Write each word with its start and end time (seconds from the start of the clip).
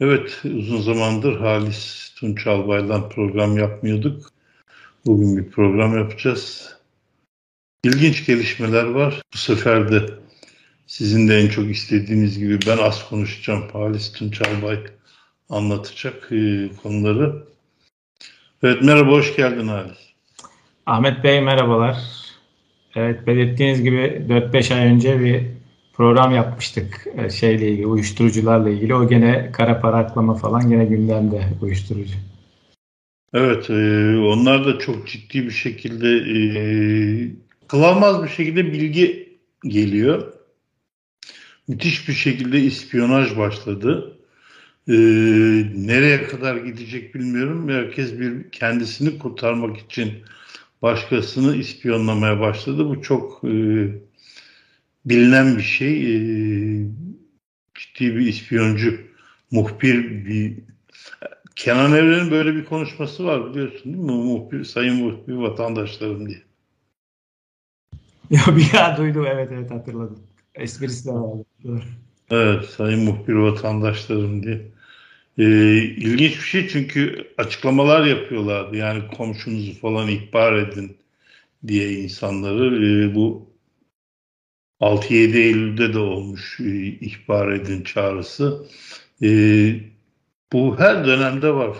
Evet, 0.00 0.42
uzun 0.44 0.80
zamandır 0.80 1.40
Halis 1.40 2.12
Tunç 2.16 2.46
Albay'dan 2.46 3.08
program 3.08 3.58
yapmıyorduk. 3.58 4.32
Bugün 5.06 5.36
bir 5.36 5.50
program 5.50 5.98
yapacağız. 5.98 6.76
İlginç 7.84 8.26
gelişmeler 8.26 8.84
var. 8.84 9.22
Bu 9.34 9.38
sefer 9.38 9.92
de 9.92 10.00
sizin 10.86 11.28
de 11.28 11.38
en 11.38 11.48
çok 11.48 11.70
istediğiniz 11.70 12.38
gibi 12.38 12.58
ben 12.66 12.78
az 12.78 13.08
konuşacağım. 13.08 13.64
Halis 13.72 14.12
Tunç 14.12 14.42
Albay 14.42 14.78
anlatacak 15.48 16.32
e, 16.32 16.68
konuları. 16.82 17.44
Evet, 18.62 18.82
merhaba, 18.82 19.10
hoş 19.10 19.36
geldin 19.36 19.68
Halis. 19.68 19.98
Ahmet 20.86 21.24
Bey 21.24 21.40
merhabalar. 21.40 21.96
Evet, 22.94 23.26
belirttiğiniz 23.26 23.82
gibi 23.82 24.26
4-5 24.28 24.74
ay 24.74 24.86
önce 24.86 25.20
bir 25.20 25.55
program 25.96 26.34
yapmıştık 26.34 27.06
e, 27.16 27.30
şeyle 27.30 27.70
ilgili, 27.70 27.86
uyuşturucularla 27.86 28.70
ilgili. 28.70 28.94
O 28.94 29.08
gene 29.08 29.52
kara 29.52 29.80
para 29.80 29.96
aklama 29.96 30.34
falan 30.34 30.70
gene 30.70 30.84
gündemde 30.84 31.44
uyuşturucu. 31.62 32.14
Evet, 33.34 33.70
e, 33.70 33.74
onlar 34.18 34.64
da 34.64 34.78
çok 34.78 35.08
ciddi 35.08 35.44
bir 35.44 35.50
şekilde 35.50 36.08
e, 36.08 36.38
kılamaz 37.68 38.22
bir 38.22 38.28
şekilde 38.28 38.72
bilgi 38.72 39.38
geliyor. 39.66 40.32
Müthiş 41.68 42.08
bir 42.08 42.12
şekilde 42.12 42.60
ispiyonaj 42.60 43.36
başladı. 43.36 44.18
E, 44.88 44.92
nereye 45.74 46.26
kadar 46.26 46.56
gidecek 46.56 47.14
bilmiyorum. 47.14 47.68
Herkes 47.68 48.20
bir 48.20 48.50
kendisini 48.50 49.18
kurtarmak 49.18 49.76
için 49.78 50.12
başkasını 50.82 51.56
ispiyonlamaya 51.56 52.40
başladı. 52.40 52.88
Bu 52.88 53.02
çok 53.02 53.44
e, 53.44 53.50
bilinen 55.06 55.56
bir 55.56 55.62
şey. 55.62 56.16
E, 56.16 56.18
ciddi 57.74 58.16
bir 58.16 58.26
ispiyoncu, 58.26 59.00
muhbir 59.50 60.26
bir 60.26 60.58
Kenan 61.56 61.92
Evren'in 61.92 62.30
böyle 62.30 62.54
bir 62.54 62.64
konuşması 62.64 63.24
var 63.24 63.50
biliyorsun 63.50 63.84
değil 63.84 64.04
mi? 64.04 64.12
Muhbir, 64.12 64.64
sayın 64.64 64.96
muhbir 64.96 65.34
vatandaşlarım 65.34 66.28
diye. 66.28 66.42
Ya 68.30 68.56
bir 68.56 68.74
ya 68.74 68.96
duydum 68.96 69.26
evet 69.26 69.48
evet 69.52 69.70
hatırladım. 69.70 70.18
Esprisi 70.54 71.08
de 71.08 71.12
vardı. 71.12 71.44
Evet 72.30 72.64
sayın 72.64 73.04
muhbir 73.04 73.32
vatandaşlarım 73.32 74.42
diye. 74.42 74.62
Ee, 75.38 75.76
ilginç 75.82 76.32
bir 76.32 76.44
şey 76.44 76.68
çünkü 76.68 77.28
açıklamalar 77.38 78.06
yapıyorlardı. 78.06 78.76
Yani 78.76 79.02
komşunuzu 79.16 79.80
falan 79.80 80.08
ihbar 80.08 80.52
edin 80.52 80.96
diye 81.66 81.92
insanları. 81.92 82.86
Ee, 82.86 83.14
bu 83.14 83.50
6-7 84.80 85.38
Eylül'de 85.38 85.94
de 85.94 85.98
olmuş 85.98 86.60
e, 86.60 86.86
ihbar 86.86 87.52
edin 87.52 87.82
çağrısı. 87.82 88.66
E, 89.22 89.28
bu 90.52 90.78
her 90.78 91.06
dönemde 91.06 91.54
var. 91.54 91.76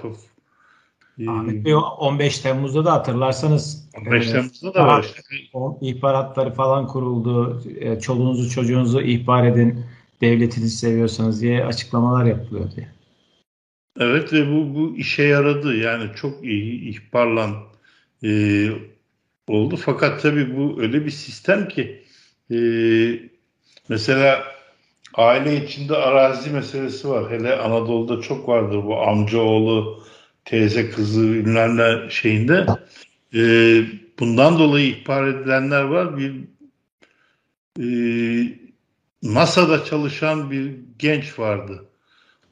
E, 1.19 1.31
Ahmet 1.31 1.65
Bey 1.65 1.75
15 1.75 2.39
Temmuz'da 2.39 2.85
da 2.85 2.93
hatırlarsanız 2.93 3.91
15 4.01 4.29
e, 4.29 4.33
Temmuz'da 4.33 4.75
da 4.75 4.87
var 4.87 5.05
işte. 5.05 5.21
İhbaratları 5.81 6.55
falan 6.55 6.87
kuruldu. 6.87 7.63
Çoluğunuzu 8.01 8.51
çocuğunuzu 8.51 9.01
ihbar 9.01 9.47
edin 9.47 9.85
devletinizi 10.21 10.77
seviyorsanız 10.77 11.43
diye 11.43 11.65
açıklamalar 11.65 12.25
yapılıyor 12.25 12.71
diye. 12.77 12.89
Evet 14.01 14.33
ve 14.33 14.53
bu, 14.53 14.75
bu 14.75 14.97
işe 14.97 15.23
yaradı. 15.23 15.77
Yani 15.77 16.11
çok 16.17 16.45
iyi 16.45 16.89
ihbarlan 16.89 17.55
e, 18.25 18.71
oldu. 19.49 19.77
Fakat 19.77 20.23
tabii 20.23 20.57
bu 20.57 20.81
öyle 20.83 21.05
bir 21.05 21.11
sistem 21.11 21.69
ki 21.69 22.06
e, 22.51 22.59
mesela 23.89 24.45
aile 25.15 25.65
içinde 25.65 25.97
arazi 25.97 26.51
meselesi 26.51 27.09
var. 27.09 27.31
Hele 27.31 27.57
Anadolu'da 27.57 28.21
çok 28.23 28.49
vardır 28.49 28.85
bu 28.85 29.01
amcaoğlu, 29.03 30.05
teyze 30.45 30.91
kızı 30.91 31.21
ünlenme 31.21 32.11
şeyinde. 32.11 32.67
E, 33.35 33.41
bundan 34.19 34.59
dolayı 34.59 34.87
ihbar 34.87 35.27
edilenler 35.27 35.83
var. 35.83 36.19
Bir 36.19 36.35
e, 37.81 37.89
NASA'da 39.23 39.85
çalışan 39.85 40.51
bir 40.51 40.77
genç 40.99 41.39
vardı. 41.39 41.85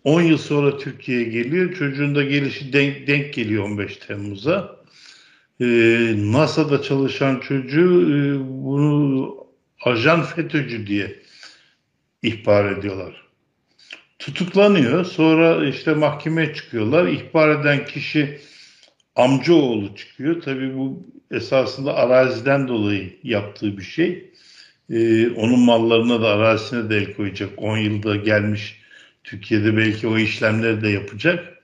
10 0.04 0.22
yıl 0.22 0.38
sonra 0.38 0.78
Türkiye'ye 0.78 1.24
geliyor. 1.24 1.74
Çocuğun 1.74 2.14
da 2.14 2.22
gelişi 2.22 2.72
denk, 2.72 3.06
denk 3.06 3.34
geliyor 3.34 3.64
15 3.64 3.96
Temmuz'a. 3.96 4.76
Ee, 5.60 6.14
NASA'da 6.16 6.82
çalışan 6.82 7.40
çocuğu 7.40 8.02
e, 8.02 8.38
bunu 8.64 9.36
ajan 9.84 10.22
FETÖ'cü 10.22 10.86
diye 10.86 11.22
ihbar 12.22 12.72
ediyorlar. 12.72 13.24
Tutuklanıyor. 14.18 15.04
Sonra 15.04 15.68
işte 15.68 15.94
mahkemeye 15.94 16.54
çıkıyorlar. 16.54 17.06
İhbar 17.06 17.60
eden 17.60 17.84
kişi 17.84 18.40
amcaoğlu 19.16 19.96
çıkıyor. 19.96 20.42
Tabii 20.42 20.76
bu 20.76 21.06
esasında 21.30 21.94
araziden 21.94 22.68
dolayı 22.68 23.18
yaptığı 23.22 23.78
bir 23.78 23.82
şey. 23.82 24.30
Ee, 24.90 25.30
onun 25.30 25.60
mallarına 25.60 26.22
da 26.22 26.28
arazisine 26.28 26.90
de 26.90 26.96
el 26.96 27.14
koyacak. 27.14 27.50
10 27.56 27.78
yılda 27.78 28.16
gelmiş 28.16 28.80
Türkiye'de 29.24 29.76
belki 29.76 30.06
o 30.06 30.18
işlemleri 30.18 30.82
de 30.82 30.88
yapacak. 30.88 31.62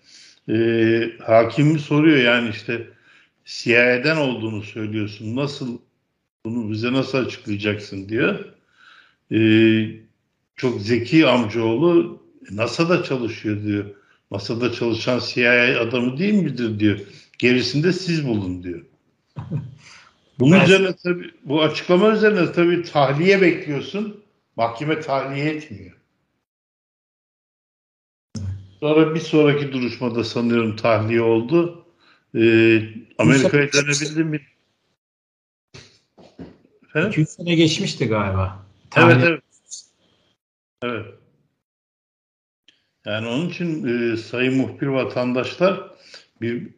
Ee, 0.49 1.11
hakim 1.27 1.79
soruyor 1.79 2.19
yani 2.19 2.51
işte 2.51 2.87
CIA'den 3.45 4.17
olduğunu 4.17 4.63
söylüyorsun. 4.63 5.37
Nasıl 5.37 5.79
bunu 6.47 6.71
bize 6.71 6.93
nasıl 6.93 7.19
açıklayacaksın 7.19 8.09
diyor. 8.09 8.45
Ee, 9.33 9.91
çok 10.57 10.81
zeki 10.81 11.27
amcaoğlu 11.27 12.23
NASA'da 12.51 13.03
çalışıyor 13.03 13.63
diyor. 13.63 13.85
NASA'da 14.31 14.73
çalışan 14.73 15.21
CIA 15.27 15.81
adamı 15.81 16.19
değil 16.19 16.35
midir 16.35 16.81
diyor. 16.81 17.01
Gerisinde 17.39 17.93
siz 17.93 18.27
bulun 18.27 18.63
diyor. 18.63 18.85
Bunun 20.39 20.53
ben... 20.53 20.65
üzerine 20.65 20.97
tabii 21.05 21.31
bu 21.45 21.63
açıklama 21.63 22.09
üzerine 22.09 22.53
tabii 22.53 22.83
tahliye 22.83 23.41
bekliyorsun. 23.41 24.25
Mahkeme 24.57 25.01
tahliye 25.01 25.47
etmiyor. 25.47 25.97
Sonra 28.81 29.15
bir 29.15 29.21
sonraki 29.21 29.73
duruşmada 29.73 30.25
sanıyorum 30.25 30.77
tahliye 30.77 31.23
oldu. 31.23 31.87
Ee, 32.35 32.83
Amerika'ya 33.19 33.73
dönebildi 33.73 34.25
mi? 34.25 34.41
Efendim? 36.91 37.11
2 37.23 37.33
sene 37.33 37.55
geçmişti 37.55 38.09
galiba. 38.09 38.67
Tahliye. 38.91 39.19
Evet 39.19 39.29
evet. 39.29 39.43
Evet. 40.83 41.07
Yani 43.07 43.29
onun 43.29 43.49
için 43.49 43.87
e, 44.13 44.17
sayın 44.17 44.57
muhbir 44.57 44.87
vatandaşlar 44.87 45.91
bir 46.41 46.69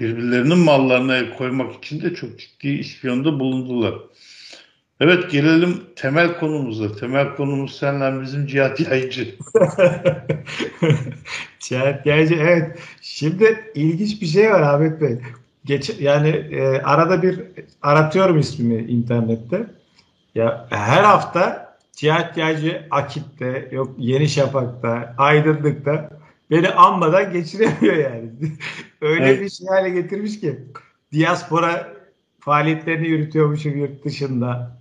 birbirlerinin 0.00 0.58
mallarına 0.58 1.16
el 1.16 1.36
koymak 1.36 1.74
için 1.74 2.02
de 2.02 2.14
çok 2.14 2.38
ciddi 2.38 2.68
ispiyonda 2.68 3.40
bulundular. 3.40 3.94
Evet 5.00 5.30
gelelim 5.30 5.84
temel 5.96 6.38
konumuza. 6.38 6.96
Temel 6.96 7.34
konumuz 7.34 7.76
senle 7.78 8.22
bizim 8.22 8.46
Cihat 8.46 8.80
Yaycı. 8.80 9.34
Cihat 11.60 12.06
Yaycı 12.06 12.34
evet. 12.34 12.78
Şimdi 13.00 13.72
ilginç 13.74 14.22
bir 14.22 14.26
şey 14.26 14.50
var 14.50 14.60
Ahmet 14.60 15.00
Bey. 15.00 15.18
Geç, 15.66 16.00
yani 16.00 16.28
e, 16.28 16.82
arada 16.82 17.22
bir 17.22 17.42
aratıyorum 17.82 18.38
ismimi 18.38 18.90
internette. 18.90 19.66
Ya 20.34 20.66
her 20.70 21.04
hafta 21.04 21.76
Cihat 21.92 22.36
Yaycı 22.36 22.86
Akit'te, 22.90 23.68
yok 23.72 23.94
Yeni 23.98 24.28
Şafak'ta, 24.28 25.14
Aydınlık'ta 25.18 26.10
beni 26.50 26.68
anmadan 26.68 27.32
geçiremiyor 27.32 27.96
yani. 27.96 28.30
Öyle 29.00 29.24
evet. 29.24 29.40
bir 29.40 29.50
şey 29.50 29.66
hale 29.66 29.90
getirmiş 29.90 30.40
ki 30.40 30.58
diaspora 31.12 31.92
faaliyetlerini 32.40 33.08
yürütüyormuşum 33.08 33.76
yurt 33.76 34.04
dışında. 34.04 34.76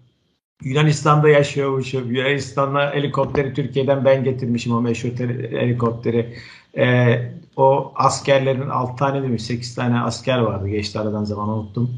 Yunanistan'da 0.64 1.30
yaşıyormuşum. 1.30 2.16
Yunanistan'la 2.16 2.94
helikopteri 2.94 3.54
Türkiye'den 3.54 4.06
ben 4.06 4.24
getirmişim 4.24 4.74
o 4.74 4.82
meşhur 4.82 5.10
helikopteri. 5.52 6.36
Ee, 6.78 7.32
o 7.56 7.94
askerlerin 7.96 8.70
6 8.70 8.96
tane 8.96 9.24
demiş 9.24 9.44
8 9.44 9.76
tane 9.76 10.00
asker 10.00 10.40
vardı 10.40 10.68
geçti 10.68 11.00
aradan 11.00 11.24
zaman 11.24 11.50
unuttum. 11.50 11.90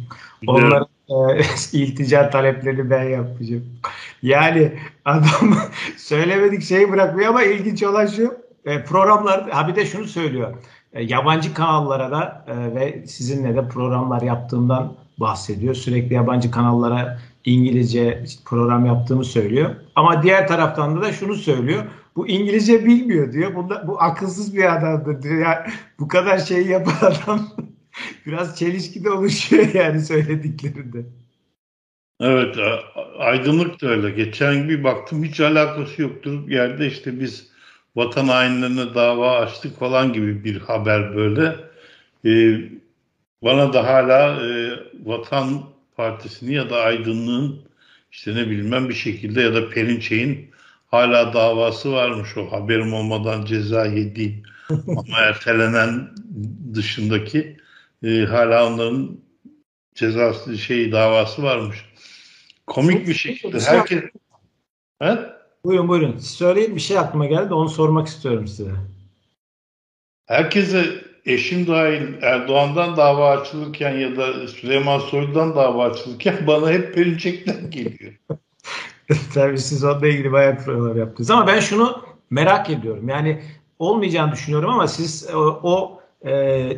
Onların 0.47 0.87
e, 1.09 1.13
iltica 1.73 2.29
taleplerini 2.29 2.89
ben 2.89 3.03
yapmışım. 3.03 3.65
Yani 4.21 4.73
adam 5.05 5.23
söylemedik 5.97 6.63
şeyi 6.63 6.91
bırakmıyor 6.91 7.29
ama 7.29 7.43
ilginç 7.43 7.83
olan 7.83 8.05
şu 8.05 8.37
e, 8.65 8.83
programlar 8.83 9.49
ha 9.49 9.67
bir 9.67 9.75
de 9.75 9.85
şunu 9.85 10.05
söylüyor. 10.05 10.53
E, 10.93 11.03
yabancı 11.03 11.53
kanallara 11.53 12.11
da 12.11 12.45
e, 12.47 12.75
ve 12.75 13.07
sizinle 13.07 13.55
de 13.55 13.67
programlar 13.67 14.21
yaptığımdan 14.21 14.93
bahsediyor. 15.17 15.73
Sürekli 15.73 16.13
yabancı 16.13 16.51
kanallara 16.51 17.19
İngilizce 17.45 18.23
program 18.45 18.85
yaptığımı 18.85 19.25
söylüyor. 19.25 19.75
Ama 19.95 20.23
diğer 20.23 20.47
taraftan 20.47 21.01
da 21.01 21.13
şunu 21.13 21.35
söylüyor. 21.35 21.83
Bu 22.17 22.27
İngilizce 22.27 22.85
bilmiyor 22.85 23.33
diyor. 23.33 23.55
Bunda, 23.55 23.87
bu 23.87 24.01
akılsız 24.01 24.55
bir 24.55 24.75
adamdır 24.77 25.23
diyor. 25.23 25.41
Yani 25.41 25.71
bu 25.99 26.07
kadar 26.07 26.37
şey 26.37 26.67
yapan 26.67 26.93
adam 27.01 27.49
biraz 28.25 28.59
çelişki 28.59 29.03
de 29.03 29.09
oluşuyor 29.09 29.73
yani 29.73 30.01
söylediklerinde. 30.01 31.05
Evet 32.19 32.55
aydınlık 33.17 33.81
da 33.81 33.87
öyle. 33.87 34.09
Geçen 34.09 34.69
bir 34.69 34.83
baktım 34.83 35.23
hiç 35.23 35.39
alakası 35.39 36.01
yoktur. 36.01 36.49
Yerde 36.49 36.87
işte 36.87 37.19
biz 37.19 37.47
vatan 37.95 38.27
hainlerine 38.27 38.95
dava 38.95 39.37
açtık 39.37 39.79
falan 39.79 40.13
gibi 40.13 40.43
bir 40.43 40.59
haber 40.59 41.15
böyle. 41.15 41.55
E, 42.25 42.61
bana 43.43 43.73
da 43.73 43.87
hala 43.87 44.45
e, 44.45 44.69
Vatan 45.05 45.63
Partisi'ni 45.97 46.53
ya 46.53 46.69
da 46.69 46.81
Aydınlığın 46.81 47.61
işte 48.11 48.35
ne 48.35 48.49
bilmem 48.49 48.89
bir 48.89 48.93
şekilde 48.93 49.41
ya 49.41 49.53
da 49.53 49.69
Perinçek'in 49.69 50.56
hala 50.87 51.33
davası 51.33 51.91
varmış 51.91 52.37
o 52.37 52.51
haberim 52.51 52.93
olmadan 52.93 53.45
ceza 53.45 53.85
yediğim 53.85 54.43
ama 54.87 55.17
ertelenen 55.17 56.09
dışındaki 56.73 57.57
e, 58.03 58.25
hala 58.25 58.67
onların 58.67 59.17
cezası 59.95 60.57
şey 60.57 60.91
davası 60.91 61.43
varmış. 61.43 61.85
Komik 62.67 63.07
bir 63.07 63.13
şekilde 63.13 63.59
herkes 63.59 64.03
He? 65.01 65.17
Buyurun 65.63 65.87
buyurun. 65.87 66.17
Söyleyin 66.17 66.75
bir 66.75 66.81
şey 66.81 66.97
aklıma 66.97 67.25
geldi 67.25 67.53
onu 67.53 67.69
sormak 67.69 68.07
istiyorum 68.07 68.47
size. 68.47 68.71
Herkese 70.25 70.85
eşim 71.25 71.67
dahil 71.67 72.21
Erdoğan'dan 72.21 72.97
dava 72.97 73.31
açılırken 73.31 73.97
ya 73.97 74.17
da 74.17 74.47
Süleyman 74.47 74.99
Soylu'dan 74.99 75.55
dava 75.55 75.89
açılırken 75.89 76.37
bana 76.47 76.71
hep 76.71 76.95
Perinçek'ten 76.95 77.71
geliyor. 77.71 78.13
Tabii 79.33 79.57
siz 79.57 79.83
onunla 79.83 80.07
ilgili 80.07 80.31
bayağı 80.31 80.57
provalar 80.57 80.95
yaptınız. 80.95 81.31
Ama 81.31 81.47
ben 81.47 81.59
şunu 81.59 82.03
merak 82.29 82.69
ediyorum. 82.69 83.09
Yani 83.09 83.43
olmayacağını 83.79 84.31
düşünüyorum 84.31 84.69
ama 84.69 84.87
siz 84.87 85.29
o, 85.35 85.59
o 85.63 86.01
e, 86.27 86.71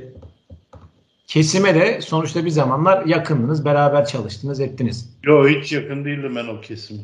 kesime 1.28 1.76
de 1.76 2.02
sonuçta 2.02 2.46
bir 2.46 2.50
zamanlar 2.50 3.06
yakındınız, 3.06 3.66
beraber 3.66 4.06
çalıştınız, 4.06 4.60
ettiniz. 4.60 5.18
Yok 5.24 5.50
hiç 5.50 5.72
yakın 5.72 6.06
değildim 6.06 6.36
ben 6.36 6.48
o 6.48 6.62
kesime. 6.62 7.02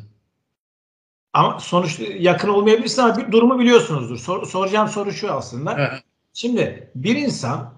Ama 1.32 1.60
sonuçta 1.60 2.04
yakın 2.04 2.48
olmayabilirsiniz 2.48 2.98
ama 2.98 3.18
bir 3.18 3.32
durumu 3.32 3.58
biliyorsunuzdur. 3.58 4.16
Sor, 4.16 4.46
soracağım 4.46 4.88
soru 4.88 5.12
şu 5.12 5.32
aslında. 5.32 6.00
Şimdi 6.32 6.90
bir 6.94 7.16
insan 7.16 7.74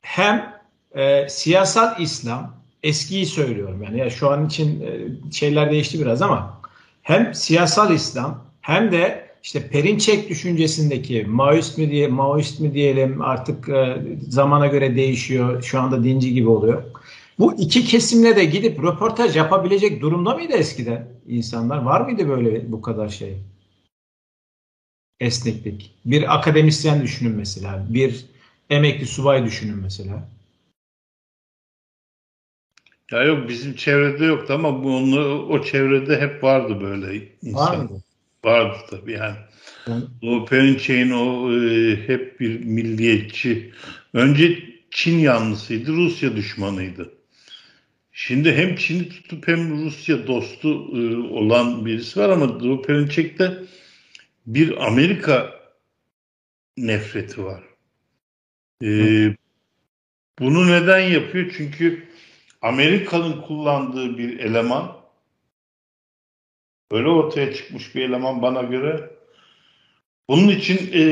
hem 0.00 0.60
e, 0.94 1.28
siyasal 1.28 2.00
İslam, 2.00 2.56
eskiyi 2.82 3.26
söylüyorum 3.26 3.82
yani 3.82 3.98
ya 3.98 4.10
şu 4.10 4.30
an 4.30 4.46
için 4.46 4.80
e, 4.80 5.08
şeyler 5.32 5.70
değişti 5.70 6.00
biraz 6.00 6.22
ama 6.22 6.60
hem 7.04 7.34
siyasal 7.34 7.94
İslam 7.94 8.44
hem 8.60 8.92
de 8.92 9.30
işte 9.42 9.68
Perinçek 9.68 10.28
düşüncesindeki 10.28 11.24
Maoist 11.24 11.78
mi 11.78 11.90
diye 11.90 12.08
Maoist 12.08 12.60
mi 12.60 12.74
diyelim 12.74 13.22
artık 13.22 13.68
e, 13.68 14.02
zamana 14.28 14.66
göre 14.66 14.96
değişiyor. 14.96 15.62
Şu 15.62 15.80
anda 15.80 16.04
dinci 16.04 16.34
gibi 16.34 16.48
oluyor. 16.48 16.82
Bu 17.38 17.54
iki 17.58 17.84
kesimle 17.84 18.36
de 18.36 18.44
gidip 18.44 18.82
röportaj 18.82 19.36
yapabilecek 19.36 20.00
durumda 20.00 20.34
mıydı 20.34 20.52
eskiden 20.52 21.08
insanlar? 21.28 21.82
Var 21.82 22.00
mıydı 22.00 22.28
böyle 22.28 22.72
bu 22.72 22.82
kadar 22.82 23.08
şey? 23.08 23.36
Esneklik. 25.20 25.94
Bir 26.04 26.34
akademisyen 26.34 27.02
düşünün 27.02 27.36
mesela. 27.36 27.86
Bir 27.88 28.26
emekli 28.70 29.06
subay 29.06 29.44
düşünün 29.44 29.78
mesela. 29.78 30.28
Ya 33.12 33.22
yok 33.22 33.48
bizim 33.48 33.74
çevrede 33.74 34.24
yoktu 34.24 34.52
ama 34.52 34.84
bu 34.84 34.96
onu, 34.96 35.46
o 35.48 35.64
çevrede 35.64 36.20
hep 36.20 36.44
vardı 36.44 36.80
böyle 36.80 37.28
insan. 37.42 37.68
Var 37.68 37.76
mıydı? 37.76 38.02
Vardı 38.44 38.78
tabii 38.90 39.12
yani. 39.12 39.36
yani. 39.88 40.04
O 40.22 40.44
Perinçek'in 40.44 41.10
o 41.10 41.52
e, 41.52 41.96
hep 42.06 42.40
bir 42.40 42.64
milliyetçi. 42.64 43.72
Önce 44.12 44.64
Çin 44.90 45.18
yanlısıydı, 45.18 45.92
Rusya 45.92 46.36
düşmanıydı. 46.36 47.12
Şimdi 48.12 48.52
hem 48.52 48.76
Çin'i 48.76 49.08
tutup 49.08 49.48
hem 49.48 49.84
Rusya 49.84 50.26
dostu 50.26 50.68
e, 50.68 51.16
olan 51.16 51.86
birisi 51.86 52.20
var 52.20 52.28
ama 52.28 52.60
Drew 52.60 52.82
Perinçek'te 52.82 53.62
bir 54.46 54.86
Amerika 54.86 55.60
nefreti 56.76 57.44
var. 57.44 57.62
E, 58.82 58.88
bunu 60.38 60.66
neden 60.66 61.00
yapıyor? 61.00 61.54
Çünkü 61.56 62.08
Amerika'nın 62.64 63.40
kullandığı 63.40 64.18
bir 64.18 64.38
eleman 64.38 64.96
öyle 66.90 67.08
ortaya 67.08 67.54
çıkmış 67.54 67.94
bir 67.94 68.02
eleman 68.02 68.42
bana 68.42 68.62
göre 68.62 69.10
bunun 70.28 70.48
için 70.48 70.90
e, 70.92 71.04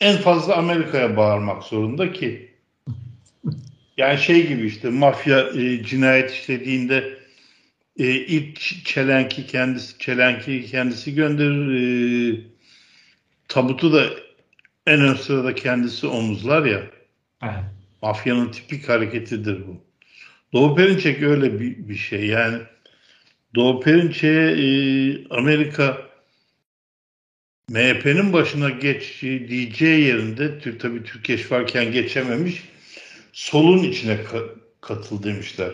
en 0.00 0.16
fazla 0.16 0.56
Amerika'ya 0.56 1.16
bağırmak 1.16 1.62
zorunda 1.62 2.12
ki 2.12 2.54
yani 3.96 4.18
şey 4.18 4.46
gibi 4.48 4.66
işte 4.66 4.90
mafya 4.90 5.48
e, 5.48 5.82
cinayet 5.84 6.30
işlediğinde 6.30 7.18
e, 7.98 8.06
ilk 8.06 8.84
çelenki 8.84 9.46
kendisi 9.46 9.98
çelenki 9.98 10.66
kendisi 10.66 11.14
gönderir 11.14 11.74
e, 12.34 12.40
tabutu 13.48 13.92
da 13.92 14.06
en 14.86 15.00
ön 15.00 15.14
sırada 15.14 15.54
kendisi 15.54 16.06
omuzlar 16.06 16.64
ya. 16.64 16.82
Evet. 17.42 17.54
Mafyanın 18.02 18.50
tipik 18.50 18.88
hareketidir 18.88 19.66
bu. 19.66 19.89
Doğu 20.52 20.76
Perinçek 20.76 21.22
öyle 21.22 21.60
bir, 21.60 21.88
bir 21.88 21.96
şey. 21.96 22.26
Yani 22.26 22.58
Doğu 23.54 23.80
Perinçek'e 23.80 24.62
e, 24.62 25.28
Amerika 25.30 26.10
MHP'nin 27.68 28.32
başına 28.32 28.70
geç 28.70 29.22
diyeceği 29.22 30.00
yerinde 30.00 30.78
tabii 30.78 31.04
Türkeş 31.04 31.52
varken 31.52 31.92
geçememiş 31.92 32.62
solun 33.32 33.82
içine 33.82 34.12
ka- 34.12 34.54
katıl 34.80 35.22
demişler. 35.22 35.72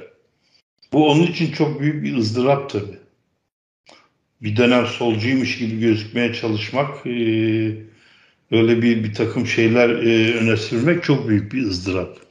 Bu 0.93 1.11
onun 1.11 1.23
için 1.23 1.53
çok 1.53 1.81
büyük 1.81 2.05
bir 2.05 2.17
ızdırap 2.17 2.71
tabii. 2.71 2.99
Bir 4.43 4.57
dönem 4.57 4.87
solcuymuş 4.87 5.59
gibi 5.59 5.81
gözükmeye 5.81 6.35
çalışmak, 6.35 7.07
e, 7.07 7.11
öyle 8.51 8.83
bir 8.83 9.05
bir 9.05 9.15
takım 9.15 9.47
şeyler 9.47 9.89
e, 9.89 10.35
öne 10.35 10.57
sürmek 10.57 11.05
çok 11.05 11.29
büyük 11.29 11.53
bir 11.53 11.63
ızdırap. 11.63 12.26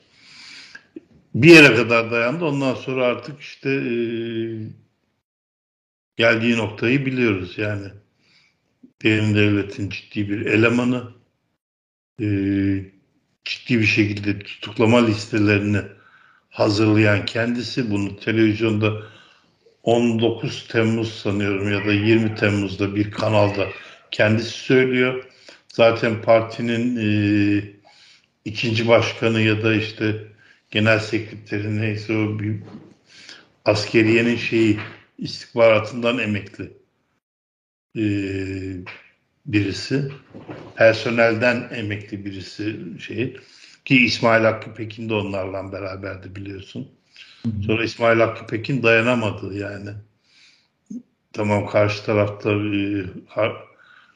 Bir 1.36 1.50
yere 1.50 1.76
kadar 1.76 2.12
dayandı. 2.12 2.46
Ondan 2.46 2.76
sonra 2.76 3.06
artık 3.06 3.42
işte 3.42 3.70
e, 3.70 3.96
geldiği 6.18 6.58
noktayı 6.58 7.06
biliyoruz 7.06 7.58
yani. 7.58 7.88
Derin 9.04 9.36
devletin 9.36 9.90
ciddi 9.90 10.30
bir 10.30 10.46
elemanı, 10.46 11.12
e, 12.22 12.28
ciddi 13.46 13.80
bir 13.80 13.86
şekilde 13.86 14.40
tutuklama 14.40 15.06
listelerini 15.06 15.82
hazırlayan 16.50 17.26
kendisi 17.26 17.92
bunu 17.92 18.20
televizyonda 18.20 19.02
19 19.84 20.68
Temmuz 20.68 21.14
sanıyorum 21.14 21.72
ya 21.72 21.86
da 21.86 21.94
20 21.94 22.36
Temmuz'da 22.36 22.96
bir 22.96 23.12
kanalda 23.12 23.68
kendisi 24.12 24.50
söylüyor. 24.50 25.26
Zaten 25.68 26.22
partinin 26.22 26.98
e, 26.98 27.64
ikinci 28.46 28.88
başkanı 28.88 29.42
ya 29.42 29.64
da 29.64 29.74
işte 29.76 30.35
genel 30.76 31.00
sekreteri 31.00 31.82
neyse 31.82 32.18
o 32.18 32.40
bir 32.40 32.56
askeriyenin 33.66 34.36
şeyi 34.36 34.80
istihbaratından 35.18 36.18
emekli 36.20 36.74
e, 37.98 38.06
birisi. 39.46 40.12
Personelden 40.76 41.70
emekli 41.76 42.26
birisi 42.26 42.78
şey. 43.00 43.38
Ki 43.86 44.06
İsmail 44.06 44.44
Hakkı 44.44 44.74
Pekin 44.74 45.10
de 45.10 45.14
onlarla 45.14 45.72
beraberdi 45.72 46.36
biliyorsun. 46.36 46.92
Sonra 47.66 47.84
İsmail 47.84 48.20
Hakkı 48.20 48.48
Pekin 48.48 48.84
dayanamadı 48.84 49.58
yani. 49.58 49.90
Tamam 51.34 51.68
karşı 51.68 52.06
tarafta 52.06 52.52
e, 52.52 53.06
har, 53.28 53.54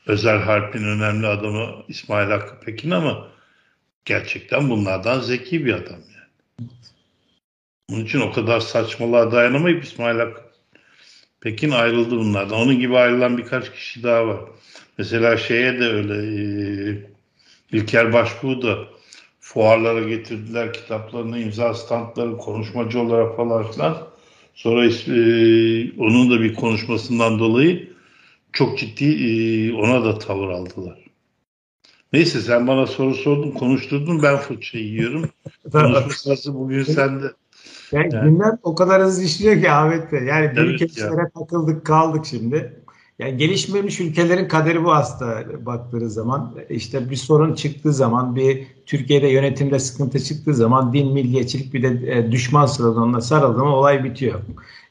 özel 0.07 0.39
harpin 0.39 0.83
önemli 0.83 1.27
adamı 1.27 1.83
İsmail 1.87 2.29
Hakkı 2.29 2.65
Pekin 2.65 2.91
ama 2.91 3.27
gerçekten 4.05 4.69
bunlardan 4.69 5.19
zeki 5.19 5.65
bir 5.65 5.73
adam 5.73 5.99
yani. 6.13 6.18
Onun 7.91 8.05
için 8.05 8.21
o 8.21 8.31
kadar 8.31 8.59
saçmalığa 8.59 9.31
dayanamayıp 9.31 9.83
İsmail 9.83 10.19
Hakkı 10.19 10.41
Pekin 11.41 11.71
ayrıldı 11.71 12.11
bunlardan. 12.11 12.59
Onun 12.59 12.79
gibi 12.79 12.97
ayrılan 12.97 13.37
birkaç 13.37 13.71
kişi 13.71 14.03
daha 14.03 14.27
var. 14.27 14.39
Mesela 14.97 15.37
şeye 15.37 15.79
de 15.79 15.85
öyle 15.85 16.13
e, 16.13 16.95
İlker 17.71 18.13
Başbuğ 18.13 18.61
da 18.61 18.77
fuarlara 19.39 20.09
getirdiler 20.09 20.73
kitaplarını, 20.73 21.39
imza 21.39 21.73
standları, 21.73 22.37
konuşmacı 22.37 22.99
olarak 22.99 23.37
falan 23.37 23.71
filan. 23.71 24.07
Sonra 24.55 24.85
e, 24.85 25.21
onun 25.97 26.31
da 26.31 26.41
bir 26.41 26.55
konuşmasından 26.55 27.39
dolayı 27.39 27.89
çok 28.53 28.79
ciddi 28.79 29.05
e, 29.05 29.73
ona 29.73 30.05
da 30.05 30.19
tavır 30.19 30.49
aldılar. 30.49 31.08
Neyse 32.13 32.41
sen 32.41 32.67
bana 32.67 32.87
soru 32.87 33.15
sordun, 33.15 33.51
konuşturdun 33.51 34.23
ben 34.23 34.37
fırça 34.37 34.77
yiyorum. 34.77 35.29
Konuşma 35.71 36.09
sırası 36.09 36.53
bugün 36.53 36.83
sende. 36.83 37.31
Yani, 37.91 38.15
yani 38.15 38.29
gündem 38.29 38.57
o 38.63 38.75
kadar 38.75 39.01
hızlı 39.01 39.23
işliyor 39.23 39.61
ki 39.61 39.71
Ahmet 39.71 40.11
Bey. 40.11 40.23
Yani 40.23 40.55
büyük 40.55 40.81
evet 40.81 40.91
ülkelere 40.91 41.29
takıldık 41.39 41.85
kaldık 41.85 42.25
şimdi. 42.25 42.73
Yani 43.19 43.37
gelişmemiş 43.37 43.99
ülkelerin 43.99 44.47
kaderi 44.47 44.83
bu 44.83 44.93
aslında 44.93 45.65
baktığı 45.65 46.09
zaman. 46.09 46.55
işte 46.69 47.09
bir 47.09 47.15
sorun 47.15 47.53
çıktığı 47.53 47.93
zaman, 47.93 48.35
bir 48.35 48.67
Türkiye'de 48.85 49.27
yönetimde 49.27 49.79
sıkıntı 49.79 50.19
çıktığı 50.23 50.53
zaman 50.53 50.93
din, 50.93 51.13
milliyetçilik 51.13 51.73
bir 51.73 51.83
de 51.83 52.17
e, 52.17 52.31
düşman 52.31 52.65
sıralarına 52.65 53.21
sarıldı 53.21 53.59
mı 53.59 53.75
olay 53.75 54.03
bitiyor. 54.03 54.39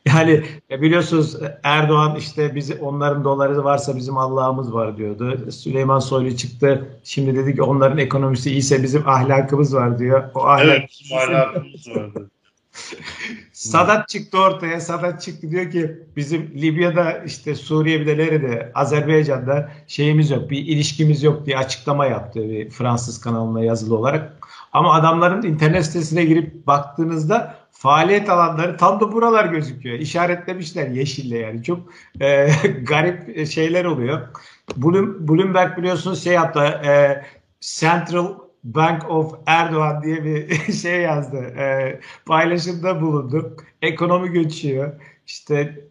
Yani 0.08 0.44
biliyorsunuz 0.70 1.36
Erdoğan 1.62 2.16
işte 2.16 2.54
bizi 2.54 2.74
onların 2.74 3.24
doları 3.24 3.64
varsa 3.64 3.96
bizim 3.96 4.18
Allah'ımız 4.18 4.74
var 4.74 4.96
diyordu. 4.96 5.50
Süleyman 5.52 5.98
Soylu 5.98 6.36
çıktı. 6.36 6.88
Şimdi 7.04 7.34
dedi 7.34 7.54
ki 7.54 7.62
onların 7.62 7.98
ekonomisi 7.98 8.50
iyiyse 8.50 8.82
bizim 8.82 9.08
ahlakımız 9.08 9.74
var 9.74 9.98
diyor. 9.98 10.30
O 10.34 10.46
ahlak 10.46 10.78
evet, 10.78 10.90
bizim 11.00 11.18
ahlakımız 11.18 11.88
vardı. 11.96 12.30
Sadat 13.52 14.08
çıktı 14.08 14.38
ortaya. 14.38 14.80
Sadat 14.80 15.22
çıktı 15.22 15.50
diyor 15.50 15.70
ki 15.70 15.98
bizim 16.16 16.42
Libya'da 16.42 17.12
işte 17.18 17.54
Suriye 17.54 18.00
bir 18.00 18.06
de 18.06 18.18
nerede 18.18 18.72
Azerbaycan'da 18.74 19.70
şeyimiz 19.86 20.30
yok 20.30 20.50
bir 20.50 20.58
ilişkimiz 20.58 21.22
yok 21.22 21.46
diye 21.46 21.58
açıklama 21.58 22.06
yaptı 22.06 22.50
bir 22.50 22.70
Fransız 22.70 23.20
kanalına 23.20 23.64
yazılı 23.64 23.96
olarak. 23.96 24.38
Ama 24.72 24.94
adamların 24.94 25.42
internet 25.42 25.86
sitesine 25.86 26.24
girip 26.24 26.66
baktığınızda 26.66 27.57
faaliyet 27.78 28.30
alanları 28.30 28.76
tam 28.76 29.00
da 29.00 29.12
buralar 29.12 29.44
gözüküyor. 29.44 29.99
İşaretlemişler 29.99 30.88
yeşille 30.88 31.38
yani. 31.38 31.62
Çok 31.62 31.80
e, 32.20 32.50
garip 32.82 33.47
şeyler 33.47 33.85
oluyor. 33.85 34.28
Bloomberg 34.76 35.78
biliyorsunuz 35.78 36.25
şey 36.25 36.32
yaptı. 36.35 36.61
E, 36.61 37.23
Central 37.61 38.35
Bank 38.64 39.11
of 39.11 39.35
Erdoğan 39.47 40.02
diye 40.02 40.25
bir 40.25 40.73
şey 40.73 41.00
yazdı. 41.00 41.37
E, 41.37 42.00
paylaşımda 42.26 43.00
bulundu. 43.00 43.56
Ekonomi 43.82 44.28
göçüyor. 44.28 45.00
İşte 45.26 45.85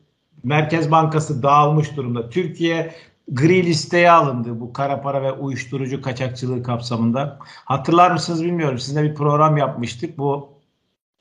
Merkez 0.44 0.92
Bankası 0.92 1.44
dağılmış 1.44 1.98
durumda. 1.98 2.30
Türkiye 2.30 2.96
gri 3.28 3.66
listeye 3.66 4.12
alındı 4.12 4.60
bu 4.60 4.74
kara 4.74 5.02
para 5.02 5.22
ve 5.22 5.32
uyuşturucu 5.32 6.02
kaçakçılığı 6.02 6.64
kapsamında. 6.64 7.40
Hatırlar 7.66 8.12
mısınız 8.12 8.44
bilmiyorum. 8.44 8.80
Sizinle 8.80 9.04
bir 9.04 9.16
program 9.16 9.58
yapmıştık. 9.58 10.18
Bu 10.18 10.57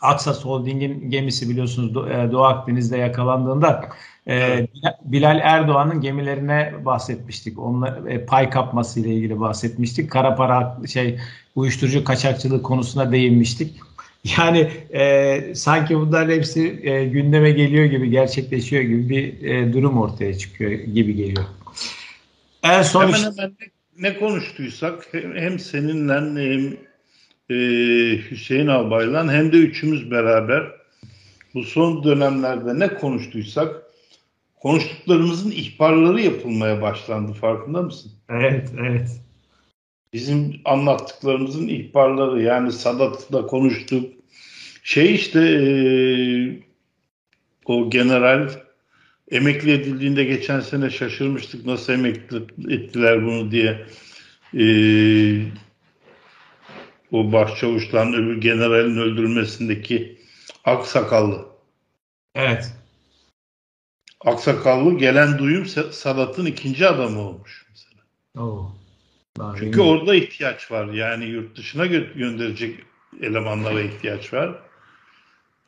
Aksas 0.00 0.44
Holding'in 0.44 1.10
gemisi 1.10 1.50
biliyorsunuz 1.50 1.90
e, 2.10 2.32
Doğu 2.32 2.44
Akdeniz'de 2.44 2.96
yakalandığında 2.96 3.88
e, 4.28 4.66
Bilal 5.04 5.40
Erdoğan'ın 5.42 6.00
gemilerine 6.00 6.74
bahsetmiştik. 6.84 7.58
Onlar 7.58 8.06
e, 8.06 8.26
pay 8.26 8.50
kapması 8.50 9.00
ile 9.00 9.14
ilgili 9.14 9.40
bahsetmiştik. 9.40 10.10
Kara 10.10 10.34
para 10.34 10.78
şey 10.92 11.18
uyuşturucu 11.56 12.04
kaçakçılığı 12.04 12.62
konusuna 12.62 13.12
değinmiştik. 13.12 13.76
Yani 14.38 14.70
e, 14.90 15.54
sanki 15.54 15.96
bunların 15.96 16.34
hepsi 16.34 16.80
e, 16.82 17.04
gündeme 17.04 17.50
geliyor 17.50 17.84
gibi, 17.84 18.10
gerçekleşiyor 18.10 18.82
gibi 18.82 19.08
bir 19.08 19.48
e, 19.50 19.72
durum 19.72 19.98
ortaya 19.98 20.38
çıkıyor 20.38 20.70
gibi 20.70 21.14
geliyor. 21.16 21.44
En 22.62 22.82
son 22.82 23.02
hemen 23.02 23.14
işte... 23.14 23.30
hemen 23.36 23.56
ne, 23.96 24.08
ne 24.08 24.18
konuştuysak 24.18 25.08
hem 25.12 25.58
seninle 25.58 26.12
hem 26.12 26.76
e, 27.50 27.54
Hüseyin 28.30 28.66
Albay'la 28.66 29.32
hem 29.32 29.52
de 29.52 29.56
üçümüz 29.56 30.10
beraber 30.10 30.72
bu 31.54 31.62
son 31.62 32.04
dönemlerde 32.04 32.78
ne 32.78 32.94
konuştuysak 32.94 33.82
konuştuklarımızın 34.60 35.50
ihbarları 35.50 36.20
yapılmaya 36.20 36.82
başlandı 36.82 37.32
farkında 37.32 37.82
mısın? 37.82 38.12
Evet, 38.28 38.72
evet. 38.80 39.20
Bizim 40.12 40.60
anlattıklarımızın 40.64 41.68
ihbarları 41.68 42.42
yani 42.42 42.72
Sadat'la 42.72 43.46
konuştuk. 43.46 44.12
Şey 44.82 45.14
işte 45.14 45.40
e, 45.40 45.66
o 47.64 47.90
general 47.90 48.50
emekli 49.30 49.72
edildiğinde 49.72 50.24
geçen 50.24 50.60
sene 50.60 50.90
şaşırmıştık 50.90 51.66
nasıl 51.66 51.92
emekli 51.92 52.36
ettiler 52.74 53.26
bunu 53.26 53.50
diye. 53.50 53.86
E, 54.54 54.66
o 57.12 57.32
başçavuştan 57.32 58.14
öbür 58.14 58.40
generalin 58.40 58.96
öldürülmesindeki 58.96 60.18
aksakallı. 60.64 61.46
Evet. 62.34 62.72
Aksakallı 64.25 64.98
gelen 64.98 65.38
duyum 65.38 65.66
Sadat'ın 65.90 66.46
ikinci 66.46 66.86
adamı 66.86 67.20
olmuş 67.20 67.66
mesela. 67.70 68.02
Oo. 68.46 68.72
Çünkü 69.58 69.80
orada 69.80 70.14
ihtiyaç 70.14 70.70
var. 70.70 70.86
Yani 70.86 71.25
yurt 71.25 71.56
dışına 71.56 71.86
gö- 71.86 72.18
gönderecek 72.18 72.80
elemanlara 73.20 73.80
ihtiyaç 73.80 74.32
var. 74.32 74.58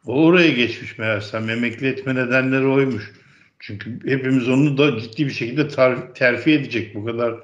O 0.07 0.25
oraya 0.25 0.51
geçmiş 0.51 0.99
meğersem. 0.99 1.51
Emekli 1.51 1.87
etme 1.87 2.15
nedenleri 2.15 2.67
oymuş. 2.67 3.13
Çünkü 3.59 4.01
hepimiz 4.11 4.49
onu 4.49 4.79
da 4.79 5.01
ciddi 5.01 5.27
bir 5.27 5.33
şekilde 5.33 5.61
tar- 5.61 6.15
terfi 6.15 6.53
edecek. 6.53 6.95
Bu 6.95 7.05
kadar 7.05 7.35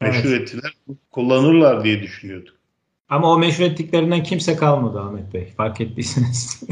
meşhur 0.00 0.30
evet. 0.30 0.40
ettiler. 0.40 0.72
Kullanırlar 1.10 1.84
diye 1.84 2.02
düşünüyorduk. 2.02 2.57
Ama 3.08 3.32
o 3.32 3.38
meşhur 3.38 3.64
ettiklerinden 3.64 4.22
kimse 4.22 4.56
kalmadı 4.56 5.00
Ahmet 5.00 5.34
Bey. 5.34 5.52
Fark 5.56 5.80
ettiyseniz. 5.80 6.62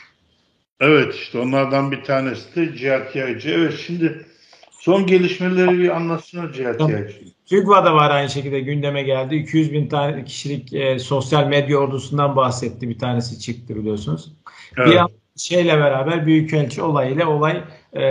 evet 0.80 1.14
işte 1.14 1.38
onlardan 1.38 1.92
bir 1.92 2.04
tanesi 2.04 2.56
de 2.56 2.76
Cihat 2.76 3.16
Yaycı. 3.16 3.50
Evet 3.50 3.74
şimdi 3.86 4.26
son 4.70 5.06
gelişmeleri 5.06 5.78
bir 5.78 5.96
anlatsana 5.96 6.52
Cihat 6.52 6.80
Yaycı. 6.80 7.16
TÜGVA'da 7.46 7.94
var 7.94 8.10
aynı 8.10 8.30
şekilde 8.30 8.60
gündeme 8.60 9.02
geldi. 9.02 9.34
200 9.34 9.72
bin 9.72 9.88
tane 9.88 10.24
kişilik 10.24 10.72
e, 10.72 10.98
sosyal 10.98 11.46
medya 11.46 11.78
ordusundan 11.78 12.36
bahsetti. 12.36 12.88
Bir 12.88 12.98
tanesi 12.98 13.40
çıktı 13.40 13.76
biliyorsunuz. 13.76 14.32
Evet. 14.76 14.88
Bir 14.88 14.96
an 14.96 15.10
şeyle 15.36 15.78
beraber 15.78 16.26
Büyükelçi 16.26 16.82
olayıyla 16.82 17.28
olay 17.28 17.64
e, 17.92 18.02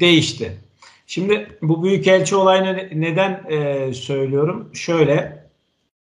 değişti. 0.00 0.52
Şimdi 1.06 1.58
bu 1.62 1.84
Büyükelçi 1.84 2.36
olayını 2.36 2.88
neden 2.94 3.44
e, 3.50 3.92
söylüyorum? 3.94 4.70
Şöyle 4.74 5.47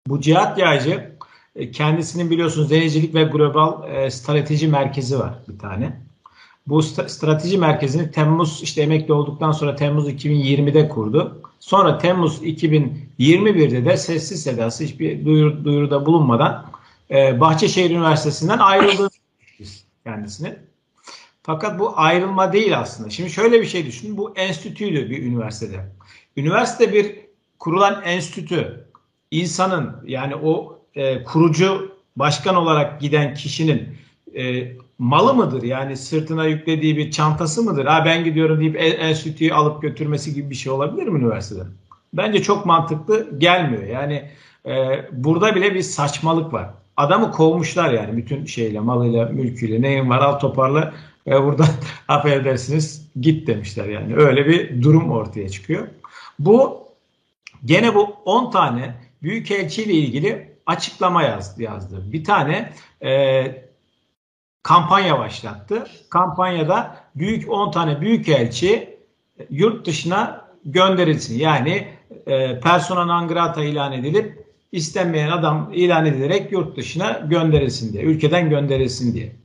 bu 0.09 0.21
Cihat 0.21 0.59
Yağcı 0.59 1.13
e, 1.57 1.71
kendisinin 1.71 2.31
biliyorsunuz 2.31 2.71
denizcilik 2.71 3.15
ve 3.15 3.23
global 3.23 3.91
e, 3.91 4.11
strateji 4.11 4.69
merkezi 4.69 5.19
var 5.19 5.35
bir 5.49 5.59
tane. 5.59 6.01
Bu 6.67 6.83
strateji 6.83 7.59
merkezini 7.59 8.11
Temmuz 8.11 8.63
işte 8.63 8.83
emekli 8.83 9.13
olduktan 9.13 9.53
sonra 9.53 9.77
Temmuz 9.77 10.09
2020'de 10.09 10.89
kurdu. 10.89 11.43
Sonra 11.61 11.99
Temmuz 11.99 12.43
2021'de 12.43 13.85
de 13.85 13.97
sessiz 13.97 14.43
sedası 14.43 14.85
hiçbir 14.85 15.25
duyur, 15.25 15.65
duyuruda 15.65 16.07
bulunmadan 16.07 16.67
e, 17.11 17.41
Bahçeşehir 17.41 17.91
Üniversitesi'nden 17.91 18.59
ayrıldı 18.59 19.09
kendisini. 20.05 20.57
Fakat 21.43 21.79
bu 21.79 21.93
ayrılma 21.97 22.53
değil 22.53 22.79
aslında. 22.79 23.11
Şimdi 23.11 23.31
şöyle 23.31 23.61
bir 23.61 23.67
şey 23.67 23.87
düşünün. 23.87 24.17
Bu 24.17 24.33
enstitüydü 24.37 25.11
bir 25.11 25.23
üniversitede. 25.23 25.89
Üniversite 26.37 26.93
bir 26.93 27.19
kurulan 27.59 28.03
enstitü 28.05 28.88
insanın 29.31 29.97
yani 30.07 30.35
o 30.35 30.79
e, 30.95 31.25
kurucu 31.25 31.93
başkan 32.17 32.57
olarak 32.57 33.01
giden 33.01 33.35
kişinin 33.35 33.89
e, 34.37 34.73
malı 34.99 35.35
mıdır? 35.35 35.63
Yani 35.63 35.97
sırtına 35.97 36.45
yüklediği 36.45 36.97
bir 36.97 37.11
çantası 37.11 37.63
mıdır? 37.63 37.85
Ha 37.85 38.03
ben 38.05 38.25
gidiyorum 38.25 38.61
deyip 38.61 38.77
enstitüyü 38.81 39.55
alıp 39.55 39.83
götürmesi 39.83 40.35
gibi 40.35 40.51
bir 40.51 40.55
şey 40.55 40.73
olabilir 40.73 41.07
mi 41.09 41.19
üniversitede? 41.19 41.63
Bence 42.13 42.43
çok 42.43 42.67
mantıklı 42.67 43.39
gelmiyor. 43.39 43.83
Yani 43.83 44.31
e, 44.67 45.05
burada 45.13 45.55
bile 45.55 45.75
bir 45.75 45.83
saçmalık 45.83 46.53
var. 46.53 46.71
Adamı 46.97 47.31
kovmuşlar 47.31 47.93
yani 47.93 48.17
bütün 48.17 48.45
şeyle, 48.45 48.81
malıyla, 48.81 49.27
mülküyle, 49.27 49.83
neyin 49.83 50.11
var 50.11 50.19
al 50.19 50.39
toparla 50.39 50.93
ve 51.27 51.45
burada 51.45 51.65
affedersiniz 52.09 53.09
git 53.21 53.47
demişler 53.47 53.89
yani. 53.89 54.17
Öyle 54.17 54.47
bir 54.47 54.83
durum 54.83 55.11
ortaya 55.11 55.49
çıkıyor. 55.49 55.89
Bu 56.39 56.79
gene 57.65 57.95
bu 57.95 58.17
10 58.25 58.51
tane 58.51 58.95
Büyükelçi 59.23 59.83
ile 59.83 59.93
ilgili 59.93 60.59
açıklama 60.67 61.23
yazdı. 61.23 61.63
yazdı. 61.63 62.13
Bir 62.13 62.25
tane 62.25 62.73
e, 63.05 63.69
kampanya 64.63 65.19
başlattı. 65.19 65.87
Kampanyada 66.11 66.97
büyük 67.15 67.51
10 67.51 67.71
tane 67.71 68.01
büyükelçi 68.01 68.99
yurt 69.51 69.87
dışına 69.87 70.49
gönderilsin. 70.65 71.39
Yani 71.39 71.89
e, 72.27 72.61
persona 72.61 73.05
non 73.05 73.29
grata 73.29 73.65
ilan 73.65 73.93
edilip 73.93 74.49
istenmeyen 74.73 75.31
adam 75.31 75.71
ilan 75.75 76.07
edilerek 76.07 76.53
yurt 76.53 76.77
dışına 76.77 77.21
gönderilsin 77.25 77.93
diye, 77.93 78.03
ülkeden 78.03 78.51
gönderilsin 78.51 79.15
diye. 79.15 79.37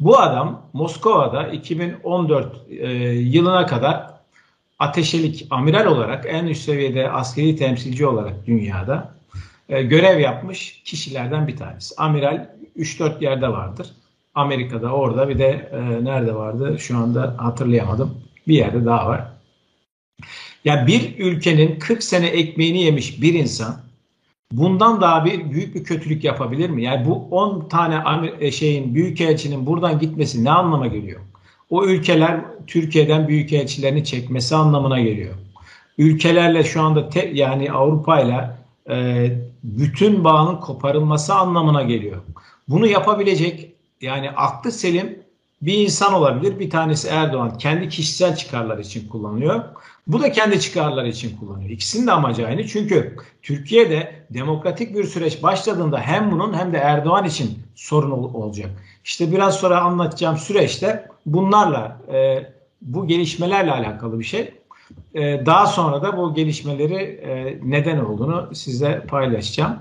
Bu 0.00 0.18
adam 0.18 0.62
Moskova'da 0.72 1.48
2014 1.48 2.56
e, 2.70 2.88
yılına 3.12 3.66
kadar 3.66 4.10
ateşelik 4.78 5.46
amiral 5.50 5.86
olarak 5.86 6.26
en 6.28 6.46
üst 6.46 6.62
seviyede 6.62 7.10
askeri 7.10 7.56
temsilci 7.56 8.06
olarak 8.06 8.46
dünyada 8.46 9.14
e, 9.70 9.82
görev 9.82 10.20
yapmış 10.20 10.82
kişilerden 10.84 11.48
bir 11.48 11.56
tanesi. 11.56 11.94
Amiral 11.98 12.48
3-4 12.76 13.24
yerde 13.24 13.48
vardır. 13.48 13.86
Amerika'da 14.34 14.92
orada 14.92 15.28
bir 15.28 15.38
de 15.38 15.70
e, 15.72 16.04
nerede 16.04 16.34
vardı 16.34 16.76
şu 16.78 16.98
anda 16.98 17.34
hatırlayamadım. 17.38 18.14
Bir 18.48 18.54
yerde 18.54 18.84
daha 18.84 19.08
var. 19.08 19.26
Ya 20.64 20.86
bir 20.86 21.18
ülkenin 21.18 21.78
40 21.78 22.02
sene 22.02 22.26
ekmeğini 22.26 22.82
yemiş 22.82 23.22
bir 23.22 23.34
insan 23.34 23.76
bundan 24.52 25.00
daha 25.00 25.24
bir 25.24 25.50
büyük 25.50 25.74
bir 25.74 25.84
kötülük 25.84 26.24
yapabilir 26.24 26.70
mi? 26.70 26.82
Yani 26.84 27.06
bu 27.06 27.28
10 27.30 27.68
tane 27.68 28.02
e, 28.40 28.50
şeyin 28.50 28.94
büyükelçinin 28.94 29.66
buradan 29.66 29.98
gitmesi 29.98 30.44
ne 30.44 30.50
anlama 30.50 30.86
geliyor? 30.86 31.20
O 31.70 31.84
ülkeler 31.84 32.40
Türkiye'den 32.66 33.28
büyükelçilerini 33.28 34.04
çekmesi 34.04 34.56
anlamına 34.56 35.00
geliyor. 35.00 35.34
Ülkelerle 35.98 36.64
şu 36.64 36.82
anda 36.82 37.08
te, 37.08 37.30
yani 37.34 37.72
Avrupa 37.72 38.20
ile 38.20 38.50
e, 38.90 39.30
bütün 39.62 40.24
bağın 40.24 40.56
koparılması 40.56 41.34
anlamına 41.34 41.82
geliyor. 41.82 42.22
Bunu 42.68 42.86
yapabilecek 42.86 43.72
yani 44.00 44.30
aklı 44.30 44.72
selim 44.72 45.18
bir 45.62 45.74
insan 45.74 46.12
olabilir, 46.12 46.58
bir 46.58 46.70
tanesi 46.70 47.08
Erdoğan. 47.08 47.58
Kendi 47.58 47.88
kişisel 47.88 48.36
çıkarlar 48.36 48.78
için 48.78 49.08
kullanıyor. 49.08 49.64
Bu 50.06 50.22
da 50.22 50.32
kendi 50.32 50.60
çıkarları 50.60 51.08
için 51.08 51.36
kullanıyor. 51.36 51.70
İkisinin 51.70 52.06
de 52.06 52.12
amacı 52.12 52.46
aynı. 52.46 52.66
Çünkü 52.66 53.16
Türkiye'de 53.42 54.26
demokratik 54.30 54.94
bir 54.94 55.04
süreç 55.04 55.42
başladığında 55.42 56.00
hem 56.00 56.30
bunun 56.30 56.54
hem 56.54 56.72
de 56.72 56.76
Erdoğan 56.76 57.24
için 57.24 57.58
sorun 57.74 58.10
ol- 58.10 58.34
olacak. 58.34 58.70
İşte 59.04 59.32
biraz 59.32 59.56
sonra 59.56 59.80
anlatacağım 59.80 60.36
süreçte 60.36 61.08
bunlarla, 61.26 62.00
e, 62.12 62.46
bu 62.82 63.06
gelişmelerle 63.06 63.72
alakalı 63.72 64.18
bir 64.18 64.24
şey. 64.24 64.54
E, 65.14 65.46
daha 65.46 65.66
sonra 65.66 66.02
da 66.02 66.16
bu 66.16 66.34
gelişmeleri 66.34 67.02
e, 67.02 67.58
neden 67.62 67.98
olduğunu 67.98 68.54
size 68.54 69.00
paylaşacağım. 69.08 69.78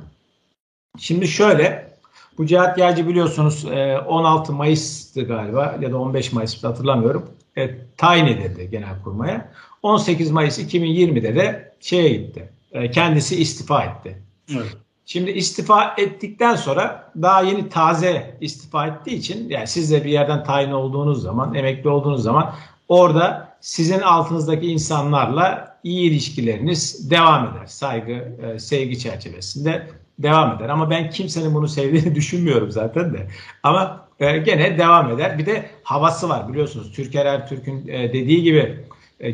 Şimdi 0.98 1.28
şöyle, 1.28 1.94
bu 2.38 2.46
Cihat 2.46 2.78
Yağcı 2.78 3.08
biliyorsunuz 3.08 3.66
16 4.08 4.54
Mayıs'tı 4.54 5.22
galiba 5.22 5.78
ya 5.82 5.92
da 5.92 5.98
15 5.98 6.34
Mayıs'tı 6.34 6.68
hatırlamıyorum. 6.68 7.30
E, 7.58 7.76
tayin 7.98 8.26
edildi 8.26 8.70
genel 8.72 9.04
kurmaya. 9.04 9.52
18 9.84 10.32
Mayıs 10.32 10.60
2020'de 10.60 11.36
de 11.36 11.72
şeye 11.80 12.10
gitti. 12.10 12.50
E, 12.72 12.92
kendisi 12.92 13.42
istifa 13.42 13.84
etti. 13.84 14.22
Evet. 14.56 14.78
Şimdi 15.06 15.32
istifa 15.32 15.96
ettikten 15.98 16.56
sonra 16.56 17.12
daha 17.22 17.42
yeni 17.42 17.70
taze 17.70 18.38
istifa 18.42 18.88
ettiği 18.88 19.16
için 19.16 19.50
yani 19.50 19.68
siz 19.68 19.92
de 19.92 20.04
bir 20.04 20.10
yerden 20.10 20.44
tayin 20.44 20.72
olduğunuz 20.72 21.22
zaman, 21.22 21.56
emekli 21.56 21.90
olduğunuz 21.90 22.24
zaman 22.24 22.54
orada 22.88 23.49
sizin 23.62 24.00
altınızdaki 24.00 24.68
insanlarla 24.68 25.80
iyi 25.84 26.12
ilişkileriniz 26.12 27.12
devam 27.12 27.48
eder. 27.48 27.66
Saygı, 27.66 28.12
e, 28.12 28.60
sevgi 28.60 29.00
çerçevesinde 29.00 29.88
devam 30.20 30.56
eder. 30.56 30.70
Ama 30.70 30.90
ben 30.90 31.10
kimsenin 31.10 31.54
bunu 31.54 31.68
sevdiğini 31.68 32.16
düşünmüyorum 32.16 32.72
zaten 32.72 33.14
de. 33.14 33.28
Ama 33.64 34.08
e, 34.20 34.38
gene 34.38 34.78
devam 34.78 35.12
eder. 35.12 35.38
Bir 35.38 35.46
de 35.46 35.70
havası 35.84 36.30
var 36.30 36.50
biliyorsunuz. 36.50 36.92
Türker 36.92 37.26
Ertürk'ün 37.26 37.88
e, 37.88 38.14
dediği 38.14 38.44
gibi 38.44 38.80
e, 39.20 39.30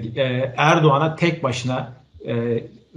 Erdoğan'a 0.58 1.16
tek 1.16 1.44
başına 1.44 2.06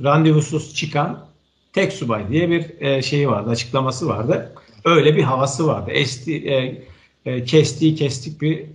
randevusuz 0.04 0.74
çıkan 0.74 1.26
tek 1.72 1.92
subay 1.92 2.28
diye 2.28 2.50
bir 2.50 3.02
şeyi 3.02 3.28
vardı, 3.28 3.50
açıklaması 3.50 4.08
vardı. 4.08 4.52
Öyle 4.84 5.16
bir 5.16 5.22
havası 5.22 5.66
vardı. 5.66 5.90
Esti, 5.90 6.82
kestiği 7.46 7.94
kestik 7.94 8.42
bir 8.42 8.66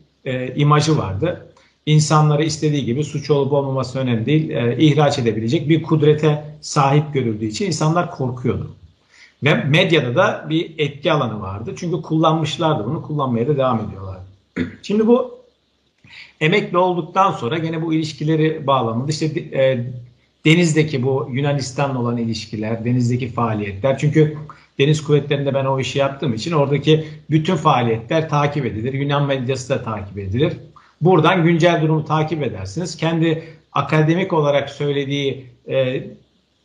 imajı 0.55 0.97
vardı. 0.97 1.52
İnsanları 1.85 2.43
istediği 2.43 2.85
gibi 2.85 3.03
suç 3.03 3.29
olup 3.29 3.53
olmaması 3.53 3.99
önemli 3.99 4.25
değil, 4.25 4.49
e, 4.49 4.77
ihraç 4.77 5.19
edebilecek 5.19 5.69
bir 5.69 5.83
kudrete 5.83 6.45
sahip 6.61 7.13
görüldüğü 7.13 7.45
için 7.45 7.65
insanlar 7.65 8.11
korkuyordu. 8.11 8.75
Ve 9.43 9.53
medyada 9.53 10.15
da 10.15 10.45
bir 10.49 10.71
etki 10.77 11.11
alanı 11.11 11.41
vardı. 11.41 11.73
Çünkü 11.77 12.01
kullanmışlardı 12.01 12.85
bunu, 12.85 13.01
kullanmaya 13.01 13.47
da 13.47 13.57
devam 13.57 13.87
ediyorlar. 13.87 14.19
Şimdi 14.83 15.07
bu 15.07 15.39
emekli 16.41 16.77
olduktan 16.77 17.31
sonra 17.31 17.57
gene 17.57 17.81
bu 17.81 17.93
ilişkileri 17.93 18.67
bağlamında 18.67 19.11
işte 19.11 19.25
e, 19.25 19.85
denizdeki 20.45 21.03
bu 21.03 21.29
Yunanistan'la 21.31 21.99
olan 21.99 22.17
ilişkiler, 22.17 22.85
denizdeki 22.85 23.31
faaliyetler. 23.31 23.97
Çünkü 23.97 24.37
deniz 24.79 25.03
kuvvetlerinde 25.03 25.53
ben 25.53 25.65
o 25.65 25.79
işi 25.79 25.99
yaptığım 25.99 26.33
için 26.33 26.51
oradaki 26.51 27.05
bütün 27.29 27.55
faaliyetler 27.55 28.29
takip 28.29 28.65
edilir. 28.65 28.93
Yunan 28.93 29.25
medyası 29.25 29.69
da 29.69 29.83
takip 29.83 30.17
edilir. 30.17 30.53
Buradan 31.03 31.43
güncel 31.43 31.81
durumu 31.81 32.05
takip 32.05 32.43
edersiniz. 32.43 32.97
Kendi 32.97 33.43
akademik 33.73 34.33
olarak 34.33 34.69
söylediği 34.69 35.45
e, 35.67 36.03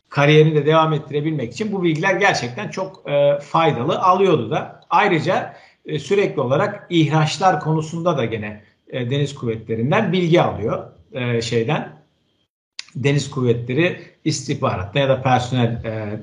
kariyerini 0.09 0.55
de 0.55 0.65
devam 0.65 0.93
ettirebilmek 0.93 1.53
için 1.53 1.71
bu 1.71 1.83
bilgiler 1.83 2.15
gerçekten 2.15 2.69
çok 2.69 3.09
e, 3.09 3.39
faydalı 3.39 3.99
alıyordu 3.99 4.51
da. 4.51 4.81
Ayrıca 4.89 5.55
e, 5.85 5.99
sürekli 5.99 6.41
olarak 6.41 6.87
ihraçlar 6.89 7.59
konusunda 7.59 8.17
da 8.17 8.25
gene 8.25 8.63
e, 8.87 9.09
deniz 9.09 9.35
kuvvetlerinden 9.35 10.13
bilgi 10.13 10.41
alıyor 10.41 10.87
e, 11.13 11.41
şeyden. 11.41 11.89
Deniz 12.95 13.29
kuvvetleri 13.29 14.01
istihbaratta 14.25 14.99
ya 14.99 15.09
da 15.09 15.21
personel 15.21 15.83
e, 15.85 16.19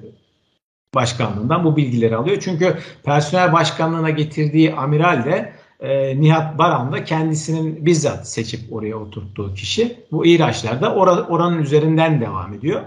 başkanlığından 0.94 1.64
bu 1.64 1.76
bilgileri 1.76 2.16
alıyor. 2.16 2.36
Çünkü 2.40 2.78
personel 3.04 3.52
başkanlığına 3.52 4.10
getirdiği 4.10 4.74
amiral 4.74 5.24
de 5.24 5.52
e, 5.86 6.20
Nihat 6.20 6.58
Baran 6.58 6.92
da 6.92 7.04
kendisinin 7.04 7.86
bizzat 7.86 8.28
seçip 8.28 8.72
oraya 8.72 8.96
oturttuğu 8.96 9.54
kişi. 9.54 10.00
Bu 10.12 10.26
ihraçlar 10.26 10.82
or 10.82 11.06
oranın 11.06 11.58
üzerinden 11.58 12.20
devam 12.20 12.54
ediyor. 12.54 12.82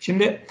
Şimdi 0.00 0.46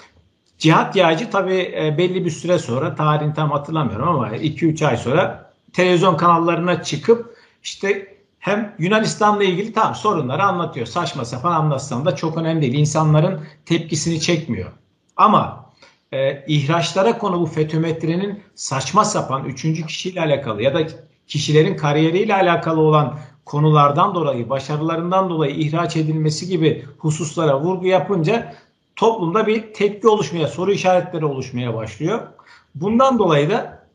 Cihat 0.58 0.96
Yağcı 0.96 1.30
tabii 1.30 1.74
e, 1.78 1.98
belli 1.98 2.26
bir 2.26 2.30
süre 2.30 2.60
sonra 2.60 2.96
tarihini 2.96 3.34
tam 3.34 3.52
hatırlamıyorum 3.52 4.08
ama 4.08 4.30
2-3 4.30 4.88
ay 4.88 4.98
sonra 4.98 5.52
televizyon 5.74 6.18
kanallarına 6.18 6.84
çıkıp 6.84 7.38
işte 7.64 8.18
hem 8.40 8.76
Yunanistan'la 8.80 9.44
ilgili 9.44 9.74
tam 9.74 9.96
sorunları 9.96 10.44
anlatıyor. 10.44 10.86
Saçma 10.86 11.26
sapan 11.26 11.52
anlatsam 11.52 12.06
da 12.06 12.16
çok 12.16 12.38
önemli 12.38 12.62
değil. 12.62 12.74
İnsanların 12.74 13.42
tepkisini 13.66 14.22
çekmiyor. 14.22 14.72
Ama 15.18 15.74
e, 16.12 16.46
ihraçlara 16.48 17.18
konu 17.18 17.42
bu 17.42 17.46
fetümetrenin 17.46 18.44
saçma 18.56 19.06
sapan 19.06 19.46
üçüncü 19.46 19.86
kişiyle 19.86 20.22
alakalı 20.22 20.62
ya 20.62 20.74
da 20.74 20.88
kişilerin 21.28 21.78
kariyeriyle 21.78 22.36
alakalı 22.36 22.82
olan 22.82 23.20
konulardan 23.46 24.16
dolayı, 24.16 24.50
başarılarından 24.50 25.30
dolayı 25.30 25.56
ihraç 25.56 25.98
edilmesi 25.98 26.48
gibi 26.48 26.86
hususlara 26.98 27.62
vurgu 27.62 27.88
yapınca 27.88 28.56
toplumda 28.96 29.48
bir 29.48 29.74
tepki 29.74 30.08
oluşmaya, 30.08 30.48
soru 30.48 30.72
işaretleri 30.72 31.26
oluşmaya 31.26 31.74
başlıyor. 31.74 32.28
Bundan 32.76 33.20
dolayı 33.20 33.50
da 33.50 33.88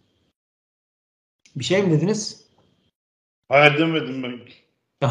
bir 1.56 1.64
şey 1.64 1.82
mi 1.82 1.90
dediniz? 1.90 2.48
Hayır 3.48 3.78
demedim 3.78 4.22
ben. 4.22 4.40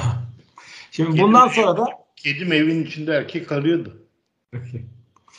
Şimdi 0.92 1.12
kedim, 1.12 1.24
bundan 1.24 1.48
sonra 1.48 1.78
da 1.78 1.86
kedim 2.16 2.54
evin 2.54 2.84
içinde 2.84 3.14
erkek 3.14 3.52
arıyordu. 3.52 4.08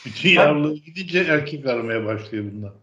Bütün 0.05 0.29
yavruları 0.29 0.75
gidince 0.75 1.19
erkek 1.19 1.65
aramaya 1.65 2.05
başlıyor 2.05 2.45
bundan. 2.53 2.73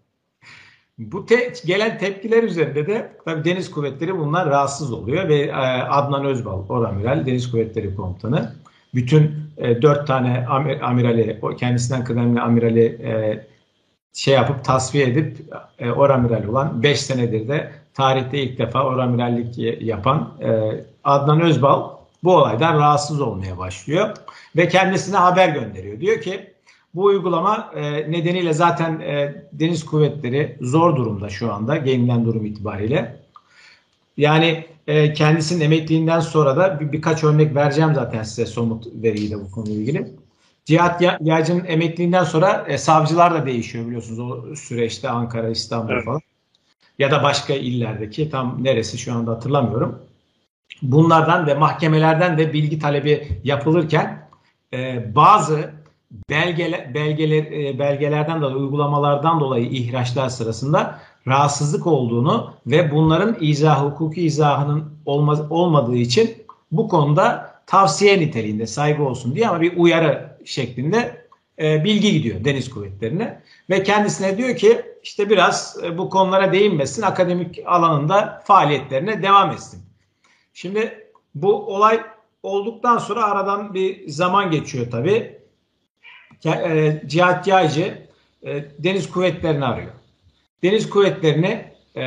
Bu 0.99 1.27
te 1.27 1.53
gelen 1.67 1.99
tepkiler 1.99 2.43
üzerinde 2.43 2.87
de 2.87 3.13
tabii 3.25 3.45
Deniz 3.45 3.71
Kuvvetleri 3.71 4.19
bunlar 4.19 4.51
rahatsız 4.51 4.93
oluyor 4.93 5.29
ve 5.29 5.37
e, 5.37 5.53
Adnan 5.83 6.25
Özbal, 6.25 6.69
Oramiral, 6.69 7.27
Deniz 7.27 7.51
Kuvvetleri 7.51 7.95
Komutanı 7.97 8.53
bütün 8.95 9.33
e, 9.57 9.83
dört 9.83 10.07
tane 10.07 10.47
amir, 10.47 10.81
amirali, 10.81 11.41
kendisinden 11.59 12.05
kıdemli 12.05 12.41
amirali 12.41 12.85
e, 12.85 13.47
şey 14.13 14.35
yapıp 14.35 14.65
tasfiye 14.65 15.07
edip 15.07 15.55
e, 15.79 15.91
oramiral 15.91 16.45
olan 16.49 16.83
5 16.83 17.01
senedir 17.01 17.49
de 17.49 17.73
tarihte 17.95 18.39
ilk 18.39 18.59
defa 18.59 18.85
oramirallik 18.85 19.83
yapan 19.83 20.35
e, 20.43 20.71
Adnan 21.05 21.41
Özbal 21.41 21.91
bu 22.25 22.37
olaydan 22.37 22.79
rahatsız 22.79 23.21
olmaya 23.21 23.59
başlıyor 23.59 24.17
ve 24.57 24.69
kendisine 24.69 25.17
haber 25.17 25.49
gönderiyor. 25.49 26.01
Diyor 26.01 26.21
ki 26.21 26.56
bu 26.97 27.05
uygulama 27.05 27.73
e, 27.75 28.11
nedeniyle 28.11 28.53
zaten 28.53 29.01
e, 29.01 29.45
deniz 29.53 29.87
kuvvetleri 29.87 30.57
zor 30.61 30.97
durumda 30.97 31.29
şu 31.29 31.53
anda 31.53 31.77
gelinen 31.77 32.25
durum 32.25 32.47
itibariyle. 32.47 33.17
Yani 34.17 34.67
e, 34.87 35.13
kendisinin 35.13 35.65
emekliğinden 35.65 36.21
sonra 36.21 36.57
da 36.57 36.81
bir, 36.81 36.93
birkaç 36.93 37.25
örnek 37.25 37.55
vereceğim 37.55 37.95
zaten 37.95 38.23
size 38.23 38.47
somut 38.47 38.87
veriyle 38.95 39.37
bu 39.37 39.51
konuyla 39.51 39.75
ilgili. 39.75 40.09
Cihat 40.65 41.03
Yağcı'nın 41.21 41.65
emekliğinden 41.65 42.25
sonra 42.25 42.65
e, 42.69 42.79
savcılar 42.79 43.35
da 43.35 43.47
değişiyor 43.47 43.87
biliyorsunuz 43.87 44.21
o 44.21 44.55
süreçte 44.57 45.09
Ankara, 45.09 45.49
İstanbul 45.49 45.93
evet. 45.93 46.05
falan. 46.05 46.21
Ya 46.99 47.11
da 47.11 47.23
başka 47.23 47.55
illerdeki 47.55 48.31
tam 48.31 48.65
neresi 48.65 48.99
şu 48.99 49.13
anda 49.13 49.31
hatırlamıyorum. 49.31 49.99
Bunlardan 50.83 51.47
ve 51.47 51.55
mahkemelerden 51.55 52.39
de 52.39 52.53
bilgi 52.53 52.79
talebi 52.79 53.29
yapılırken 53.45 54.29
e, 54.75 55.05
bazı 55.15 55.76
belgeler, 56.31 56.95
belgeler 56.95 57.79
belgelerden 57.79 58.41
dolayı 58.41 58.57
uygulamalardan 58.57 59.41
dolayı 59.41 59.67
ihraçlar 59.67 60.29
sırasında 60.29 61.01
rahatsızlık 61.27 61.87
olduğunu 61.87 62.55
ve 62.67 62.93
bunların 62.93 63.37
izah 63.41 63.85
hukuki 63.85 64.23
izahının 64.23 64.85
olmaz, 65.07 65.43
olmadığı 65.51 65.97
için 65.97 66.47
bu 66.73 66.89
konuda 66.89 67.57
tavsiye 67.67 68.21
niteliğinde 68.21 68.67
saygı 68.67 69.03
olsun 69.03 69.35
diye 69.35 69.49
ama 69.49 69.61
bir 69.61 69.77
uyarı 69.77 70.39
şeklinde 70.45 71.27
e, 71.59 71.85
bilgi 71.85 72.13
gidiyor 72.13 72.45
deniz 72.45 72.71
kuvvetlerine 72.71 73.43
ve 73.71 73.83
kendisine 73.83 74.39
diyor 74.39 74.57
ki 74.57 74.83
işte 75.03 75.31
biraz 75.31 75.79
e, 75.85 75.99
bu 75.99 76.11
konulara 76.11 76.53
değinmesin 76.53 77.03
akademik 77.03 77.63
alanında 77.67 78.43
faaliyetlerine 78.45 79.23
devam 79.23 79.51
etsin. 79.51 79.83
Şimdi 80.55 81.11
bu 81.35 81.75
olay 81.75 82.01
olduktan 82.43 82.99
sonra 82.99 83.25
aradan 83.25 83.75
bir 83.75 84.09
zaman 84.09 84.51
geçiyor 84.51 84.91
tabi. 84.91 85.39
E, 86.45 87.03
Cihat 87.07 87.47
Yaycı 87.47 87.99
e, 88.47 88.65
deniz 88.79 89.11
kuvvetlerini 89.11 89.65
arıyor. 89.65 89.93
Deniz 90.63 90.91
kuvvetlerini 90.91 91.65
e, 91.97 92.03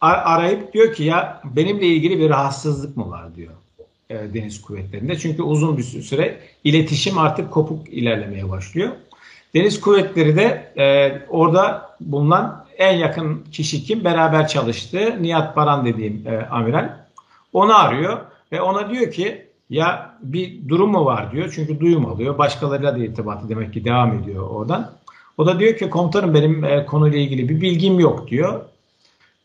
arayıp 0.00 0.72
diyor 0.72 0.94
ki 0.94 1.04
ya 1.04 1.42
benimle 1.44 1.86
ilgili 1.86 2.18
bir 2.18 2.30
rahatsızlık 2.30 2.96
mı 2.96 3.10
var 3.10 3.34
diyor 3.36 3.52
e, 4.10 4.34
deniz 4.34 4.62
kuvvetlerinde. 4.62 5.18
Çünkü 5.18 5.42
uzun 5.42 5.78
bir 5.78 5.82
süre 5.82 6.40
iletişim 6.64 7.18
artık 7.18 7.50
kopuk 7.50 7.88
ilerlemeye 7.88 8.50
başlıyor. 8.50 8.90
Deniz 9.54 9.80
kuvvetleri 9.80 10.36
de 10.36 10.72
orada 11.28 11.90
bulunan 12.00 12.66
en 12.78 12.96
yakın 12.96 13.44
kişi 13.52 13.84
kim? 13.84 14.04
Beraber 14.04 14.48
çalıştı. 14.48 15.16
Nihat 15.20 15.56
Baran 15.56 15.84
dediğim 15.84 16.24
amiral. 16.50 16.96
Onu 17.52 17.78
arıyor 17.78 18.18
ve 18.52 18.60
ona 18.60 18.90
diyor 18.90 19.12
ki 19.12 19.49
ya 19.70 20.16
bir 20.22 20.68
durum 20.68 20.90
mu 20.90 21.04
var 21.04 21.32
diyor. 21.32 21.52
Çünkü 21.54 21.80
duyum 21.80 22.06
alıyor. 22.06 22.38
Başkalarıyla 22.38 22.94
da 22.94 22.98
irtibatı 22.98 23.48
demek 23.48 23.72
ki 23.72 23.84
devam 23.84 24.18
ediyor 24.18 24.50
oradan. 24.50 24.90
O 25.38 25.46
da 25.46 25.58
diyor 25.58 25.76
ki 25.76 25.90
komutanım 25.90 26.34
benim 26.34 26.64
e, 26.64 26.86
konuyla 26.86 27.18
ilgili 27.18 27.48
bir 27.48 27.60
bilgim 27.60 28.00
yok 28.00 28.28
diyor. 28.28 28.60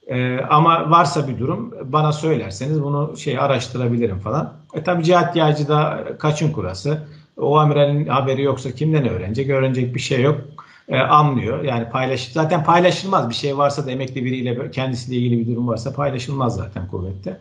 E, 0.07 0.39
ama 0.39 0.91
varsa 0.91 1.27
bir 1.27 1.39
durum 1.39 1.73
bana 1.83 2.11
söylerseniz 2.11 2.83
bunu 2.83 3.17
şey 3.17 3.39
araştırabilirim 3.39 4.19
falan. 4.19 4.53
E 4.73 4.83
tabi 4.83 5.03
Cihat 5.03 5.35
Yağcı 5.35 5.67
da 5.67 6.07
kaçın 6.19 6.51
kurası. 6.51 7.07
O 7.37 7.57
amiralin 7.57 8.07
haberi 8.07 8.43
yoksa 8.43 8.71
kimden 8.71 9.09
öğrenecek? 9.09 9.49
Öğrenecek 9.49 9.95
bir 9.95 9.99
şey 9.99 10.21
yok. 10.21 10.41
E, 10.87 10.99
anlıyor. 10.99 11.63
Yani 11.63 11.89
paylaş 11.89 12.31
zaten 12.31 12.63
paylaşılmaz. 12.63 13.29
Bir 13.29 13.35
şey 13.35 13.57
varsa 13.57 13.85
da 13.85 13.91
emekli 13.91 14.25
biriyle 14.25 14.71
kendisiyle 14.71 15.17
ilgili 15.17 15.39
bir 15.39 15.51
durum 15.53 15.67
varsa 15.67 15.93
paylaşılmaz 15.93 16.55
zaten 16.55 16.87
kuvvette. 16.87 17.39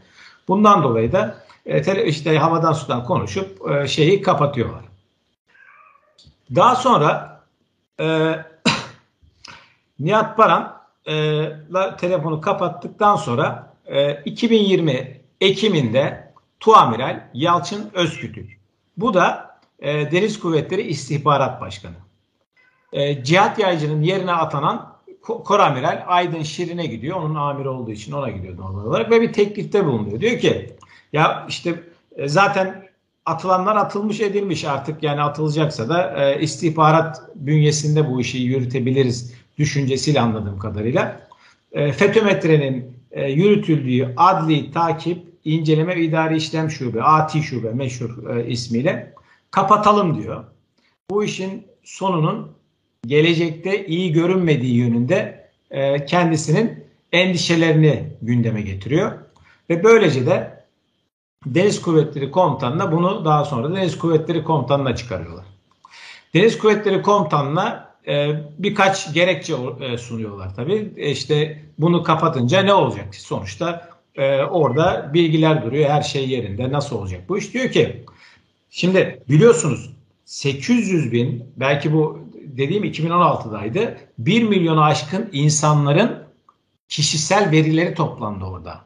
Bundan 0.48 0.82
dolayı 0.82 1.12
da 1.12 1.43
e, 1.66 2.04
işte 2.04 2.38
havadan 2.38 2.72
sudan 2.72 3.04
konuşup 3.04 3.70
e, 3.70 3.88
şeyi 3.88 4.22
kapatıyorlar. 4.22 4.84
Daha 6.54 6.76
sonra 6.76 7.40
e, 8.00 8.34
Nihat 9.98 10.38
Baran 10.38 10.80
e, 11.08 11.46
telefonu 11.98 12.40
kapattıktan 12.40 13.16
sonra 13.16 13.74
e, 13.86 14.22
2020 14.24 15.20
Ekim'inde 15.40 16.32
Tuamiral 16.60 17.30
Yalçın 17.34 17.90
Özkütük. 17.94 18.60
Bu 18.96 19.14
da 19.14 19.58
e, 19.78 20.12
Deniz 20.12 20.40
Kuvvetleri 20.40 20.82
İstihbarat 20.82 21.60
Başkanı. 21.60 21.96
E, 22.92 23.24
Cihat 23.24 23.58
Yaycı'nın 23.58 24.02
yerine 24.02 24.32
atanan 24.32 24.94
Koramiral 25.22 26.04
Aydın 26.06 26.42
Şirin'e 26.42 26.86
gidiyor. 26.86 27.16
Onun 27.16 27.34
amiri 27.34 27.68
olduğu 27.68 27.90
için 27.90 28.12
ona 28.12 28.30
gidiyor 28.30 28.56
normal 28.56 28.84
olarak 28.84 29.10
ve 29.10 29.20
bir 29.20 29.32
teklifte 29.32 29.86
bulunuyor. 29.86 30.20
Diyor 30.20 30.38
ki 30.38 30.76
ya 31.14 31.46
işte 31.48 31.82
e, 32.16 32.28
zaten 32.28 32.88
atılanlar 33.26 33.76
atılmış 33.76 34.20
edilmiş 34.20 34.64
artık 34.64 35.02
yani 35.02 35.22
atılacaksa 35.22 35.88
da 35.88 36.24
e, 36.24 36.40
istihbarat 36.42 37.22
bünyesinde 37.34 38.08
bu 38.08 38.20
işi 38.20 38.38
yürütebiliriz 38.38 39.34
düşüncesiyle 39.58 40.20
anladığım 40.20 40.58
kadarıyla. 40.58 41.28
E, 41.72 41.92
FETÖ-METRE'nin 41.92 42.96
e, 43.12 43.30
yürütüldüğü 43.30 44.14
adli 44.16 44.72
takip, 44.72 45.18
inceleme 45.44 45.96
ve 45.96 46.02
idari 46.02 46.36
işlem 46.36 46.70
şube, 46.70 47.02
ATİ 47.02 47.42
şube 47.42 47.70
meşhur 47.70 48.36
ismiyle 48.46 49.12
kapatalım 49.50 50.22
diyor. 50.22 50.44
Bu 51.10 51.24
işin 51.24 51.66
sonunun 51.84 52.52
gelecekte 53.06 53.86
iyi 53.86 54.12
görünmediği 54.12 54.76
yönünde 54.76 55.48
kendisinin 56.06 56.84
endişelerini 57.12 58.04
gündeme 58.22 58.62
getiriyor. 58.62 59.12
Ve 59.70 59.84
böylece 59.84 60.26
de 60.26 60.53
Deniz 61.46 61.82
Kuvvetleri 61.82 62.30
Komutanı'na 62.30 62.92
bunu 62.92 63.24
daha 63.24 63.44
sonra 63.44 63.76
Deniz 63.76 63.98
Kuvvetleri 63.98 64.44
Komutanı'na 64.44 64.96
çıkarıyorlar. 64.96 65.44
Deniz 66.34 66.58
Kuvvetleri 66.58 67.02
Komutanı'na 67.02 67.94
e, 68.06 68.34
birkaç 68.58 69.14
gerekçe 69.14 69.54
e, 69.80 69.98
sunuyorlar 69.98 70.54
tabii. 70.54 70.92
E 70.96 71.10
işte 71.10 71.62
bunu 71.78 72.02
kapatınca 72.02 72.62
ne 72.62 72.72
olacak? 72.72 73.14
Sonuçta 73.14 73.88
e, 74.14 74.42
orada 74.42 75.10
bilgiler 75.14 75.64
duruyor, 75.64 75.90
her 75.90 76.02
şey 76.02 76.28
yerinde. 76.28 76.72
Nasıl 76.72 76.96
olacak 76.96 77.28
bu 77.28 77.38
iş? 77.38 77.54
Diyor 77.54 77.70
ki, 77.70 78.04
şimdi 78.70 79.22
biliyorsunuz 79.28 79.90
800 80.24 81.12
bin, 81.12 81.44
belki 81.56 81.92
bu 81.92 82.18
dediğim 82.34 82.84
2016'daydı, 82.84 83.94
1 84.18 84.42
milyonu 84.42 84.84
aşkın 84.84 85.28
insanların 85.32 86.24
kişisel 86.88 87.50
verileri 87.50 87.94
toplandı 87.94 88.44
orada. 88.44 88.80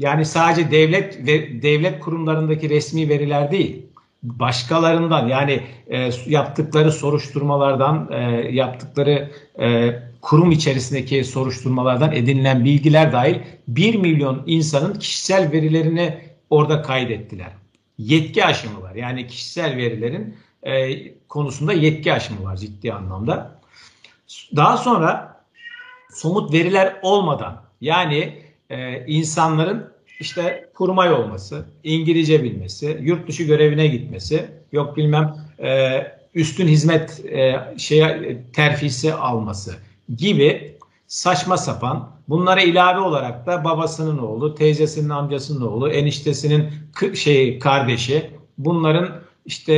Yani 0.00 0.24
sadece 0.24 0.70
devlet 0.70 1.26
ve 1.26 1.62
devlet 1.62 2.00
kurumlarındaki 2.00 2.70
resmi 2.70 3.08
veriler 3.08 3.50
değil, 3.50 3.86
başkalarından 4.22 5.28
yani 5.28 5.62
e, 5.86 6.10
yaptıkları 6.26 6.92
soruşturmalardan, 6.92 8.08
e, 8.12 8.18
yaptıkları 8.52 9.30
e, 9.60 9.98
kurum 10.20 10.50
içerisindeki 10.50 11.24
soruşturmalardan 11.24 12.12
edinilen 12.12 12.64
bilgiler 12.64 13.12
dahil 13.12 13.38
1 13.68 13.94
milyon 13.94 14.42
insanın 14.46 14.94
kişisel 14.94 15.52
verilerini 15.52 16.18
orada 16.50 16.82
kaydettiler. 16.82 17.52
Yetki 17.98 18.44
aşımı 18.44 18.82
var. 18.82 18.94
Yani 18.94 19.26
kişisel 19.26 19.76
verilerin 19.76 20.36
e, 20.62 20.94
konusunda 21.28 21.72
yetki 21.72 22.12
aşımı 22.12 22.44
var 22.44 22.56
ciddi 22.56 22.92
anlamda. 22.92 23.60
Daha 24.56 24.76
sonra 24.76 25.40
somut 26.10 26.52
veriler 26.52 26.96
olmadan 27.02 27.62
yani 27.80 28.45
e, 28.70 29.06
insanların 29.06 29.92
işte 30.20 30.70
kurmay 30.74 31.12
olması, 31.12 31.64
İngilizce 31.84 32.42
bilmesi, 32.42 32.98
yurt 33.02 33.28
dışı 33.28 33.42
görevine 33.42 33.86
gitmesi, 33.86 34.46
yok 34.72 34.96
bilmem 34.96 35.34
e, 35.58 36.02
üstün 36.34 36.68
hizmet 36.68 37.24
e, 37.24 37.56
şeye 37.78 38.42
terfisi 38.52 39.14
alması 39.14 39.74
gibi 40.16 40.76
saçma 41.06 41.56
sapan 41.56 42.10
bunlara 42.28 42.60
ilave 42.60 43.00
olarak 43.00 43.46
da 43.46 43.64
babasının 43.64 44.18
oğlu, 44.18 44.54
teyzesinin 44.54 45.08
amcasının 45.08 45.66
oğlu, 45.66 45.90
eniştesinin 45.90 46.68
şey 47.14 47.58
kardeşi 47.58 48.30
bunların 48.58 49.08
işte 49.46 49.72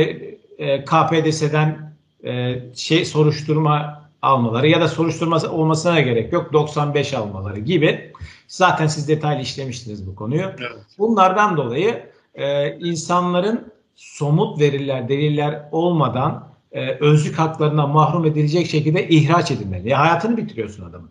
e, 0.57 0.85
KPDS'den 0.85 1.93
e, 2.23 2.61
şey 2.75 3.05
soruşturma 3.05 4.03
almaları 4.21 4.67
ya 4.67 4.81
da 4.81 4.87
soruşturma 4.87 5.37
olmasına 5.51 5.99
gerek 5.99 6.33
yok 6.33 6.53
95 6.53 7.13
almaları 7.13 7.59
gibi 7.59 8.13
zaten 8.49 8.87
siz 8.87 9.07
detaylı 9.07 9.41
işlemiştiniz 9.41 10.07
bu 10.07 10.15
konuyu. 10.15 10.41
Evet. 10.59 10.85
Bunlardan 10.97 11.57
dolayı 11.57 12.09
e, 12.35 12.77
insanların 12.77 13.71
somut 13.95 14.59
veriler, 14.59 15.09
deliller 15.09 15.69
olmadan 15.71 16.49
e, 16.71 16.91
özlük 16.91 17.39
haklarına 17.39 17.87
mahrum 17.87 18.25
edilecek 18.25 18.67
şekilde 18.67 19.09
ihraç 19.09 19.51
edilmeli. 19.51 19.89
Ya 19.89 19.99
hayatını 19.99 20.37
bitiriyorsun 20.37 20.89
adamın. 20.89 21.09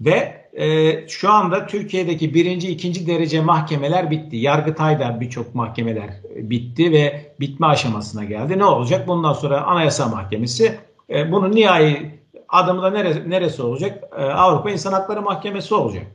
Ve 0.00 0.44
e, 0.52 1.08
şu 1.08 1.30
anda 1.30 1.66
Türkiye'deki 1.66 2.34
birinci, 2.34 2.70
ikinci 2.70 3.06
derece 3.06 3.40
mahkemeler 3.40 4.10
bitti. 4.10 4.36
Yargıtay'da 4.36 5.20
birçok 5.20 5.54
mahkemeler 5.54 6.10
bitti 6.36 6.92
ve 6.92 7.34
bitme 7.40 7.66
aşamasına 7.66 8.24
geldi. 8.24 8.58
Ne 8.58 8.64
olacak? 8.64 9.08
Bundan 9.08 9.32
sonra 9.32 9.64
Anayasa 9.64 10.08
Mahkemesi 10.08 10.78
e, 11.10 11.32
bunun 11.32 11.52
nihai 11.52 12.23
adımı 12.54 12.82
da 12.82 12.90
neresi, 12.90 13.30
neresi 13.30 13.62
olacak? 13.62 14.04
E, 14.18 14.22
Avrupa 14.22 14.70
İnsan 14.70 14.92
Hakları 14.92 15.22
Mahkemesi 15.22 15.74
olacak. 15.74 16.06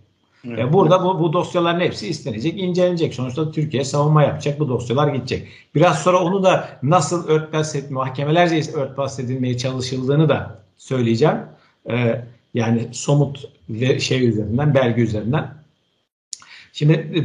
Evet. 0.48 0.60
E, 0.60 0.74
burada 0.74 1.04
bu, 1.04 1.20
bu 1.20 1.34
dosyaların 1.34 1.80
hepsi 1.80 2.08
istenecek, 2.08 2.60
incelenecek. 2.60 3.14
Sonuçta 3.14 3.52
Türkiye 3.52 3.84
savunma 3.84 4.24
yapacak, 4.24 4.60
bu 4.60 4.70
dosyalar 4.70 5.08
gidecek. 5.08 5.48
Biraz 5.76 6.04
sonra 6.04 6.20
onu 6.20 6.44
da 6.44 6.70
nasıl 6.84 7.28
örtbas 7.28 7.76
etme, 7.76 7.96
mahkemelerce 7.96 8.72
örtbas 8.72 9.20
edilmeye 9.20 9.58
çalışıldığını 9.58 10.30
da 10.30 10.64
söyleyeceğim. 10.78 11.38
E, 11.90 12.26
yani 12.54 12.88
somut 12.92 13.46
ve 13.70 14.00
şey 14.00 14.28
üzerinden, 14.28 14.74
belge 14.74 15.02
üzerinden. 15.02 15.54
Şimdi 16.74 16.94
e, 16.94 17.20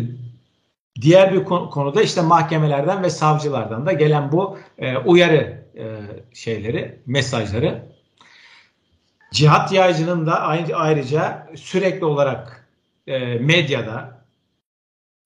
diğer 1.02 1.34
bir 1.34 1.44
konuda 1.44 2.02
işte 2.02 2.22
mahkemelerden 2.22 3.02
ve 3.02 3.10
savcılardan 3.10 3.86
da 3.86 3.92
gelen 3.92 4.32
bu 4.32 4.58
e, 4.78 4.96
uyarı 4.96 5.64
e, 5.76 5.84
şeyleri, 6.32 6.98
mesajları. 7.06 7.82
Cihat 9.34 9.72
yaycının 9.72 10.26
da 10.26 10.40
ayrıca 10.74 11.46
sürekli 11.56 12.04
olarak 12.04 12.68
e, 13.06 13.18
medyada 13.34 14.24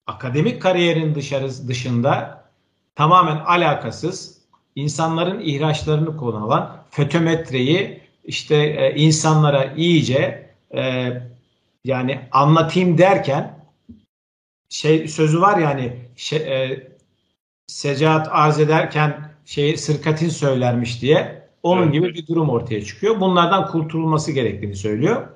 akademik 0.07 0.61
kariyerin 0.61 1.15
dışarı, 1.15 1.67
dışında 1.67 2.43
tamamen 2.95 3.35
alakasız 3.35 4.41
insanların 4.75 5.39
ihraçlarını 5.39 6.17
konu 6.17 6.45
alan 6.45 6.83
fötometreyi 6.89 8.01
işte 8.25 8.55
e, 8.55 8.95
insanlara 8.95 9.73
iyice 9.77 10.49
e, 10.75 11.11
yani 11.85 12.27
anlatayım 12.31 12.97
derken 12.97 13.65
şey 14.69 15.07
sözü 15.07 15.41
var 15.41 15.57
yani 15.57 15.95
şey, 16.15 16.39
e, 16.39 16.87
secaat 17.67 18.27
arz 18.31 18.59
ederken 18.59 19.31
şey 19.45 19.77
sırkatin 19.77 20.29
söylermiş 20.29 21.01
diye 21.01 21.38
onun 21.63 21.83
evet. 21.83 21.93
gibi 21.93 22.13
bir 22.13 22.27
durum 22.27 22.49
ortaya 22.49 22.85
çıkıyor. 22.85 23.19
Bunlardan 23.19 23.67
kurtulması 23.67 24.31
gerektiğini 24.31 24.75
söylüyor. 24.75 25.27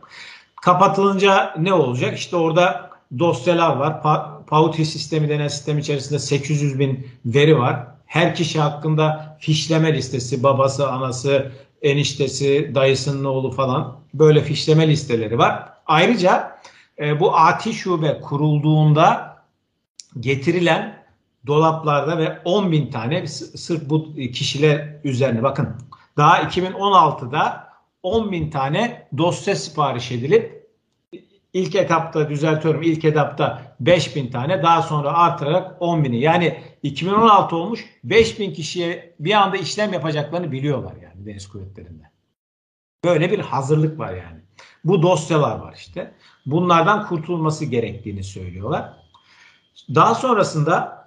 Kapatılınca 0.62 1.53
ne 1.59 1.73
olacak? 1.73 2.17
İşte 2.17 2.36
orada 2.36 2.89
dosyalar 3.19 3.75
var. 3.75 4.01
Pa 4.01 4.43
Pauti 4.47 4.86
sistemi 4.86 5.29
denen 5.29 5.47
sistem 5.47 5.77
içerisinde 5.77 6.19
800 6.19 6.79
bin 6.79 7.07
veri 7.25 7.59
var. 7.59 7.88
Her 8.05 8.36
kişi 8.36 8.59
hakkında 8.59 9.38
fişleme 9.39 9.93
listesi, 9.93 10.43
babası, 10.43 10.91
anası, 10.91 11.51
eniştesi, 11.81 12.71
dayısının 12.75 13.25
oğlu 13.25 13.51
falan 13.51 13.97
böyle 14.13 14.41
fişleme 14.41 14.88
listeleri 14.88 15.38
var. 15.38 15.69
Ayrıca 15.86 16.59
e, 16.99 17.19
bu 17.19 17.38
ATİ 17.38 17.73
şube 17.73 18.21
kurulduğunda 18.21 19.38
getirilen 20.19 21.03
dolaplarda 21.47 22.17
ve 22.17 22.39
10 22.45 22.71
bin 22.71 22.91
tane 22.91 23.27
sırf 23.27 23.89
bu 23.89 24.15
kişiler 24.15 24.99
üzerine 25.03 25.43
bakın 25.43 25.69
daha 26.17 26.41
2016'da 26.41 27.69
10 28.04 28.32
bin 28.32 28.49
tane 28.49 29.08
dosya 29.17 29.56
sipariş 29.56 30.12
edilip 30.12 30.63
İlk 31.54 31.76
etapta 31.76 32.30
düzeltiyorum. 32.30 32.82
İlk 32.82 33.06
etapta 33.06 33.76
5000 33.80 34.32
tane 34.32 34.63
daha 34.63 34.82
sonra 34.82 35.13
artırarak 35.13 35.82
10 35.82 36.04
bini. 36.04 36.19
Yani 36.19 36.60
2016 36.84 37.56
olmuş 37.56 37.86
5000 38.04 38.54
kişiye 38.54 39.15
bir 39.19 39.34
anda 39.34 39.58
işlem 39.58 39.93
yapacaklarını 39.93 40.52
biliyorlar 40.52 40.93
yani 41.04 41.26
deniz 41.26 41.49
kuvvetlerinde. 41.49 42.04
Böyle 43.04 43.32
bir 43.32 43.39
hazırlık 43.39 43.99
var 43.99 44.13
yani. 44.13 44.39
Bu 44.84 45.02
dosyalar 45.02 45.60
var 45.60 45.73
işte. 45.78 46.13
Bunlardan 46.45 47.08
kurtulması 47.08 47.65
gerektiğini 47.65 48.23
söylüyorlar. 48.23 48.93
Daha 49.95 50.15
sonrasında 50.15 51.02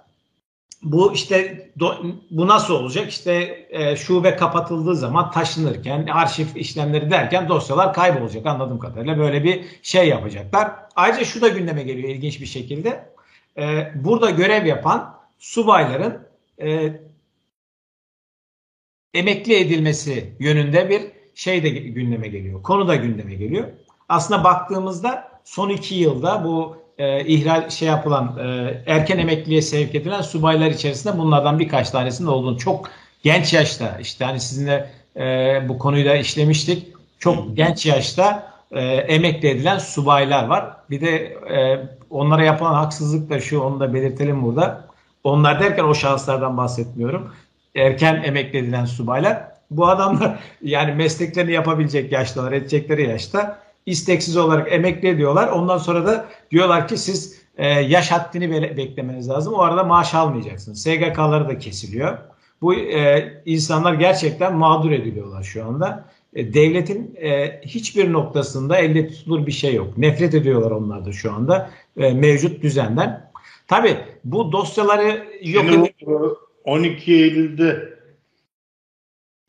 bu 0.83 1.13
işte 1.13 1.69
do, 1.79 1.95
bu 2.31 2.47
nasıl 2.47 2.73
olacak? 2.73 3.09
İşte 3.09 3.65
e, 3.69 3.95
şube 3.95 4.35
kapatıldığı 4.35 4.95
zaman 4.95 5.31
taşınırken 5.31 6.07
arşiv 6.07 6.45
işlemleri 6.55 7.11
derken 7.11 7.49
dosyalar 7.49 7.93
kaybolacak 7.93 8.45
anladığım 8.45 8.79
kadarıyla 8.79 9.17
böyle 9.17 9.43
bir 9.43 9.65
şey 9.81 10.07
yapacaklar. 10.07 10.71
Ayrıca 10.95 11.25
şu 11.25 11.41
da 11.41 11.47
gündeme 11.47 11.83
geliyor 11.83 12.09
ilginç 12.09 12.41
bir 12.41 12.45
şekilde. 12.45 13.13
E, 13.57 13.91
burada 13.95 14.29
görev 14.29 14.65
yapan 14.65 15.19
subayların 15.39 16.27
e, 16.61 16.93
emekli 19.13 19.55
edilmesi 19.55 20.35
yönünde 20.39 20.89
bir 20.89 21.01
şey 21.35 21.63
de 21.63 21.69
gündeme 21.69 22.27
geliyor. 22.27 22.63
Konu 22.63 22.87
da 22.87 22.95
gündeme 22.95 23.35
geliyor. 23.35 23.67
Aslında 24.09 24.43
baktığımızda 24.43 25.41
son 25.43 25.69
iki 25.69 25.95
yılda 25.95 26.43
bu 26.43 26.77
e, 26.97 27.25
ihlal 27.25 27.69
şey 27.69 27.87
yapılan 27.87 28.37
e, 28.39 28.73
erken 28.85 29.17
emekliliğe 29.17 29.61
sevk 29.61 29.95
edilen 29.95 30.21
subaylar 30.21 30.71
içerisinde 30.71 31.17
bunlardan 31.17 31.59
birkaç 31.59 31.89
tanesinin 31.89 32.27
olduğunu 32.27 32.57
çok 32.57 32.89
genç 33.23 33.53
yaşta 33.53 33.97
işte 34.01 34.25
hani 34.25 34.39
sizinle 34.39 34.89
e, 35.17 35.61
bu 35.69 35.79
konuyu 35.79 36.05
da 36.05 36.15
işlemiştik. 36.15 36.87
Çok 37.19 37.57
genç 37.57 37.85
yaşta 37.85 38.53
e, 38.71 38.81
emekli 38.81 39.49
edilen 39.49 39.77
subaylar 39.77 40.47
var. 40.47 40.71
Bir 40.89 41.01
de 41.01 41.15
e, 41.55 41.87
onlara 42.09 42.43
yapılan 42.43 42.73
haksızlık 42.73 43.29
da 43.29 43.39
şu 43.39 43.59
onu 43.61 43.79
da 43.79 43.93
belirtelim 43.93 44.43
burada. 44.43 44.87
Onlar 45.23 45.59
derken 45.59 45.83
o 45.83 45.93
şahıslardan 45.93 46.57
bahsetmiyorum. 46.57 47.33
Erken 47.75 48.23
emekli 48.23 48.59
edilen 48.59 48.85
subaylar. 48.85 49.43
Bu 49.71 49.87
adamlar 49.87 50.39
yani 50.61 50.93
mesleklerini 50.93 51.51
yapabilecek 51.51 52.11
yaştalar, 52.11 52.51
edecekleri 52.51 53.09
yaşta 53.09 53.59
isteksiz 53.87 54.37
olarak 54.37 54.73
emekli 54.73 55.07
ediyorlar. 55.07 55.47
Ondan 55.47 55.77
sonra 55.77 56.05
da 56.05 56.25
diyorlar 56.51 56.87
ki 56.87 56.97
siz 56.97 57.41
e, 57.57 57.67
yaş 57.67 58.11
haddini 58.11 58.51
be- 58.51 58.77
beklemeniz 58.77 59.29
lazım. 59.29 59.53
O 59.53 59.61
arada 59.61 59.83
maaş 59.83 60.13
almayacaksınız. 60.13 60.83
SGK'ları 60.83 61.49
da 61.49 61.57
kesiliyor. 61.57 62.17
Bu 62.61 62.73
e, 62.75 63.33
insanlar 63.45 63.93
gerçekten 63.93 64.55
mağdur 64.55 64.91
ediliyorlar 64.91 65.43
şu 65.43 65.65
anda. 65.65 66.05
E, 66.33 66.53
devletin 66.53 67.15
e, 67.21 67.61
hiçbir 67.61 68.13
noktasında 68.13 68.77
elde 68.77 69.07
tutulur 69.07 69.45
bir 69.47 69.51
şey 69.51 69.73
yok. 69.73 69.97
Nefret 69.97 70.33
ediyorlar 70.33 70.71
onlar 70.71 71.05
da 71.05 71.11
şu 71.11 71.33
anda 71.33 71.69
e, 71.97 72.13
mevcut 72.13 72.63
düzenden. 72.63 73.31
Tabi 73.67 73.97
bu 74.23 74.51
dosyaları 74.51 75.27
yok 75.41 75.65
Şimdi 75.69 75.93
12 76.63 77.13
Eylül'de 77.13 77.97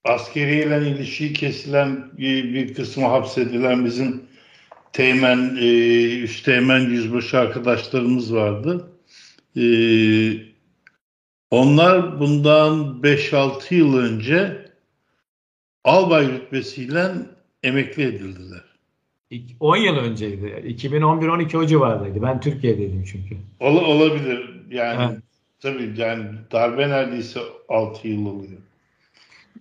askeriyle 0.05 0.91
ilişiği 0.91 1.33
kesilen 1.33 2.11
bir, 2.19 2.55
bir 2.55 2.75
kısmı 2.75 3.07
hapsedilen 3.07 3.85
bizim 3.85 4.28
teğmen, 4.99 5.57
e, 5.61 5.67
üsteğmen 6.21 6.81
yüzbaşı 6.81 7.39
arkadaşlarımız 7.39 8.35
vardı. 8.35 8.91
E, 9.57 9.65
onlar 11.51 12.21
bundan 12.21 13.01
5-6 13.03 13.75
yıl 13.75 13.99
önce 13.99 14.71
albay 15.85 16.29
rütbesiyle 16.29 17.13
emekli 17.63 18.03
edildiler. 18.03 18.65
10 19.61 19.77
yıl 19.77 19.97
önceydi. 19.97 20.47
2011-12 20.47 21.57
o 21.57 21.67
civardaydı. 21.67 22.23
Ben 22.23 22.41
Türkiye'deydim 22.41 23.05
çünkü. 23.13 23.37
Ol, 23.61 23.77
olabilir. 23.77 24.51
Yani 24.71 25.13
evet. 25.13 25.23
tabii 25.61 25.93
yani 25.97 26.25
darbe 26.53 26.89
neredeyse 26.89 27.41
6 27.69 28.09
yıl 28.09 28.27
oluyor. 28.27 28.59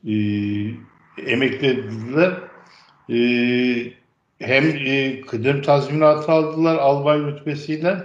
Ee, 0.08 1.32
emekli 1.32 1.67
edildiler. 1.67 2.34
Ee, 3.10 3.97
hem 4.39 4.63
e, 4.86 5.21
kıdem 5.21 5.62
tazminatı 5.62 6.32
aldılar 6.32 6.76
albay 6.76 7.19
rütbesiyle 7.19 7.97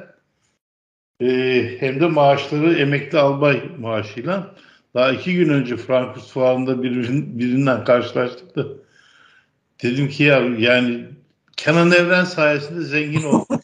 e, 1.21 1.27
hem 1.81 2.01
de 2.01 2.07
maaşları 2.07 2.79
emekli 2.79 3.19
albay 3.19 3.63
maaşıyla. 3.79 4.55
Daha 4.95 5.13
iki 5.13 5.35
gün 5.35 5.49
önce 5.49 5.77
Frankfurt 5.77 6.27
Fuarı'nda 6.27 6.83
birin, 6.83 7.39
birinden 7.39 7.85
karşılaştık 7.85 8.57
da 8.57 8.67
dedim 9.83 10.09
ki 10.09 10.25
ya 10.25 10.39
yani 10.59 11.07
Kenan 11.57 11.93
Evren 11.93 12.25
sayesinde 12.25 12.81
zengin 12.81 13.23
oldum. 13.23 13.47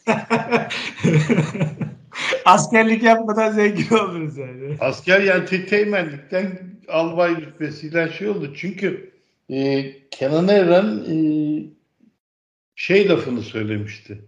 Askerlik 2.45 3.03
yapmadan 3.03 3.51
zengin 3.51 3.95
oluruz 3.95 4.37
yani. 4.37 4.77
Asker 4.79 5.21
yani 5.21 5.45
te 5.45 5.65
teğmenlikten 5.65 6.59
albay 6.87 7.35
rütbesiyle 7.35 8.11
şey 8.11 8.29
oldu. 8.29 8.53
Çünkü 8.55 9.11
e, 9.49 9.85
Kenan 10.11 10.47
Evren 10.47 10.97
e, 11.09 11.15
şey 12.79 13.09
lafını 13.09 13.41
söylemişti. 13.41 14.21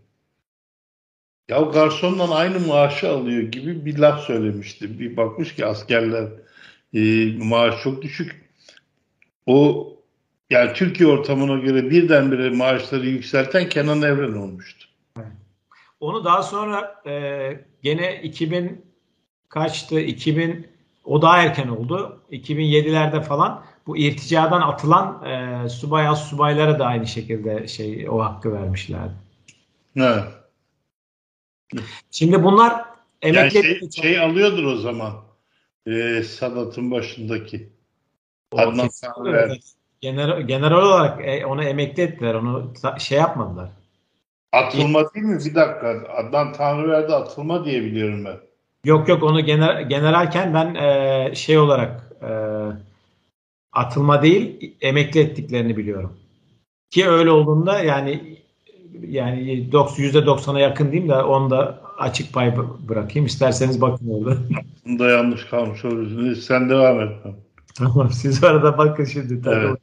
Ya 1.50 1.62
garsondan 1.62 2.30
aynı 2.32 2.60
maaşı 2.60 3.10
alıyor 3.10 3.42
gibi 3.42 3.86
bir 3.86 3.98
laf 3.98 4.20
söylemişti. 4.20 5.00
Bir 5.00 5.18
bakmış 5.18 5.56
ki 5.56 5.66
askerler 5.66 6.28
e, 6.94 7.02
maaş 7.38 7.84
çok 7.84 8.02
düşük. 8.02 8.50
O 9.46 9.88
yani 10.50 10.74
Türkiye 10.74 11.10
ortamına 11.10 11.58
göre 11.58 11.90
birdenbire 11.90 12.50
maaşları 12.50 13.08
yükselten 13.08 13.70
Kenan 13.70 14.02
Evren 14.02 14.34
olmuştu. 14.34 14.88
Onu 16.00 16.26
daha 16.26 16.44
sonra 16.44 17.02
e, 17.06 17.14
gene 17.84 18.22
2000 18.22 18.86
kaçtı? 19.50 20.00
2000 20.00 20.68
o 21.06 21.22
daha 21.22 21.44
erken 21.44 21.68
oldu. 21.68 22.22
2007'lerde 22.32 23.22
falan 23.22 23.66
bu 23.88 23.98
irticadan 23.98 24.62
atılan 24.62 25.26
e, 25.26 25.70
subay 25.70 26.08
az 26.08 26.28
subaylara 26.28 26.80
da 26.80 26.86
aynı 26.86 27.08
şekilde 27.08 27.68
şey 27.68 28.10
o 28.10 28.20
hakkı 28.20 28.54
vermişlerdi. 28.54 29.14
Evet. 29.96 30.24
Şimdi 32.12 32.44
bunlar 32.44 32.86
emekli 33.22 33.58
yani 33.58 33.80
şey, 33.80 33.90
şey 33.92 34.20
alıyordur 34.20 34.64
o 34.64 34.76
zaman. 34.76 35.14
E, 35.88 36.24
Sadat'ın 36.24 36.92
başındaki. 36.92 37.70
Adnan. 38.52 38.90
General, 40.02 40.42
general 40.42 40.86
olarak 40.86 41.28
e, 41.28 41.46
onu 41.46 41.64
emekli 41.64 42.04
ettiler. 42.04 42.34
Onu 42.34 42.74
şey 43.00 43.18
yapmadılar. 43.18 43.70
Atılma 44.52 45.14
değil 45.14 45.26
mi? 45.26 45.40
Bir 45.46 45.56
dakika. 45.56 46.04
Adnan 46.18 46.54
Tanrıverdi 46.54 47.14
atılma 47.14 47.66
diye 47.66 47.82
biliyorum 47.84 48.26
ben. 48.26 48.38
Yok 48.86 49.08
yok 49.10 49.24
onu 49.24 49.46
gener, 49.46 49.82
generalken 49.82 50.54
ben 50.54 50.76
e, 50.76 51.36
şey 51.36 51.58
olarak 51.58 52.11
atılma 53.74 54.22
değil 54.22 54.76
emekli 54.82 55.20
ettiklerini 55.20 55.78
biliyorum. 55.78 56.18
Ki 56.90 57.10
öyle 57.10 57.30
olduğunda 57.30 57.80
yani 57.80 58.38
yani 59.08 59.70
%90'a 59.72 60.60
yakın 60.60 60.92
diyeyim 60.92 61.10
de 61.10 61.16
onda 61.16 61.82
açık 61.98 62.34
pay 62.34 62.54
bırakayım. 62.90 63.26
İsterseniz 63.26 63.82
bakın 63.82 64.10
orada. 64.10 64.38
Bunda 64.86 65.10
yanlış 65.10 65.46
kalmış 65.46 65.86
olursunuz. 65.86 66.46
Sen 66.46 66.70
devam 66.70 67.02
et. 67.02 67.12
Tamam 67.76 68.10
siz 68.10 68.44
arada 68.44 68.78
bakın 68.78 69.06
şimdi. 69.06 69.42
Tabii. 69.42 69.56
Evet. 69.56 69.78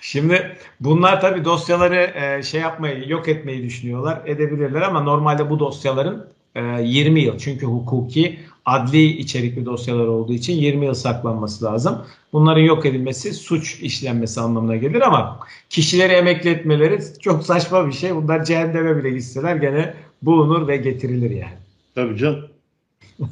Şimdi 0.00 0.56
bunlar 0.80 1.20
tabii 1.20 1.44
dosyaları 1.44 2.12
e, 2.14 2.42
şey 2.42 2.60
yapmayı, 2.60 3.08
yok 3.08 3.28
etmeyi 3.28 3.62
düşünüyorlar. 3.62 4.22
Edebilirler 4.26 4.82
ama 4.82 5.00
normalde 5.00 5.50
bu 5.50 5.58
dosyaların 5.58 6.28
e, 6.54 6.82
20 6.82 7.20
yıl 7.20 7.38
çünkü 7.38 7.66
hukuki 7.66 8.38
adli 8.68 9.06
içerikli 9.06 9.66
dosyalar 9.66 10.06
olduğu 10.06 10.32
için 10.32 10.52
20 10.52 10.86
yıl 10.86 10.94
saklanması 10.94 11.64
lazım. 11.64 12.04
Bunların 12.32 12.60
yok 12.62 12.86
edilmesi 12.86 13.34
suç 13.34 13.80
işlenmesi 13.80 14.40
anlamına 14.40 14.76
gelir 14.76 15.00
ama 15.00 15.40
kişileri 15.70 16.12
emekli 16.12 16.50
etmeleri 16.50 17.00
çok 17.20 17.42
saçma 17.44 17.86
bir 17.86 17.92
şey. 17.92 18.16
Bunlar 18.16 18.44
cehenneme 18.44 18.96
bile 18.96 19.10
gitseler 19.10 19.56
gene 19.56 19.94
bulunur 20.22 20.68
ve 20.68 20.76
getirilir 20.76 21.30
yani. 21.30 21.58
Tabii 21.94 22.16
canım. 22.16 22.48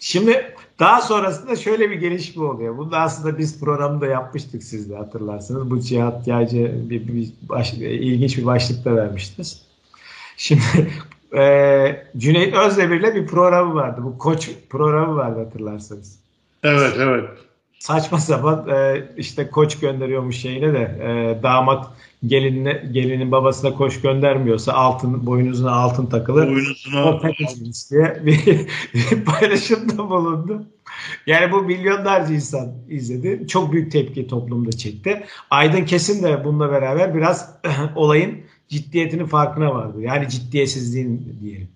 Şimdi 0.00 0.54
daha 0.78 1.00
sonrasında 1.00 1.56
şöyle 1.56 1.90
bir 1.90 1.96
gelişme 1.96 2.44
oluyor. 2.44 2.78
Bunu 2.78 2.92
da 2.92 2.98
aslında 2.98 3.38
biz 3.38 3.60
programda 3.60 4.06
yapmıştık 4.06 4.62
siz 4.62 4.90
de 4.90 4.96
hatırlarsınız. 4.96 5.70
Bu 5.70 5.80
cihat 5.80 6.26
yaycı 6.26 6.90
bir, 6.90 7.08
bir 7.08 7.30
baş, 7.42 7.72
ilginç 7.72 8.38
bir 8.38 8.46
başlıkta 8.46 8.96
vermiştiniz. 8.96 9.62
Şimdi 10.36 10.62
e, 11.36 12.06
Cüneyt 12.16 12.54
Özdemir'le 12.54 13.14
bir 13.14 13.26
programı 13.26 13.74
vardı. 13.74 14.00
Bu 14.04 14.18
koç 14.18 14.50
programı 14.70 15.16
vardı 15.16 15.44
hatırlarsanız. 15.44 16.18
Evet 16.62 16.92
evet. 16.98 17.24
saçma 17.78 18.18
sapan 18.18 18.68
e, 18.68 19.04
işte 19.16 19.50
koç 19.50 19.78
gönderiyormuş 19.78 20.36
şeyine 20.36 20.72
de 20.72 20.98
e, 21.02 21.42
damat 21.42 21.86
gelinine, 22.26 22.88
gelinin 22.92 23.32
babasına 23.32 23.74
koç 23.74 24.00
göndermiyorsa 24.00 24.72
altın 24.72 25.26
boynuzuna 25.26 25.70
altın 25.70 26.06
takılı. 26.06 26.46
Boynuzuna 26.46 27.04
o 27.04 27.22
diye 27.90 28.22
bir, 28.26 28.66
bir 28.94 29.24
paylaşımda 29.24 30.10
bulundu. 30.10 30.62
Yani 31.26 31.52
bu 31.52 31.62
milyonlarca 31.62 32.34
insan 32.34 32.72
izledi. 32.88 33.46
Çok 33.48 33.72
büyük 33.72 33.92
tepki 33.92 34.26
toplumda 34.26 34.72
çekti. 34.72 35.24
Aydın 35.50 35.84
Kesin 35.84 36.22
de 36.22 36.44
bununla 36.44 36.70
beraber 36.70 37.14
biraz 37.14 37.54
olayın 37.96 38.38
ciddiyetinin 38.68 39.26
farkına 39.26 39.74
vardı. 39.74 40.02
Yani 40.02 40.28
ciddiyetsizliğin 40.28 41.38
diyelim. 41.40 41.68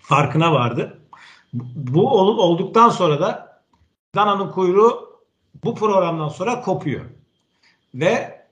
Farkına 0.00 0.52
vardı. 0.52 0.98
Bu 1.74 2.10
olduktan 2.20 2.88
sonra 2.88 3.20
da 3.20 3.62
Dana'nın 4.14 4.50
kuyruğu 4.50 5.20
bu 5.64 5.74
programdan 5.74 6.28
sonra 6.28 6.60
kopuyor. 6.60 7.04
Ve 7.94 8.46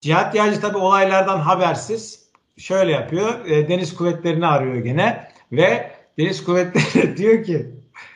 Cihat 0.00 0.34
Yağcı 0.34 0.60
tabi 0.60 0.78
olaylardan 0.78 1.38
habersiz 1.38 2.28
şöyle 2.56 2.92
yapıyor. 2.92 3.46
E, 3.46 3.68
deniz 3.68 3.94
kuvvetlerini 3.94 4.46
arıyor 4.46 4.76
gene 4.76 5.28
ve 5.52 5.92
deniz 6.18 6.44
kuvvetleri 6.44 7.16
diyor 7.16 7.44
ki 7.44 7.66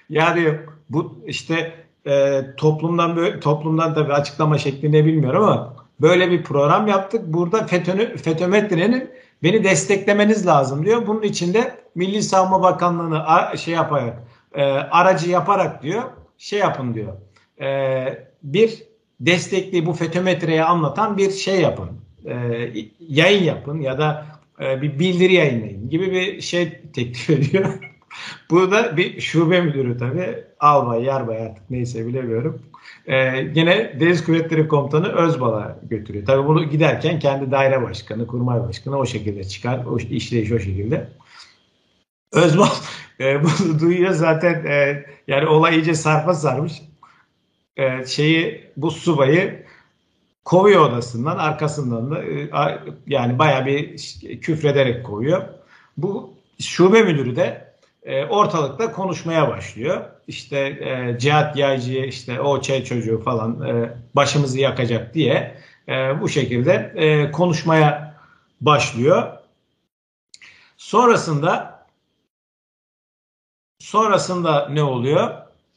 ya 0.09 0.37
diyor 0.37 0.59
bu 0.91 1.23
işte 1.27 1.75
e, 2.07 2.43
toplumdan 2.57 3.17
böyle 3.17 3.41
toplumdan 3.41 3.95
tabi 3.95 4.13
açıklama 4.13 4.59
şeklinde 4.59 5.05
bilmiyorum 5.05 5.45
ama 5.45 5.82
böyle 6.01 6.31
bir 6.31 6.43
program 6.43 6.89
yaptık. 6.89 7.23
Burada 7.27 7.67
FETÖ'nü 7.67 8.17
FETÖ 8.17 8.53
beni 9.43 9.65
desteklemeniz 9.65 10.47
lazım 10.47 10.87
diyor. 10.87 11.07
Bunun 11.07 11.23
için 11.23 11.55
de 11.55 11.75
Milli 11.95 12.23
Savunma 12.23 12.63
Bakanlığı'nı 12.63 13.59
şey 13.59 13.75
yaparak 13.75 14.23
e, 14.55 14.63
aracı 14.73 15.31
yaparak 15.31 15.83
diyor 15.83 16.03
şey 16.39 16.59
yapın 16.59 16.95
diyor. 16.95 17.13
E, 17.61 18.29
bir 18.43 18.83
destekli 19.21 19.87
bu 19.87 19.93
FETÖ 19.93 20.63
anlatan 20.63 21.19
bir 21.19 21.31
şey 21.31 21.61
yapın. 21.61 21.91
E, 22.25 22.35
yayın 23.01 23.45
yapın 23.45 23.81
ya 23.81 23.99
da 23.99 24.27
e, 24.61 24.83
bir 24.83 24.99
bildiri 24.99 25.33
yayınlayın 25.33 25.91
gibi 25.91 26.13
bir 26.13 26.41
şey 26.41 26.81
teklif 26.93 27.31
ediyor. 27.31 27.79
Bu 28.51 28.71
da 28.71 28.97
bir 28.97 29.21
şube 29.21 29.61
müdürü 29.61 29.99
tabii. 29.99 30.45
Albay, 30.61 31.03
yarbay 31.03 31.43
artık 31.43 31.71
neyse 31.71 32.07
bilemiyorum. 32.07 32.63
Ee, 33.07 33.43
gene 33.43 34.01
Deniz 34.01 34.25
Kuvvetleri 34.25 34.69
Komutanı 34.69 35.09
Özbal'a 35.09 35.79
götürüyor. 35.83 36.27
Tabii 36.27 36.49
bunu 36.49 36.65
giderken 36.65 37.19
kendi 37.19 37.51
daire 37.51 37.83
başkanı, 37.83 38.27
kurmay 38.27 38.61
başkanı 38.61 38.99
o 38.99 39.07
şekilde 39.07 39.45
çıkar. 39.45 39.85
O 39.85 39.99
işleyiş 39.99 40.53
o 40.53 40.59
şekilde. 40.59 41.09
Özbal 42.33 42.69
e, 43.21 43.43
bunu 43.45 43.81
duyuyor 43.81 44.11
zaten 44.11 44.65
e, 44.65 45.07
yani 45.29 45.47
olay 45.47 45.77
iyice 45.77 45.95
sarpa 45.95 46.35
sarmış. 46.35 46.83
E, 47.77 48.07
şeyi 48.07 48.71
bu 48.77 48.91
subayı 48.91 49.67
kovuyor 50.45 50.91
odasından 50.91 51.39
arkasından 51.39 52.11
da 52.11 52.25
e, 52.25 52.51
yani 53.07 53.39
baya 53.39 53.67
bir 53.67 53.97
küfrederek 54.41 55.07
kovuyor. 55.07 55.43
Bu 55.97 56.35
şube 56.61 57.03
müdürü 57.03 57.37
de 57.37 57.72
e, 58.03 58.25
ortalıkta 58.25 58.93
konuşmaya 58.93 59.49
başlıyor. 59.49 60.05
İşte 60.29 60.59
e, 60.59 61.19
Cihat 61.19 61.57
Yaycı'ya 61.57 62.07
işte 62.07 62.41
o 62.41 62.61
çay 62.61 62.85
çocuğu 62.85 63.23
falan 63.25 63.61
e, 63.63 63.97
başımızı 64.15 64.61
yakacak 64.61 65.15
diye 65.15 65.57
e, 65.89 66.21
bu 66.21 66.29
şekilde 66.29 66.93
e, 66.97 67.31
konuşmaya 67.31 68.15
başlıyor. 68.61 69.33
Sonrasında 70.77 71.87
sonrasında 73.79 74.69
ne 74.69 74.83
oluyor? 74.83 75.31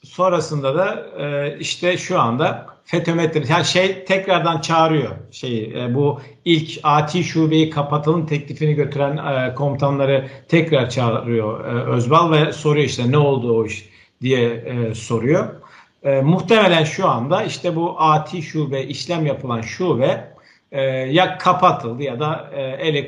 Sonrasında 0.04 0.76
da 0.76 1.08
e, 1.18 1.58
işte 1.60 1.98
şu 1.98 2.20
anda 2.20 2.75
FETÖ 2.86 3.12
yani 3.50 3.66
şey 3.66 4.06
tekrardan 4.06 4.62
çağırıyor 4.62 5.12
şeyi 5.32 5.78
e, 5.78 5.96
bu 5.96 6.22
ilk 6.46 6.80
AT 6.84 7.24
şubeyi 7.24 7.70
kapatalım 7.70 8.26
teklifini 8.26 8.74
götüren 8.74 9.18
e, 9.18 9.56
komutanları 9.56 10.28
tekrar 10.48 10.90
çağırıyor 10.90 11.66
e, 11.66 11.84
Özbal 11.84 12.32
ve 12.32 12.52
soruyor 12.52 12.86
işte 12.86 13.12
ne 13.12 13.18
oldu 13.18 13.60
o 13.60 13.66
iş 13.66 13.90
diye 14.22 14.50
e, 14.50 14.96
soruyor. 14.96 15.62
E, 16.04 16.22
muhtemelen 16.22 16.84
şu 16.84 17.10
anda 17.10 17.44
işte 17.44 17.76
bu 17.76 17.96
AT 18.02 18.42
şube 18.42 18.84
işlem 18.84 19.26
yapılan 19.26 19.62
şube 19.62 20.36
e, 20.72 20.82
ya 20.82 21.38
kapatıldı 21.38 22.04
ya 22.04 22.20
da 22.20 22.50
e, 22.54 22.62
ele 22.62 23.08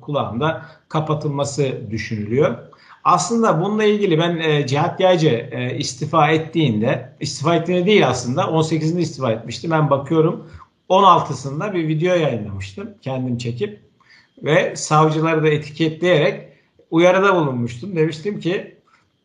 kulağında 0.00 0.66
kapatılması 0.88 1.90
düşünülüyor. 1.90 2.56
Aslında 3.06 3.60
bununla 3.60 3.84
ilgili 3.84 4.18
ben 4.18 4.38
e, 4.38 4.66
Cihat 4.66 5.00
Yaycı 5.00 5.48
e, 5.52 5.78
istifa 5.78 6.30
ettiğinde, 6.30 7.12
istifa 7.20 7.54
ettiğinde 7.54 7.86
değil 7.86 8.08
aslında 8.08 8.42
18'inde 8.42 9.00
istifa 9.00 9.32
etmişti. 9.32 9.70
Ben 9.70 9.90
bakıyorum 9.90 10.50
16'sında 10.88 11.74
bir 11.74 11.88
video 11.88 12.16
yayınlamıştım 12.16 12.94
kendim 13.02 13.38
çekip 13.38 13.80
ve 14.42 14.76
savcıları 14.76 15.42
da 15.42 15.48
etiketleyerek 15.48 16.48
uyarıda 16.90 17.36
bulunmuştum. 17.36 17.96
Demiştim 17.96 18.40
ki 18.40 18.76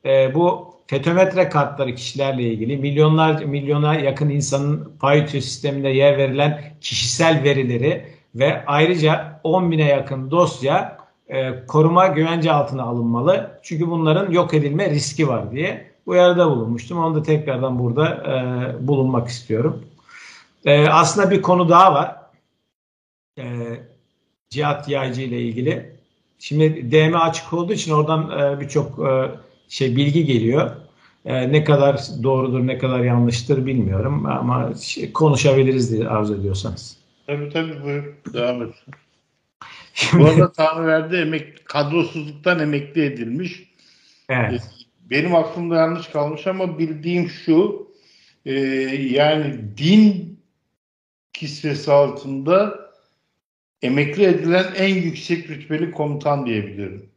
e, 0.06 0.36
bu 0.36 0.76
fetometre 0.88 1.50
kartları 1.50 1.96
kişilerle 1.96 2.44
ilgili 2.44 2.78
milyonlar 2.78 3.44
milyona 3.44 3.96
yakın 3.96 4.30
insanın 4.30 4.92
paytü 5.00 5.42
sisteminde 5.42 5.90
yer 5.90 6.18
verilen 6.18 6.62
kişisel 6.82 7.44
verileri 7.44 8.06
ve 8.36 8.66
ayrıca 8.66 9.40
10 9.44 9.72
bine 9.72 9.86
yakın 9.86 10.32
dosya 10.32 11.01
e, 11.28 11.66
koruma 11.66 12.08
güvence 12.08 12.52
altına 12.52 12.84
alınmalı. 12.84 13.60
Çünkü 13.64 13.90
bunların 13.90 14.32
yok 14.32 14.54
edilme 14.54 14.90
riski 14.90 15.28
var 15.28 15.52
diye 15.52 15.92
uyarıda 16.06 16.52
bulunmuştum. 16.52 16.98
Onu 16.98 17.16
da 17.16 17.24
tekrardan 17.24 17.80
burada 17.80 18.08
e, 18.10 18.88
bulunmak 18.88 19.28
istiyorum. 19.28 19.86
E, 20.66 20.88
aslında 20.88 21.32
bir 21.32 21.42
konu 21.42 21.70
daha 21.70 21.94
var. 21.94 22.16
E, 23.38 23.44
Cihat 24.50 24.90
Yaycı 24.90 25.22
ile 25.22 25.42
ilgili. 25.42 25.96
Şimdi 26.40 26.92
DM 26.92 27.16
açık 27.16 27.54
olduğu 27.54 27.74
için 27.74 27.92
oradan 27.92 28.40
e, 28.40 28.60
birçok 28.60 29.00
e, 29.00 29.32
şey 29.70 29.96
bilgi 29.96 30.26
geliyor. 30.26 30.72
E, 31.26 31.52
ne 31.52 31.64
kadar 31.64 32.02
doğrudur, 32.24 32.68
ne 32.68 32.78
kadar 32.78 33.00
yanlıştır 33.00 33.66
bilmiyorum 33.66 34.26
ama 34.26 34.74
şey, 34.76 35.14
konuşabiliriz 35.14 35.92
diye 35.92 36.08
arzu 36.08 36.36
ediyorsanız. 36.36 36.98
Tabii 37.28 37.50
tabii 37.50 37.84
buyur. 37.84 38.04
Devam 38.34 38.62
et. 38.62 38.74
Bu 40.14 40.26
arada 40.26 40.52
Tanrıverdi 40.58 41.16
emek, 41.16 41.66
kadrosuzluktan 41.66 42.60
emekli 42.60 43.06
edilmiş. 43.06 43.72
Evet. 44.30 44.62
Benim 45.10 45.36
aklımda 45.36 45.76
yanlış 45.76 46.08
kalmış 46.08 46.48
ama 46.48 46.80
bildiğim 46.80 47.30
şu 47.30 47.88
e, 48.46 48.54
yani 49.12 49.60
din 49.78 50.40
kisvesi 51.34 51.92
altında 51.92 52.80
emekli 53.82 54.24
edilen 54.24 54.66
en 54.76 54.96
yüksek 54.96 55.50
rütbeli 55.50 55.92
komutan 55.92 56.46
diyebilirim. 56.46 57.12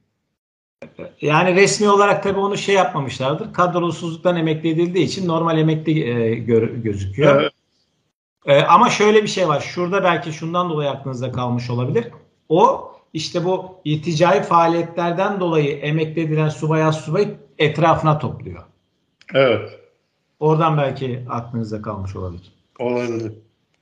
Yani 1.21 1.55
resmi 1.55 1.89
olarak 1.89 2.23
tabii 2.23 2.39
onu 2.39 2.57
şey 2.57 2.75
yapmamışlardır. 2.75 3.53
Kadrosuzluktan 3.53 4.37
emekli 4.37 4.69
edildiği 4.69 5.07
için 5.07 5.29
normal 5.29 5.59
emekli 5.59 6.05
e, 6.05 6.35
gör, 6.35 6.69
gözüküyor. 6.69 7.41
Evet. 7.41 7.53
E, 8.47 8.63
ama 8.63 8.91
şöyle 8.91 9.23
bir 9.23 9.29
şey 9.29 9.49
var. 9.49 9.61
Şurada 9.61 10.05
belki 10.05 10.33
şundan 10.33 10.71
dolayı 10.71 10.91
aklınızda 10.91 11.33
kalmış 11.33 11.71
olabilir. 11.71 12.05
O 12.55 12.93
işte 13.13 13.45
bu 13.45 13.81
irticai 13.85 14.43
faaliyetlerden 14.43 15.41
dolayı 15.41 15.77
emekli 15.77 16.23
edilen 16.23 16.49
subay 16.49 16.93
subay 16.93 17.35
etrafına 17.59 18.19
topluyor. 18.19 18.63
Evet. 19.35 19.81
Oradan 20.41 20.79
belki 20.79 21.25
aklınızda 21.31 21.83
kalmış 21.83 22.17
olabilir. 22.17 22.53
Olabilir. 22.79 23.33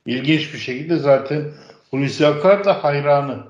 İlginç 0.05 0.53
bir 0.53 0.59
şekilde 0.59 0.97
zaten 0.97 1.51
Hulusi 1.91 2.27
Akar 2.27 2.65
da 2.65 2.83
hayranı. 2.83 3.43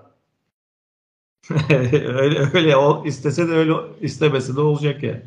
öyle 1.70 2.40
öyle 2.54 2.78
o 2.78 3.06
istese 3.06 3.48
de 3.48 3.52
öyle 3.52 3.74
istemese 4.02 4.56
de 4.56 4.62
olacak 4.62 5.04
ya. 5.04 5.22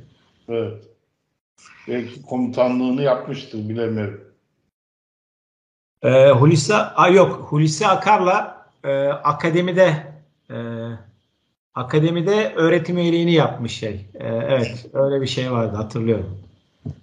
Evet. 0.49 0.85
Belki 1.89 2.23
komutanlığını 2.23 3.03
yapmıştır 3.03 3.69
bilemiyorum. 3.69 4.21
Ee, 6.03 6.31
Hulusi, 6.31 6.75
a, 6.75 7.09
yok 7.09 7.47
Hulusi 7.49 7.87
Akar'la 7.87 8.56
e, 8.85 9.09
akademide 9.09 10.07
e, 10.51 10.57
akademide 11.75 12.53
öğretim 12.57 12.99
üyeliğini 12.99 13.33
yapmış 13.33 13.73
şey. 13.73 14.07
E, 14.15 14.27
evet 14.29 14.87
öyle 14.93 15.23
bir 15.23 15.27
şey 15.27 15.53
vardı 15.53 15.77
hatırlıyorum. 15.77 16.39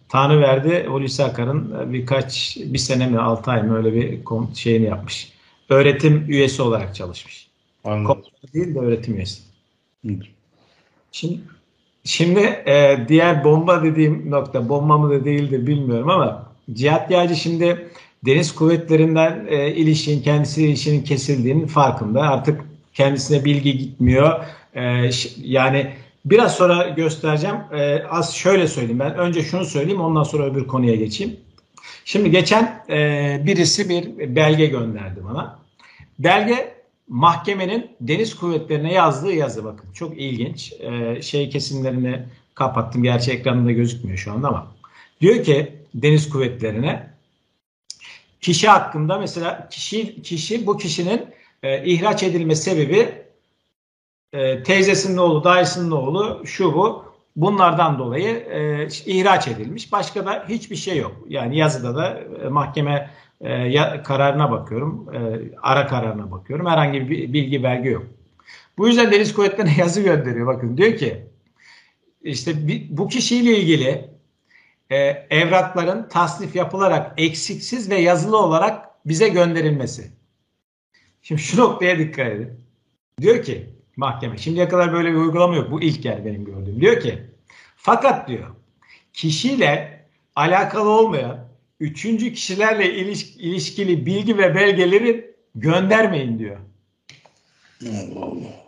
Tanrı 0.09 0.41
verdi 0.41 0.85
Hulusi 0.87 1.23
Akar'ın 1.23 1.93
birkaç 1.93 2.57
bir 2.65 2.77
sene 2.77 3.07
mi 3.07 3.19
altı 3.19 3.51
ay 3.51 3.63
mı 3.63 3.77
öyle 3.77 3.93
bir 3.93 4.19
şeyini 4.55 4.85
yapmış. 4.85 5.33
Öğretim 5.69 6.25
üyesi 6.27 6.61
olarak 6.61 6.95
çalışmış. 6.95 7.47
Anladım. 7.83 8.23
değil 8.53 8.75
de 8.75 8.79
öğretim 8.79 9.15
üyesi. 9.15 9.41
Şimdi 11.11 11.39
Şimdi 12.03 12.39
e, 12.39 13.05
diğer 13.07 13.43
bomba 13.43 13.83
dediğim 13.83 14.31
nokta 14.31 14.69
bomba 14.69 14.97
mı 14.97 15.09
da 15.09 15.25
değildir 15.25 15.67
bilmiyorum 15.67 16.09
ama 16.09 16.45
Cihat 16.73 17.11
Yağcı 17.11 17.35
şimdi 17.35 17.87
deniz 18.25 18.55
kuvvetlerinden 18.55 19.45
e, 19.49 19.71
ilişkin 19.71 20.21
kendisi 20.21 20.65
ilişkinin 20.65 21.03
kesildiğinin 21.03 21.67
farkında. 21.67 22.21
Artık 22.21 22.61
kendisine 22.93 23.45
bilgi 23.45 23.77
gitmiyor. 23.77 24.45
E, 24.75 25.09
yani 25.37 25.93
biraz 26.25 26.55
sonra 26.55 26.89
göstereceğim. 26.89 27.55
E, 27.73 28.03
az 28.09 28.35
şöyle 28.35 28.67
söyleyeyim 28.67 28.99
ben. 28.99 29.15
Önce 29.15 29.41
şunu 29.41 29.65
söyleyeyim 29.65 30.01
ondan 30.01 30.23
sonra 30.23 30.45
öbür 30.45 30.67
konuya 30.67 30.95
geçeyim. 30.95 31.35
Şimdi 32.05 32.31
geçen 32.31 32.83
e, 32.89 33.41
birisi 33.45 33.89
bir 33.89 34.35
belge 34.35 34.65
gönderdi 34.65 35.19
bana. 35.23 35.59
Belge 36.19 36.73
mahkemenin 37.07 37.91
deniz 38.01 38.35
kuvvetlerine 38.35 38.93
yazdığı 38.93 39.33
yazı 39.33 39.63
bakın. 39.63 39.91
Çok 39.93 40.19
ilginç. 40.21 40.73
E, 40.79 41.21
şey 41.21 41.49
kesimlerini 41.49 42.19
kapattım. 42.55 43.03
Gerçi 43.03 43.31
ekranında 43.31 43.71
gözükmüyor 43.71 44.17
şu 44.17 44.31
anda 44.31 44.47
ama. 44.47 44.71
Diyor 45.21 45.43
ki 45.43 45.71
deniz 45.95 46.29
kuvvetlerine 46.29 47.12
kişi 48.43 48.67
hakkında 48.67 49.19
mesela 49.19 49.67
kişi 49.71 50.21
kişi 50.21 50.67
bu 50.67 50.77
kişinin 50.77 51.21
e, 51.63 51.85
ihraç 51.85 52.23
edilme 52.23 52.55
sebebi 52.55 53.09
e, 54.33 54.63
teyzesinin 54.63 55.17
oğlu, 55.17 55.43
dayısının 55.43 55.91
oğlu, 55.91 56.41
şu 56.45 56.73
bu. 56.73 57.13
Bunlardan 57.35 57.99
dolayı 57.99 58.29
e, 58.29 58.87
ihraç 59.05 59.47
edilmiş. 59.47 59.91
Başka 59.91 60.25
da 60.25 60.45
hiçbir 60.49 60.75
şey 60.75 60.97
yok. 60.97 61.15
Yani 61.29 61.57
yazıda 61.57 61.95
da 61.95 62.19
e, 62.43 62.47
mahkeme 62.47 63.09
e, 63.41 63.51
ya, 63.51 64.03
kararına 64.03 64.51
bakıyorum, 64.51 65.09
e, 65.13 65.19
ara 65.61 65.87
kararına 65.87 66.31
bakıyorum. 66.31 66.65
Herhangi 66.65 67.09
bir 67.09 67.33
bilgi 67.33 67.63
belge 67.63 67.89
yok. 67.89 68.03
Bu 68.77 68.87
yüzden 68.87 69.11
Deniz 69.11 69.33
Kuvvetleri'ne 69.33 69.73
yazı 69.77 70.01
gönderiyor. 70.01 70.47
Bakın 70.47 70.77
diyor 70.77 70.97
ki 70.97 71.25
işte 72.23 72.51
bu 72.89 73.07
kişiyle 73.07 73.57
ilgili 73.57 74.12
e, 74.93 75.27
evrakların 75.29 76.07
tasnif 76.07 76.55
yapılarak 76.55 77.13
eksiksiz 77.17 77.89
ve 77.89 77.95
yazılı 77.95 78.37
olarak 78.37 78.89
bize 79.05 79.27
gönderilmesi. 79.27 80.11
Şimdi 81.21 81.41
şu 81.41 81.61
noktaya 81.61 81.99
dikkat 81.99 82.27
edin. 82.27 82.49
Diyor 83.21 83.43
ki 83.43 83.69
mahkeme 83.95 84.37
şimdiye 84.37 84.67
kadar 84.67 84.93
böyle 84.93 85.11
bir 85.11 85.17
uygulama 85.17 85.55
yok. 85.55 85.71
Bu 85.71 85.81
ilk 85.81 86.05
yer 86.05 86.25
benim 86.25 86.45
gördüğüm. 86.45 86.81
Diyor 86.81 86.99
ki 86.99 87.23
fakat 87.75 88.27
diyor 88.27 88.55
kişiyle 89.13 90.05
alakalı 90.35 90.89
olmayan 90.89 91.47
üçüncü 91.79 92.33
kişilerle 92.33 92.93
iliş, 92.93 93.35
ilişkili 93.35 94.05
bilgi 94.05 94.37
ve 94.37 94.55
belgeleri 94.55 95.35
göndermeyin 95.55 96.39
diyor. 96.39 96.57
Allah 97.83 98.25
Allah. 98.25 98.63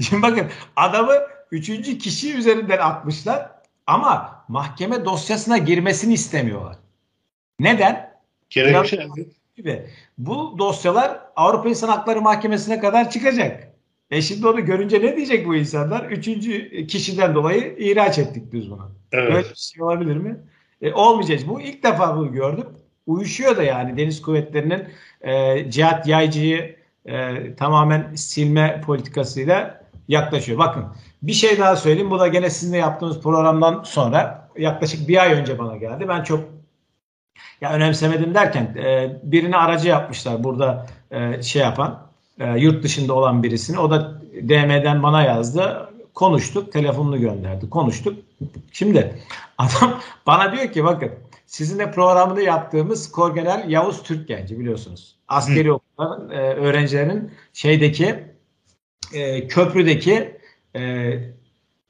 Şimdi 0.00 0.22
bakın 0.22 0.46
adamı 0.76 1.14
üçüncü 1.50 1.98
kişi 1.98 2.34
üzerinden 2.36 2.78
atmışlar 2.78 3.55
ama 3.86 4.44
mahkeme 4.48 5.04
dosyasına 5.04 5.58
girmesini 5.58 6.14
istemiyorlar. 6.14 6.76
Neden? 7.60 8.16
Gerekçe 8.50 9.08
Gibi. 9.56 9.86
Bu 10.18 10.54
dosyalar 10.58 11.20
Avrupa 11.36 11.68
İnsan 11.68 11.88
Hakları 11.88 12.22
Mahkemesi'ne 12.22 12.80
kadar 12.80 13.10
çıkacak. 13.10 13.72
E 14.10 14.22
şimdi 14.22 14.46
onu 14.46 14.64
görünce 14.64 15.00
ne 15.00 15.16
diyecek 15.16 15.46
bu 15.46 15.56
insanlar? 15.56 16.04
Üçüncü 16.04 16.86
kişiden 16.86 17.34
dolayı 17.34 17.76
ihraç 17.78 18.18
ettik 18.18 18.52
biz 18.52 18.70
bunu. 18.70 18.90
Evet. 19.12 19.34
Böyle 19.34 19.50
bir 19.50 19.54
şey 19.54 19.82
olabilir 19.82 20.16
mi? 20.16 20.36
E, 20.82 20.92
olmayacak. 20.92 21.40
Bu 21.48 21.60
ilk 21.60 21.82
defa 21.82 22.16
bunu 22.16 22.32
gördüm. 22.32 22.66
Uyuşuyor 23.06 23.56
da 23.56 23.62
yani 23.62 23.96
Deniz 23.96 24.22
Kuvvetleri'nin 24.22 24.84
e, 25.20 25.70
Cihat 25.70 26.06
Yaycı'yı 26.06 26.76
e, 27.06 27.54
tamamen 27.54 28.14
silme 28.14 28.80
politikasıyla 28.86 29.80
yaklaşıyor. 30.08 30.58
Bakın 30.58 30.84
bir 31.26 31.32
şey 31.32 31.58
daha 31.58 31.76
söyleyeyim. 31.76 32.10
Bu 32.10 32.18
da 32.18 32.28
gene 32.28 32.50
sizinle 32.50 32.76
yaptığımız 32.76 33.20
programdan 33.20 33.82
sonra 33.82 34.48
yaklaşık 34.58 35.08
bir 35.08 35.22
ay 35.22 35.32
önce 35.32 35.58
bana 35.58 35.76
geldi. 35.76 36.08
Ben 36.08 36.22
çok 36.22 36.44
ya 37.60 37.72
önemsemedim 37.72 38.34
derken 38.34 38.74
e, 38.76 39.16
birini 39.22 39.56
aracı 39.56 39.88
yapmışlar 39.88 40.44
burada 40.44 40.86
e, 41.10 41.42
şey 41.42 41.62
yapan 41.62 42.06
e, 42.38 42.58
yurt 42.58 42.84
dışında 42.84 43.12
olan 43.12 43.42
birisini. 43.42 43.78
O 43.78 43.90
da 43.90 44.20
DM'den 44.42 45.02
bana 45.02 45.22
yazdı. 45.22 45.90
Konuştuk. 46.14 46.72
Telefonunu 46.72 47.20
gönderdi. 47.20 47.70
Konuştuk. 47.70 48.18
Şimdi 48.72 49.14
adam 49.58 50.00
bana 50.26 50.52
diyor 50.52 50.72
ki 50.72 50.84
bakın 50.84 51.10
sizinle 51.46 51.90
programını 51.90 52.42
yaptığımız 52.42 53.12
Korgeneral 53.12 53.70
Yavuz 53.70 54.02
Türkgenci 54.02 54.58
biliyorsunuz. 54.58 55.16
Askeri 55.28 55.72
okulların 55.72 56.30
e, 56.30 56.40
öğrencilerin 56.40 57.30
şeydeki 57.52 58.24
e, 59.12 59.48
köprüdeki 59.48 60.35
e, 60.76 61.36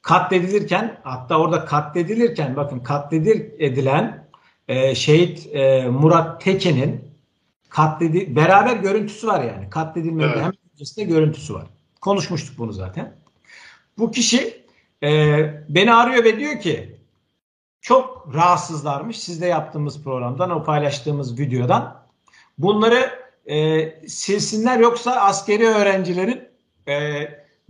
katledilirken 0.03 1.01
hatta 1.03 1.39
orada 1.39 1.64
katledilirken 1.64 2.57
bakın 2.57 2.80
katledilen 2.80 4.28
e, 4.68 4.95
şehit 4.95 5.55
e, 5.55 5.87
Murat 5.89 6.41
Tekin'in 6.41 7.05
katledi 7.68 8.37
beraber 8.37 8.76
görüntüsü 8.76 9.26
var 9.26 9.45
yani. 9.45 9.70
Katledilmenin 9.70 10.28
Evet. 10.28 10.43
hem 10.43 10.53
öncesinde 10.72 11.05
görüntüsü 11.05 11.55
var. 11.55 11.66
Konuşmuştuk 12.01 12.59
bunu 12.59 12.72
zaten. 12.72 13.16
Bu 13.99 14.11
kişi 14.11 14.64
e, 15.03 15.09
beni 15.68 15.95
arıyor 15.95 16.24
ve 16.24 16.39
diyor 16.39 16.61
ki 16.61 16.97
çok 17.80 18.34
rahatsızlarmış 18.34 19.18
sizde 19.18 19.47
yaptığımız 19.47 20.03
programdan 20.05 20.51
o 20.51 20.64
paylaştığımız 20.64 21.39
videodan. 21.39 22.03
Bunları 22.59 23.11
e, 23.47 24.09
silsinler 24.09 24.78
yoksa 24.78 25.12
askeri 25.12 25.66
öğrencilerin 25.66 26.49
e, 26.89 27.24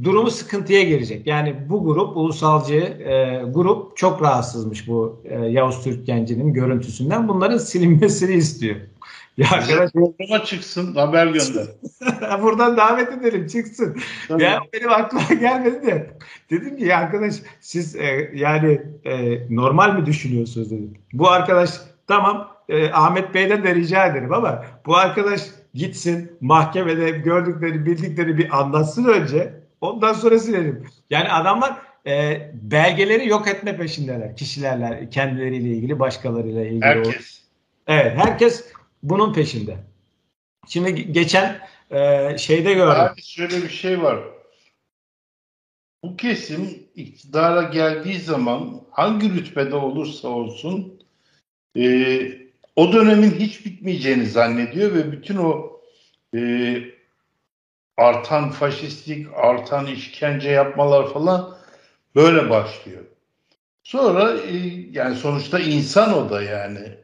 durumu 0.04 0.30
sıkıntıya 0.30 0.82
girecek. 0.82 1.26
Yani 1.26 1.56
bu 1.68 1.84
grup 1.84 2.16
ulusalcı 2.16 2.74
e, 2.74 3.42
grup 3.50 3.96
çok 3.96 4.22
rahatsızmış 4.22 4.88
bu 4.88 5.22
e, 5.24 5.34
Yavuz 5.38 5.84
Türk 5.84 6.06
gencinin 6.06 6.52
görüntüsünden. 6.52 7.28
Bunların 7.28 7.58
silinmesini 7.58 8.34
istiyor. 8.34 8.76
Ya 9.36 9.46
arkadaş 9.50 9.92
Programa 9.92 10.44
çıksın 10.44 10.94
haber 10.94 11.26
gönder. 11.26 11.66
buradan 12.42 12.76
davet 12.76 13.12
edelim 13.12 13.46
çıksın. 13.46 13.96
Tabii. 14.28 14.42
Ya 14.42 14.60
benim 14.72 14.90
aklıma 14.90 15.22
gelmedi 15.40 15.86
de. 15.86 16.10
Dedim 16.50 16.76
ki 16.76 16.84
ya 16.84 16.98
arkadaş 16.98 17.34
siz 17.60 17.96
e, 17.96 18.30
yani 18.34 18.80
e, 19.04 19.38
normal 19.54 19.98
mi 19.98 20.06
düşünüyorsunuz 20.06 20.70
dedim. 20.70 20.94
Bu 21.12 21.30
arkadaş 21.30 21.70
tamam 22.06 22.48
e, 22.68 22.90
Ahmet 22.90 23.34
Bey'den 23.34 23.64
de 23.64 23.74
rica 23.74 24.06
ederim 24.06 24.34
ama 24.34 24.64
bu 24.86 24.96
arkadaş 24.96 25.42
gitsin 25.74 26.32
mahkemede 26.40 27.10
gördükleri 27.10 27.86
bildikleri 27.86 28.38
bir 28.38 28.58
anlatsın 28.60 29.04
önce 29.04 29.55
ondan 29.80 30.12
sonra 30.12 30.38
silelim. 30.38 30.86
Yani 31.10 31.28
adamlar 31.28 31.82
e, 32.06 32.40
belgeleri 32.54 33.28
yok 33.28 33.48
etme 33.48 33.76
peşindeler 33.76 34.36
kişilerle 34.36 35.08
kendileriyle 35.10 35.68
ilgili 35.68 35.98
başkalarıyla 35.98 36.66
ilgili. 36.66 36.84
Herkes. 36.84 37.42
Evet 37.86 38.18
herkes 38.18 38.72
bunun 39.02 39.32
peşinde. 39.32 39.76
Şimdi 40.68 40.88
ge- 40.88 41.12
geçen 41.12 41.60
e, 41.90 42.38
şeyde 42.38 42.74
gördüm. 42.74 43.00
Abi 43.00 43.22
şöyle 43.22 43.62
bir 43.62 43.68
şey 43.68 44.02
var. 44.02 44.18
Bu 46.02 46.16
kesim 46.16 46.82
iktidara 46.96 47.62
geldiği 47.62 48.18
zaman 48.18 48.80
hangi 48.90 49.34
rütbede 49.34 49.74
olursa 49.74 50.28
olsun 50.28 51.02
e, 51.76 52.18
o 52.76 52.92
dönemin 52.92 53.30
hiç 53.30 53.66
bitmeyeceğini 53.66 54.26
zannediyor 54.26 54.94
ve 54.94 55.12
bütün 55.12 55.36
o 55.36 55.80
e, 56.34 56.40
artan 57.96 58.50
faşistlik, 58.50 59.26
artan 59.34 59.86
işkence 59.86 60.50
yapmalar 60.50 61.12
falan 61.12 61.56
böyle 62.14 62.50
başlıyor. 62.50 63.02
Sonra 63.82 64.40
e, 64.40 64.56
yani 64.90 65.16
sonuçta 65.16 65.58
insan 65.58 66.14
o 66.14 66.30
da 66.30 66.42
yani. 66.42 66.94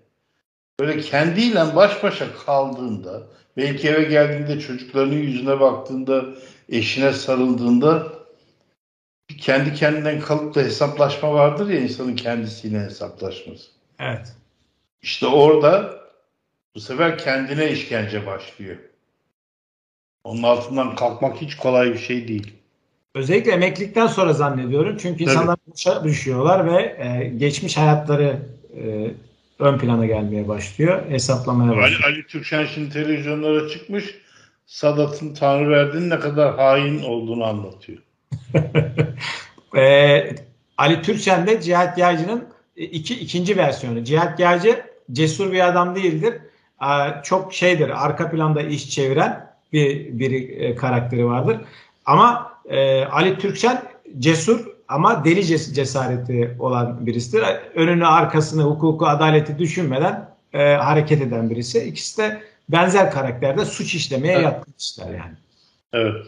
Böyle 0.80 1.00
kendiyle 1.00 1.76
baş 1.76 2.02
başa 2.02 2.34
kaldığında, 2.46 3.22
belki 3.56 3.88
eve 3.88 4.02
geldiğinde 4.02 4.60
çocuklarının 4.60 5.14
yüzüne 5.14 5.60
baktığında, 5.60 6.24
eşine 6.68 7.12
sarıldığında 7.12 8.12
bir 9.30 9.38
kendi 9.38 9.74
kendinden 9.74 10.20
kalıp 10.20 10.54
da 10.54 10.60
hesaplaşma 10.60 11.34
vardır 11.34 11.68
ya 11.68 11.80
insanın 11.80 12.16
kendisiyle 12.16 12.80
hesaplaşması. 12.80 13.70
Evet. 13.98 14.36
İşte 15.02 15.26
orada 15.26 16.00
bu 16.74 16.80
sefer 16.80 17.18
kendine 17.18 17.70
işkence 17.70 18.26
başlıyor. 18.26 18.76
Onun 20.24 20.42
altından 20.42 20.94
kalkmak 20.94 21.36
hiç 21.36 21.56
kolay 21.56 21.92
bir 21.92 21.98
şey 21.98 22.28
değil. 22.28 22.52
Özellikle 23.14 23.52
emeklilikten 23.52 24.06
sonra 24.06 24.32
zannediyorum. 24.32 24.96
Çünkü 24.96 25.24
Tabii. 25.24 25.34
insanlar 25.34 25.56
boşa 25.66 26.04
düşüyorlar 26.04 26.66
ve 26.66 26.82
e, 26.82 27.28
geçmiş 27.36 27.76
hayatları 27.76 28.38
e, 28.76 29.10
ön 29.58 29.78
plana 29.78 30.06
gelmeye 30.06 30.48
başlıyor. 30.48 31.10
Hesaplamaya 31.10 31.72
Ali, 31.72 31.80
başlıyor. 31.80 32.04
Ali 32.04 32.26
Türkşen 32.26 32.66
şimdi 32.66 32.92
televizyonlara 32.92 33.68
çıkmış. 33.68 34.14
Sadat'ın 34.66 35.34
Tanrıverdi'nin 35.34 36.10
ne 36.10 36.18
kadar 36.18 36.56
hain 36.56 37.02
olduğunu 37.02 37.44
anlatıyor. 37.44 37.98
e, 39.76 40.36
Ali 40.78 41.02
Türkçen 41.02 41.46
de 41.46 41.60
Cihat 41.60 41.98
Yaycı'nın 41.98 42.48
iki, 42.76 43.14
ikinci 43.14 43.56
versiyonu. 43.56 44.04
Cihat 44.04 44.40
Yaycı 44.40 44.82
cesur 45.12 45.52
bir 45.52 45.68
adam 45.68 45.94
değildir. 45.96 46.34
E, 46.82 47.22
çok 47.22 47.54
şeydir, 47.54 48.04
arka 48.04 48.30
planda 48.30 48.62
iş 48.62 48.90
çeviren 48.90 49.51
bir, 49.72 50.18
bir 50.18 50.48
e, 50.60 50.74
karakteri 50.74 51.26
vardır. 51.26 51.56
Ama 52.06 52.52
e, 52.68 53.04
Ali 53.04 53.38
Türkçen 53.38 53.82
cesur 54.18 54.66
ama 54.88 55.24
deli 55.24 55.40
ces- 55.40 55.74
cesareti 55.74 56.56
olan 56.58 57.06
birisidir. 57.06 57.42
Önünü, 57.74 58.06
arkasını, 58.06 58.62
hukuku, 58.62 59.06
adaleti 59.06 59.58
düşünmeden 59.58 60.28
e, 60.52 60.74
hareket 60.74 61.22
eden 61.22 61.50
birisi. 61.50 61.84
İkisi 61.84 62.18
de 62.22 62.42
benzer 62.68 63.10
karakterde 63.10 63.64
suç 63.64 63.94
işlemeye 63.94 64.34
Evet. 64.34 64.44
yatkın 64.44 64.72
kişiler 64.72 65.06
yani. 65.10 65.34
Evet. 65.92 66.26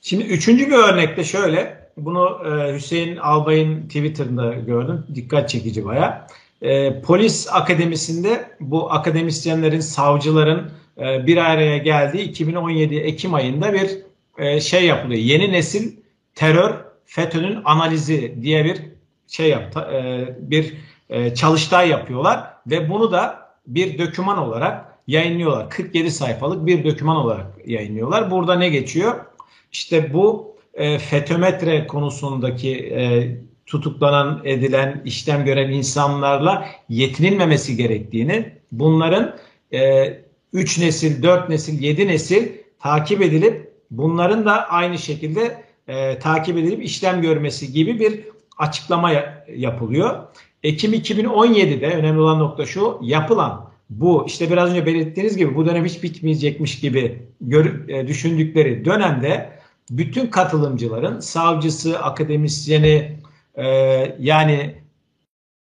Şimdi 0.00 0.24
üçüncü 0.24 0.66
bir 0.66 0.76
örnekte 0.76 1.24
şöyle. 1.24 1.82
Bunu 1.96 2.40
e, 2.46 2.74
Hüseyin 2.74 3.16
Albay'ın 3.16 3.82
Twitter'ında 3.82 4.54
gördüm. 4.54 5.06
Dikkat 5.14 5.48
çekici 5.48 5.84
baya. 5.84 6.26
e, 6.62 7.00
polis 7.02 7.48
akademisinde 7.52 8.50
bu 8.60 8.92
akademisyenlerin, 8.92 9.80
savcıların 9.80 10.70
e, 10.98 11.26
bir 11.26 11.36
araya 11.36 11.78
geldiği 11.78 12.22
2017 12.22 12.96
Ekim 12.96 13.34
ayında 13.34 13.72
bir 13.72 13.98
e, 14.38 14.60
şey 14.60 14.86
yapılıyor. 14.86 15.20
Yeni 15.20 15.52
nesil 15.52 15.96
terör 16.34 16.74
FETÖ'nün 17.04 17.58
analizi 17.64 18.34
diye 18.42 18.64
bir 18.64 18.82
şey 19.26 19.48
yaptı, 19.48 19.80
e, 19.80 20.28
bir 20.50 20.74
e, 21.10 21.34
çalıştay 21.34 21.88
yapıyorlar 21.88 22.54
ve 22.66 22.90
bunu 22.90 23.12
da 23.12 23.52
bir 23.66 23.98
döküman 23.98 24.38
olarak 24.38 24.98
yayınlıyorlar. 25.06 25.70
47 25.70 26.10
sayfalık 26.10 26.66
bir 26.66 26.84
döküman 26.84 27.16
olarak 27.16 27.46
yayınlıyorlar. 27.66 28.30
Burada 28.30 28.54
ne 28.54 28.68
geçiyor? 28.68 29.14
İşte 29.72 30.12
bu 30.12 30.56
e, 30.74 30.98
FETÖmetre 30.98 31.86
konusundaki 31.86 32.76
e, 32.76 33.28
tutuklanan, 33.66 34.40
edilen, 34.44 35.02
işlem 35.04 35.44
gören 35.44 35.70
insanlarla 35.70 36.66
yetinilmemesi 36.88 37.76
gerektiğini, 37.76 38.52
bunların 38.72 39.36
3 40.52 40.78
e, 40.78 40.86
nesil, 40.86 41.22
4 41.22 41.48
nesil, 41.48 41.82
7 41.82 42.06
nesil 42.06 42.48
takip 42.78 43.22
edilip 43.22 43.72
bunların 43.90 44.46
da 44.46 44.68
aynı 44.68 44.98
şekilde 44.98 45.64
e, 45.88 46.18
takip 46.18 46.56
edilip 46.56 46.84
işlem 46.84 47.22
görmesi 47.22 47.72
gibi 47.72 48.00
bir 48.00 48.20
açıklama 48.58 49.12
yapılıyor. 49.56 50.22
Ekim 50.62 50.94
2017'de 50.94 51.86
önemli 51.86 52.20
olan 52.20 52.38
nokta 52.38 52.66
şu 52.66 52.98
yapılan 53.02 53.72
bu 53.90 54.24
işte 54.26 54.50
biraz 54.50 54.70
önce 54.70 54.86
belirttiğiniz 54.86 55.36
gibi 55.36 55.54
bu 55.54 55.66
dönem 55.66 55.84
hiç 55.84 56.02
bitmeyecekmiş 56.02 56.80
gibi 56.80 57.22
gör, 57.40 57.88
e, 57.88 58.08
düşündükleri 58.08 58.84
dönemde 58.84 59.58
bütün 59.90 60.26
katılımcıların 60.26 61.20
savcısı, 61.20 61.98
akademisyeni 61.98 63.18
e, 63.54 63.66
yani 64.18 64.74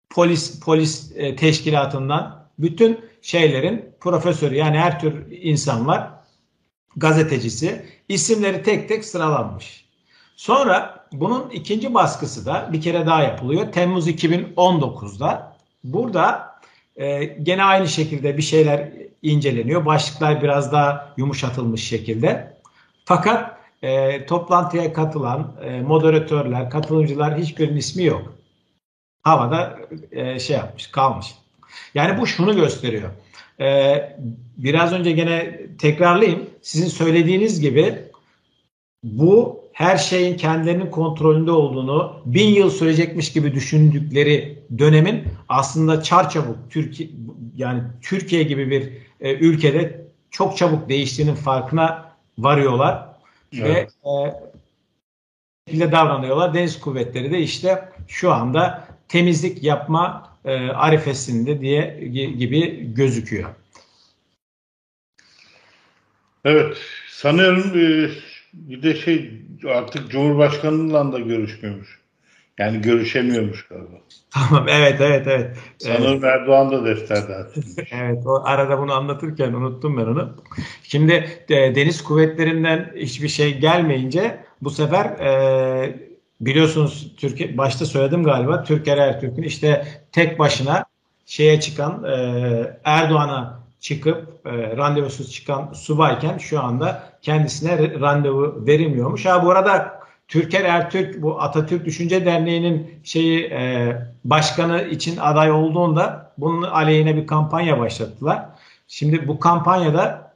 polis 0.10 0.60
polis 0.60 1.12
e, 1.16 1.36
teşkilatından 1.36 2.48
bütün 2.60 3.00
şeylerin 3.22 3.96
profesörü 4.00 4.56
yani 4.56 4.78
her 4.78 5.00
tür 5.00 5.32
insan 5.32 5.88
var 5.88 6.18
gazetecisi 6.98 7.86
isimleri 8.10 8.64
tek 8.64 8.90
tek 8.90 9.06
sıralanmış. 9.06 9.88
Sonra 10.36 11.08
bunun 11.12 11.50
ikinci 11.50 11.94
baskısı 11.94 12.46
da 12.46 12.70
bir 12.74 12.82
kere 12.82 13.06
daha 13.06 13.24
yapılıyor. 13.24 13.72
Temmuz 13.72 14.08
2019'da. 14.08 15.58
Burada 15.84 16.56
e, 16.96 17.24
gene 17.26 17.64
aynı 17.64 17.88
şekilde 17.88 18.38
bir 18.38 18.42
şeyler 18.42 18.92
inceleniyor. 19.22 19.86
Başlıklar 19.86 20.44
biraz 20.44 20.72
daha 20.72 21.14
yumuşatılmış 21.18 21.88
şekilde. 21.88 22.58
Fakat 23.06 23.58
e, 23.82 24.26
toplantıya 24.26 24.94
katılan 24.94 25.56
e, 25.64 25.82
moderatörler, 25.82 26.70
katılımcılar 26.70 27.38
hiçbirinin 27.38 27.78
ismi 27.78 28.04
yok. 28.04 28.34
Havada 29.24 29.80
e, 30.12 30.40
şey 30.40 30.58
yapmış, 30.58 30.88
kalmış. 30.88 31.36
Yani 31.98 32.22
bu 32.22 32.28
şunu 32.28 32.56
gösteriyor. 32.56 33.10
E, 33.60 33.98
biraz 34.58 34.94
önce 34.94 35.12
gene 35.12 35.60
tekrarlayayım. 35.78 36.50
Sizin 36.62 36.88
söylediğiniz 36.88 37.62
gibi 37.62 37.96
bu 39.04 39.64
her 39.74 39.98
şeyin 39.98 40.38
kendilerinin 40.38 40.92
kontrolünde 40.92 41.52
olduğunu, 41.52 42.22
bin 42.26 42.48
yıl 42.48 42.70
sürecekmiş 42.70 43.34
gibi 43.34 43.54
düşündükleri 43.54 44.60
dönemin 44.78 45.24
aslında 45.50 46.04
çarçabuk 46.04 46.58
Türkiye 46.70 47.10
yani 47.56 47.84
Türkiye 48.02 48.44
gibi 48.44 48.70
bir 48.70 48.94
e, 49.22 49.34
ülkede 49.34 50.08
çok 50.32 50.58
çabuk 50.58 50.90
değiştiğinin 50.90 51.36
farkına 51.36 52.12
varıyorlar 52.38 53.06
evet. 53.54 53.92
ve 54.06 54.10
e, 54.10 54.36
şekilde 55.68 55.92
davranıyorlar. 55.92 56.54
Deniz 56.54 56.80
kuvvetleri 56.80 57.32
de 57.32 57.40
işte 57.40 57.90
şu 58.08 58.34
anda 58.34 58.88
temizlik 59.08 59.64
yapma 59.64 60.27
e, 60.48 60.70
arifesinde 60.70 61.62
diye 61.62 62.00
gibi 62.38 62.94
gözüküyor. 62.94 63.50
Evet, 66.46 66.78
sanıyorum 67.10 67.64
e, 67.76 68.10
bir 68.54 68.84
de 68.84 68.96
şey 68.96 69.42
artık 69.70 70.12
Cumhurbaşkanı'yla 70.12 71.12
da 71.12 71.20
görüşmüyormuş. 71.20 72.00
Yani 72.58 72.82
görüşemiyormuş 72.82 73.68
galiba. 73.68 73.98
Tamam 74.30 74.68
evet 74.70 75.02
evet 75.02 75.28
evet. 75.28 75.58
Sanırım 75.78 76.12
evet. 76.12 76.24
Erdoğan 76.24 76.72
da 76.72 76.86
defterde 76.86 77.48
evet 77.92 78.26
o 78.26 78.42
arada 78.46 78.80
bunu 78.80 78.94
anlatırken 78.94 79.54
unuttum 79.54 79.98
ben 79.98 80.06
onu. 80.06 80.36
Şimdi 80.84 81.14
e, 81.50 81.76
deniz 81.76 82.04
kuvvetlerinden 82.04 82.94
hiçbir 82.96 83.28
şey 83.28 83.58
gelmeyince 83.58 84.40
bu 84.62 84.70
sefer 84.70 85.06
e, 85.06 86.07
biliyorsunuz 86.42 87.12
Türkiye 87.18 87.58
başta 87.58 87.86
söyledim 87.86 88.24
galiba 88.24 88.64
Türker 88.64 88.98
Ertürk'ün 88.98 89.44
işte 89.44 89.88
tek 90.12 90.40
başına 90.40 90.86
şeye 91.26 91.60
çıkan 91.60 92.04
e, 92.04 92.78
Erdoğan'a 92.84 93.60
çıkıp 93.80 94.46
e, 94.46 94.78
randevusuz 94.78 95.32
çıkan 95.32 95.74
subayken 95.74 96.38
şu 96.38 96.64
anda 96.64 97.04
kendisine 97.22 98.00
randevu 98.00 98.64
verilmiyormuş. 98.68 99.26
Ha 99.26 99.46
bu 99.46 99.52
arada 99.52 100.00
Türker 100.28 100.64
Ertürk 100.64 101.22
bu 101.22 101.42
Atatürk 101.42 101.86
Düşünce 101.86 102.26
Derneği'nin 102.26 103.00
şeyi 103.04 103.44
e, 103.46 103.96
başkanı 104.26 104.82
için 104.82 105.18
aday 105.18 105.52
olduğunda 105.52 106.32
bunun 106.38 106.62
aleyhine 106.62 107.16
bir 107.16 107.28
kampanya 107.28 107.80
başlattılar. 107.80 108.46
Şimdi 108.88 109.28
bu 109.28 109.40
kampanyada 109.40 110.34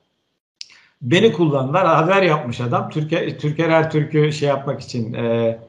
beni 1.02 1.34
kullandılar. 1.34 1.88
Haber 1.88 2.24
yapmış 2.24 2.62
adam. 2.62 2.90
Türker, 2.90 3.40
Türker 3.40 3.70
Ertürk'ü 3.70 4.32
şey 4.32 4.50
yapmak 4.50 4.82
için 4.82 5.14
e, 5.14 5.60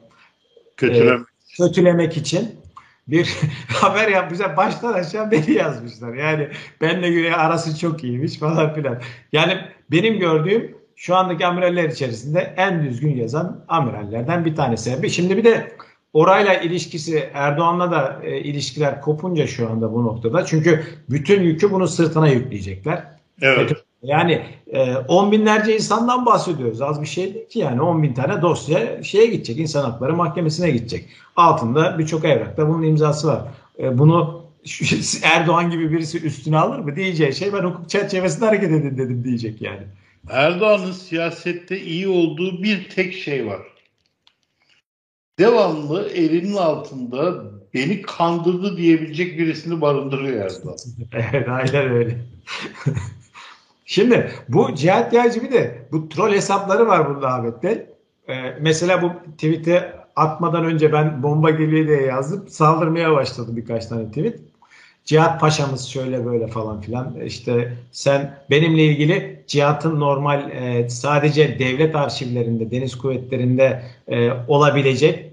kötülemek. 0.77 1.19
E, 1.19 1.57
kötülemek 1.57 2.17
için 2.17 2.55
bir 3.07 3.37
haber 3.67 4.07
yapmışlar. 4.07 4.57
Baştan 4.57 4.93
aşağı 4.93 5.31
beni 5.31 5.51
yazmışlar. 5.51 6.13
Yani 6.13 6.47
benle 6.81 7.11
göre 7.11 7.35
arası 7.35 7.79
çok 7.79 8.03
iyiymiş 8.03 8.39
falan 8.39 8.73
filan. 8.73 9.01
Yani 9.31 9.57
benim 9.91 10.19
gördüğüm 10.19 10.77
şu 10.95 11.15
andaki 11.15 11.45
amiraller 11.45 11.89
içerisinde 11.89 12.53
en 12.57 12.83
düzgün 12.83 13.15
yazan 13.15 13.65
amirallerden 13.67 14.45
bir 14.45 14.55
tanesi. 14.55 15.09
Şimdi 15.09 15.37
bir 15.37 15.43
de 15.43 15.71
orayla 16.13 16.53
ilişkisi 16.53 17.29
Erdoğan'la 17.33 17.91
da 17.91 18.19
e, 18.23 18.37
ilişkiler 18.39 19.01
kopunca 19.01 19.47
şu 19.47 19.69
anda 19.69 19.93
bu 19.93 20.03
noktada. 20.03 20.45
Çünkü 20.45 20.83
bütün 21.09 21.41
yükü 21.41 21.71
bunun 21.71 21.85
sırtına 21.85 22.27
yükleyecekler. 22.27 23.03
Evet. 23.41 23.71
Yani 24.03 24.45
e, 24.73 24.95
on 24.95 25.31
binlerce 25.31 25.75
insandan 25.75 26.25
bahsediyoruz. 26.25 26.81
Az 26.81 27.01
bir 27.01 27.07
şey 27.07 27.33
değil 27.33 27.47
ki 27.47 27.59
yani 27.59 27.81
on 27.81 28.03
bin 28.03 28.13
tane 28.13 28.41
dosya 28.41 29.03
şeye 29.03 29.25
gidecek. 29.25 29.59
insan 29.59 29.83
hakları 29.83 30.15
mahkemesine 30.15 30.71
gidecek. 30.71 31.05
Altında 31.35 31.99
birçok 31.99 32.25
evrakta 32.25 32.69
bunun 32.69 32.83
imzası 32.83 33.27
var. 33.27 33.41
E, 33.79 33.97
bunu 33.97 34.43
Erdoğan 35.23 35.71
gibi 35.71 35.91
birisi 35.91 36.21
üstüne 36.25 36.57
alır 36.57 36.79
mı 36.79 36.95
diyeceği 36.95 37.33
şey 37.33 37.53
ben 37.53 37.63
hukuk 37.63 37.89
çerçevesinde 37.89 38.45
hareket 38.45 38.71
edin 38.71 38.97
dedim 38.97 39.23
diyecek 39.23 39.61
yani. 39.61 39.83
Erdoğan'ın 40.29 40.91
siyasette 40.91 41.81
iyi 41.81 42.07
olduğu 42.07 42.63
bir 42.63 42.89
tek 42.89 43.13
şey 43.13 43.47
var. 43.47 43.61
Devamlı 45.39 46.09
elinin 46.09 46.55
altında 46.55 47.43
beni 47.73 48.01
kandırdı 48.01 48.77
diyebilecek 48.77 49.39
birisini 49.39 49.81
barındırıyor 49.81 50.45
Erdoğan. 50.45 50.77
evet 51.13 51.47
aynen 51.49 51.89
öyle. 51.89 52.17
Şimdi 53.85 54.31
bu 54.49 54.75
Cihat 54.75 55.13
Yaycı 55.13 55.43
bir 55.43 55.51
de 55.51 55.87
bu 55.91 56.09
troll 56.09 56.31
hesapları 56.31 56.87
var 56.87 57.09
burada 57.09 57.27
Ahmet. 57.27 57.63
Ee, 57.63 58.33
mesela 58.61 59.01
bu 59.01 59.11
tweet'i 59.31 59.83
atmadan 60.15 60.65
önce 60.65 60.93
ben 60.93 61.23
bomba 61.23 61.49
geliyor 61.49 61.87
diye 61.87 62.01
yazıp 62.01 62.49
saldırmaya 62.49 63.13
başladı 63.13 63.55
birkaç 63.55 63.85
tane 63.85 64.07
tweet. 64.07 64.39
Cihat 65.05 65.41
Paşa'mız 65.41 65.85
şöyle 65.87 66.25
böyle 66.25 66.47
falan 66.47 66.81
filan. 66.81 67.19
İşte 67.25 67.73
sen 67.91 68.37
benimle 68.49 68.83
ilgili 68.83 69.43
Cihat'ın 69.47 69.99
normal 69.99 70.51
e, 70.51 70.89
sadece 70.89 71.59
devlet 71.59 71.95
arşivlerinde, 71.95 72.71
deniz 72.71 72.97
kuvvetlerinde 72.97 73.83
e, 74.07 74.29
olabilecek 74.47 75.32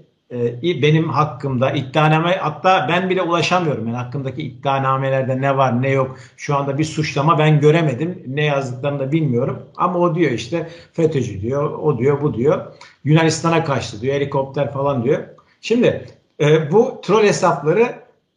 benim 0.61 1.09
hakkımda 1.09 1.71
iddianame 1.71 2.35
hatta 2.35 2.85
ben 2.89 3.09
bile 3.09 3.21
ulaşamıyorum. 3.21 3.87
Yani 3.87 3.97
hakkındaki 3.97 4.41
iddianamelerde 4.41 5.41
ne 5.41 5.57
var 5.57 5.81
ne 5.81 5.89
yok 5.89 6.17
şu 6.37 6.55
anda 6.55 6.77
bir 6.77 6.83
suçlama 6.83 7.39
ben 7.39 7.59
göremedim. 7.59 8.23
Ne 8.27 8.45
yazdıklarını 8.45 8.99
da 8.99 9.11
bilmiyorum. 9.11 9.63
Ama 9.77 9.99
o 9.99 10.15
diyor 10.15 10.31
işte 10.31 10.69
FETÖ'cü 10.93 11.41
diyor, 11.41 11.71
o 11.71 11.97
diyor, 11.97 12.21
bu 12.21 12.33
diyor. 12.33 12.65
Yunanistan'a 13.03 13.63
kaçtı 13.63 14.01
diyor, 14.01 14.15
helikopter 14.15 14.73
falan 14.73 15.03
diyor. 15.03 15.23
Şimdi 15.61 16.05
e, 16.39 16.71
bu 16.71 17.01
troll 17.03 17.23
hesapları 17.23 17.95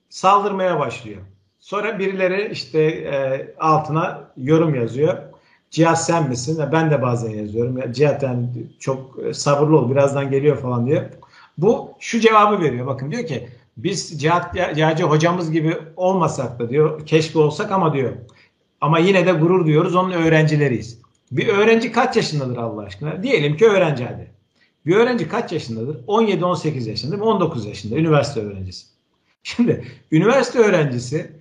saldırmaya 0.09 0.79
başlıyor. 0.79 1.21
Sonra 1.61 1.99
birileri 1.99 2.53
işte 2.53 2.81
e, 2.83 3.47
altına 3.61 4.31
yorum 4.37 4.75
yazıyor. 4.75 5.19
Cihat 5.71 6.05
sen 6.05 6.29
misin? 6.29 6.63
Ben 6.73 6.91
de 6.91 7.03
bazen 7.03 7.31
yazıyorum. 7.31 7.93
Cihat 7.93 8.23
yani 8.23 8.47
çok 8.79 9.17
sabırlı 9.33 9.79
ol 9.79 9.91
birazdan 9.91 10.31
geliyor 10.31 10.57
falan 10.57 10.87
diyor. 10.87 11.03
Bu 11.59 11.95
şu 12.01 12.21
cevabı 12.21 12.61
veriyor. 12.63 12.87
Bakın 12.87 13.11
diyor 13.11 13.27
ki 13.27 13.49
biz 13.77 14.21
Cihat 14.21 14.57
Yağcı 14.77 15.05
hocamız 15.05 15.53
gibi 15.53 15.77
olmasak 15.97 16.59
da 16.59 16.71
diyor 16.71 17.07
keşke 17.07 17.39
olsak 17.39 17.73
ama 17.73 17.93
diyor 17.93 18.13
ama 18.81 18.99
yine 18.99 19.27
de 19.27 19.33
gurur 19.33 19.67
diyoruz 19.67 19.95
onun 19.95 20.11
öğrencileriyiz. 20.11 20.99
Bir 21.33 21.49
öğrenci 21.49 21.93
kaç 21.93 22.17
yaşındadır 22.17 22.57
Allah 22.57 22.83
aşkına? 22.83 23.23
Diyelim 23.23 23.57
ki 23.57 23.67
öğrenci 23.67 24.05
hadi. 24.05 24.31
Bir 24.87 24.97
öğrenci 24.97 25.29
kaç 25.29 25.53
yaşındadır? 25.53 26.07
17-18 26.07 26.89
yaşında, 26.89 27.25
19 27.25 27.67
yaşında 27.67 27.97
üniversite 27.97 28.41
öğrencisi. 28.41 28.87
Şimdi 29.43 29.85
üniversite 30.13 30.59
öğrencisi 30.59 31.33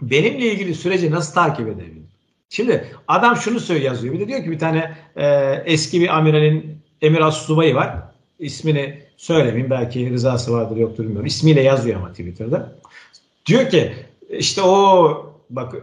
benimle 0.00 0.52
ilgili 0.52 0.74
süreci 0.74 1.10
nasıl 1.10 1.34
takip 1.34 1.68
edebilir? 1.68 2.10
Şimdi 2.48 2.84
adam 3.08 3.36
şunu 3.36 3.60
söylüyor 3.60 3.92
yazıyor. 3.92 4.14
Bir 4.14 4.20
de 4.20 4.28
diyor 4.28 4.44
ki 4.44 4.50
bir 4.50 4.58
tane 4.58 4.96
e, 5.16 5.26
eski 5.64 6.00
bir 6.00 6.16
amiralin 6.18 6.78
emir 7.02 7.30
subayı 7.30 7.74
var. 7.74 8.09
İsmini 8.40 9.02
söylemeyeyim. 9.16 9.70
Belki 9.70 10.10
rızası 10.10 10.52
vardır 10.52 10.76
yoktur 10.76 11.04
bilmiyorum. 11.04 11.26
İsmiyle 11.26 11.62
yazıyor 11.62 11.96
ama 11.96 12.08
Twitter'da. 12.10 12.72
Diyor 13.46 13.70
ki 13.70 13.92
işte 14.30 14.62
o 14.62 15.34
bak 15.50 15.74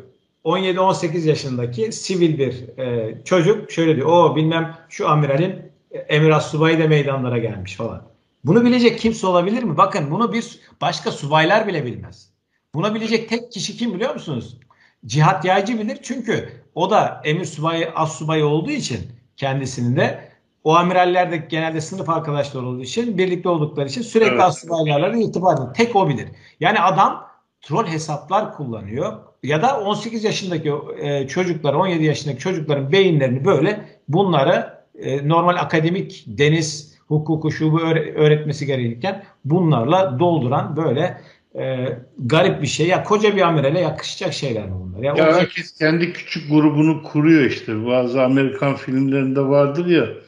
17-18 0.45 1.27
yaşındaki 1.27 1.91
sivil 1.91 2.37
bir 2.37 2.77
e, 2.79 3.17
çocuk 3.25 3.71
şöyle 3.71 3.95
diyor. 3.95 4.07
O 4.07 4.35
bilmem 4.35 4.77
şu 4.89 5.09
amiralin 5.09 5.55
emir 5.91 6.39
subayı 6.39 6.79
da 6.79 6.87
meydanlara 6.87 7.37
gelmiş 7.37 7.75
falan. 7.75 8.03
Bunu 8.45 8.65
bilecek 8.65 8.99
kimse 8.99 9.27
olabilir 9.27 9.63
mi? 9.63 9.77
Bakın 9.77 10.11
bunu 10.11 10.33
bir 10.33 10.59
başka 10.81 11.11
subaylar 11.11 11.67
bile 11.67 11.85
bilmez. 11.85 12.29
Bunu 12.73 12.95
bilecek 12.95 13.29
tek 13.29 13.51
kişi 13.51 13.77
kim 13.77 13.93
biliyor 13.93 14.13
musunuz? 14.13 14.57
Cihat 15.05 15.45
Yaycı 15.45 15.79
bilir 15.79 15.97
çünkü 16.03 16.49
o 16.75 16.89
da 16.89 17.21
emir 17.23 17.45
subayı, 17.45 17.89
as 17.91 18.17
subayı 18.17 18.45
olduğu 18.45 18.71
için 18.71 18.99
kendisinin 19.37 19.95
de 19.95 20.26
o 20.67 20.75
amiraller 20.75 21.31
de 21.31 21.37
genelde 21.37 21.81
sınıf 21.81 22.09
arkadaşları 22.09 22.65
olduğu 22.65 22.83
için 22.83 23.17
birlikte 23.17 23.49
oldukları 23.49 23.87
için 23.87 24.01
sürekli 24.01 24.31
evet. 24.31 24.41
as 24.41 24.59
subaylarla 24.61 25.17
irtibat 25.17 25.59
ediyor. 25.59 25.73
Tek 25.73 25.95
o 25.95 26.09
bilir. 26.09 26.27
Yani 26.59 26.79
adam 26.79 27.27
troll 27.61 27.85
hesaplar 27.85 28.53
kullanıyor 28.53 29.13
ya 29.43 29.61
da 29.61 29.79
18 29.79 30.23
yaşındaki 30.23 30.73
e, 30.99 31.27
çocuklar 31.27 31.73
17 31.73 32.03
yaşındaki 32.03 32.39
çocukların 32.39 32.91
beyinlerini 32.91 33.45
böyle 33.45 33.85
bunları 34.07 34.73
e, 34.99 35.29
normal 35.29 35.55
akademik 35.55 36.23
deniz 36.27 36.97
hukuku 37.07 37.51
şubu 37.51 37.79
öğretmesi 38.15 38.65
gerekirken 38.65 39.23
bunlarla 39.45 40.19
dolduran 40.19 40.77
böyle 40.77 41.21
e, 41.55 41.87
garip 42.19 42.61
bir 42.61 42.67
şey. 42.67 42.87
Ya 42.87 43.03
koca 43.03 43.35
bir 43.35 43.41
amirale 43.41 43.79
yakışacak 43.79 44.33
şeyler 44.33 44.63
bunlar? 44.71 45.03
Ya, 45.03 45.13
ya 45.17 45.37
herkes 45.37 45.77
kendi 45.77 46.13
küçük 46.13 46.49
grubunu 46.51 47.03
kuruyor 47.03 47.43
işte. 47.43 47.85
Bazı 47.85 48.23
Amerikan 48.23 48.75
filmlerinde 48.75 49.41
vardır 49.41 49.85
ya 49.85 50.26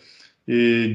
e, 0.50 0.54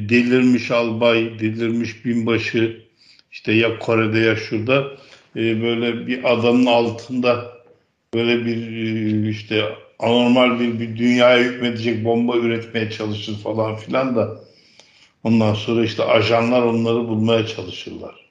delirmiş 0.08 0.70
albay, 0.70 1.38
delirmiş 1.38 2.04
binbaşı 2.04 2.84
işte 3.32 3.52
ya 3.52 3.78
Kore'de 3.78 4.18
ya 4.18 4.36
şurada 4.36 4.90
e, 5.36 5.62
böyle 5.62 6.06
bir 6.06 6.32
adanın 6.32 6.66
altında 6.66 7.52
böyle 8.14 8.46
bir 8.46 8.56
e, 9.26 9.30
işte 9.30 9.64
anormal 9.98 10.60
bir, 10.60 10.80
bir 10.80 10.96
dünyaya 10.96 11.44
hükmedecek 11.44 12.04
bomba 12.04 12.36
üretmeye 12.36 12.90
çalışır 12.90 13.38
falan 13.38 13.76
filan 13.76 14.16
da 14.16 14.40
ondan 15.24 15.54
sonra 15.54 15.84
işte 15.84 16.04
ajanlar 16.04 16.62
onları 16.62 17.08
bulmaya 17.08 17.46
çalışırlar. 17.46 18.23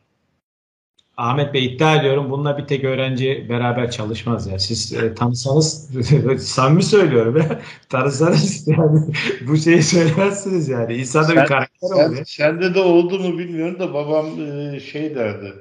Ahmet 1.17 1.53
Bey 1.53 1.65
iddia 1.65 1.95
ediyorum 1.95 2.29
bununla 2.29 2.57
bir 2.57 2.67
tek 2.67 2.83
öğrenci 2.83 3.45
beraber 3.49 3.91
çalışmaz 3.91 4.47
ya. 4.47 4.59
Siz 4.59 4.93
e, 4.93 5.15
tanısanız 5.15 5.89
samimi 6.39 6.83
söylüyorum 6.83 7.37
ya. 7.37 7.61
Tanısanız 7.89 8.67
yani 8.67 8.99
bu 9.47 9.57
şeyi 9.57 9.83
söylemezsiniz 9.83 10.69
yani. 10.69 10.93
İnsanda 10.93 11.27
sen, 11.27 11.43
bir 11.43 11.47
karakter 11.47 11.87
sen, 11.87 12.09
oluyor. 12.09 12.25
Sende 12.25 12.75
de 12.75 12.79
oldu 12.79 13.19
mu 13.19 13.37
bilmiyorum 13.37 13.79
da 13.79 13.93
babam 13.93 14.25
e, 14.41 14.79
şey 14.79 15.15
derdi. 15.15 15.53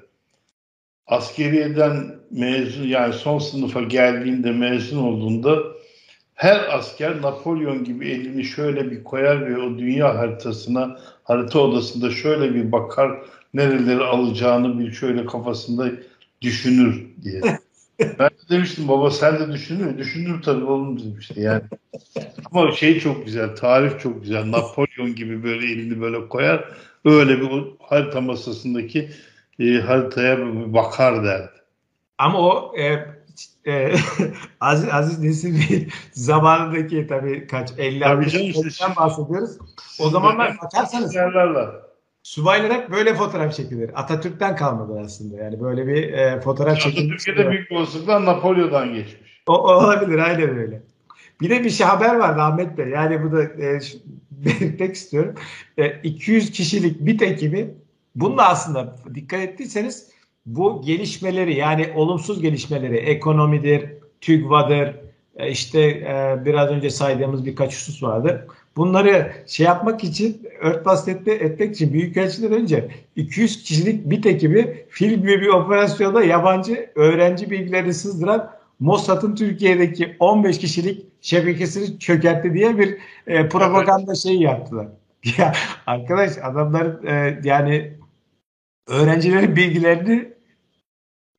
Askeriyeden 1.07 2.15
mezun 2.31 2.87
yani 2.87 3.13
son 3.13 3.39
sınıfa 3.39 3.83
geldiğinde 3.83 4.53
mezun 4.53 4.99
olduğunda 4.99 5.59
her 6.35 6.79
asker 6.79 7.23
Napolyon 7.23 7.85
gibi 7.85 8.09
elini 8.09 8.45
şöyle 8.45 8.91
bir 8.91 9.05
koyar 9.05 9.47
ve 9.47 9.59
o 9.59 9.79
dünya 9.79 10.19
haritasına 10.19 10.99
harita 11.25 11.59
odasında 11.59 12.11
şöyle 12.11 12.55
bir 12.55 12.73
bakar 12.73 13.19
nereleri 13.55 14.05
alacağını 14.05 14.79
bir 14.79 14.93
şöyle 14.93 15.27
kafasında 15.27 15.91
düşünür 16.41 17.07
diye. 17.23 17.41
ben 18.01 18.31
de 18.31 18.49
demiştim 18.51 18.89
baba 18.89 19.11
sen 19.11 19.41
de 19.41 19.53
düşünür 19.53 19.99
Düşünür 19.99 20.43
tabii 20.43 20.65
oğlum 20.65 21.01
demişti 21.01 21.41
yani. 21.41 21.63
Ama 22.53 22.73
şey 22.73 23.01
çok 23.01 23.25
güzel, 23.25 23.57
tarif 23.57 24.01
çok 24.01 24.23
güzel. 24.23 24.51
Napolyon 24.51 25.15
gibi 25.15 25.43
böyle 25.43 25.73
elini 25.73 26.01
böyle 26.01 26.29
koyar. 26.29 26.69
Öyle 27.05 27.41
bir 27.41 27.65
harita 27.81 28.21
masasındaki 28.21 29.11
e, 29.59 29.75
haritaya 29.75 30.39
bir 30.39 30.73
bakar 30.73 31.25
derdi. 31.25 31.63
Ama 32.19 32.39
o 32.39 32.77
e, 32.77 33.07
e, 33.67 33.95
Aziz, 34.61 34.89
Aziz 34.93 35.19
Nesin 35.19 35.89
zamanındaki 36.13 37.07
tabii 37.07 37.47
kaç 37.47 37.71
50 37.79 38.07
60 38.07 38.35
işte, 38.35 38.97
bahsediyoruz. 38.97 39.59
O 40.01 40.11
zamanlar 40.11 40.57
bakarsanız 40.63 41.15
Subaylar 42.23 42.73
hep 42.73 42.91
böyle 42.91 43.15
fotoğraf 43.15 43.55
çekilir. 43.55 43.91
Atatürk'ten 44.01 44.57
kalmadı 44.57 45.01
aslında. 45.05 45.37
Yani 45.37 45.61
böyle 45.61 45.87
bir 45.87 46.13
e, 46.13 46.41
fotoğraf 46.41 46.81
çekilmiş. 46.81 47.29
Atatürk'e 47.29 47.45
de 47.45 47.51
büyük 47.51 47.73
olasılıkla 47.73 48.25
Napolyon'dan 48.25 48.95
geçmiş. 48.95 49.43
O, 49.47 49.53
olabilir 49.53 50.19
aynen 50.19 50.59
öyle. 50.59 50.83
Bir 51.41 51.51
de 51.51 51.65
bir 51.65 51.71
şey 51.71 51.87
haber 51.87 52.15
var 52.15 52.39
Ahmet 52.39 52.79
Bey. 52.79 52.89
Yani 52.89 53.23
bu 53.23 53.33
da 53.33 53.43
e, 53.43 53.79
belirtmek 54.31 54.95
istiyorum. 54.95 55.35
E, 55.79 56.01
200 56.03 56.51
kişilik 56.51 57.01
bir 57.01 57.21
ekibi 57.21 57.75
bununla 58.15 58.49
aslında 58.49 58.97
dikkat 59.15 59.41
ettiyseniz 59.41 60.11
bu 60.47 60.83
gelişmeleri 60.85 61.55
yani 61.55 61.93
olumsuz 61.95 62.43
gelişmeleri 62.43 62.97
ekonomidir, 62.97 63.91
TÜGVA'dır, 64.21 64.95
e, 65.37 65.51
işte 65.51 65.81
e, 65.81 66.43
biraz 66.45 66.71
önce 66.71 66.91
saydığımız 66.91 67.47
birkaç 67.47 67.75
husus 67.75 68.03
vardı 68.03 68.49
Bunları 68.77 69.33
şey 69.47 69.67
yapmak 69.67 70.05
için 70.05 70.49
örtbas 70.61 71.09
etme, 71.09 71.33
etmek 71.33 71.75
için 71.75 71.93
büyükelçiden 71.93 72.53
önce 72.53 72.89
200 73.17 73.63
kişilik 73.63 74.11
bir 74.11 74.25
ekibi 74.25 74.87
film 74.89 75.21
gibi 75.21 75.41
bir 75.41 75.49
operasyonda 75.49 76.25
yabancı 76.25 76.91
öğrenci 76.95 77.51
bilgilerini 77.51 77.95
sızdıran 77.95 78.51
Mossad'ın 78.81 79.35
Türkiye'deki 79.35 80.17
15 80.21 80.59
kişilik 80.59 81.07
şebekesini 81.21 81.99
çökertti 81.99 82.55
diye 82.55 82.79
bir 82.79 82.99
e, 83.27 83.49
propaganda 83.49 84.15
şeyi 84.15 84.43
yaptılar. 84.43 84.87
Ya 85.39 85.53
arkadaş 85.87 86.33
adamlar 86.39 87.05
e, 87.05 87.41
yani 87.45 87.93
öğrencilerin 88.89 89.57
bilgilerini 89.57 90.32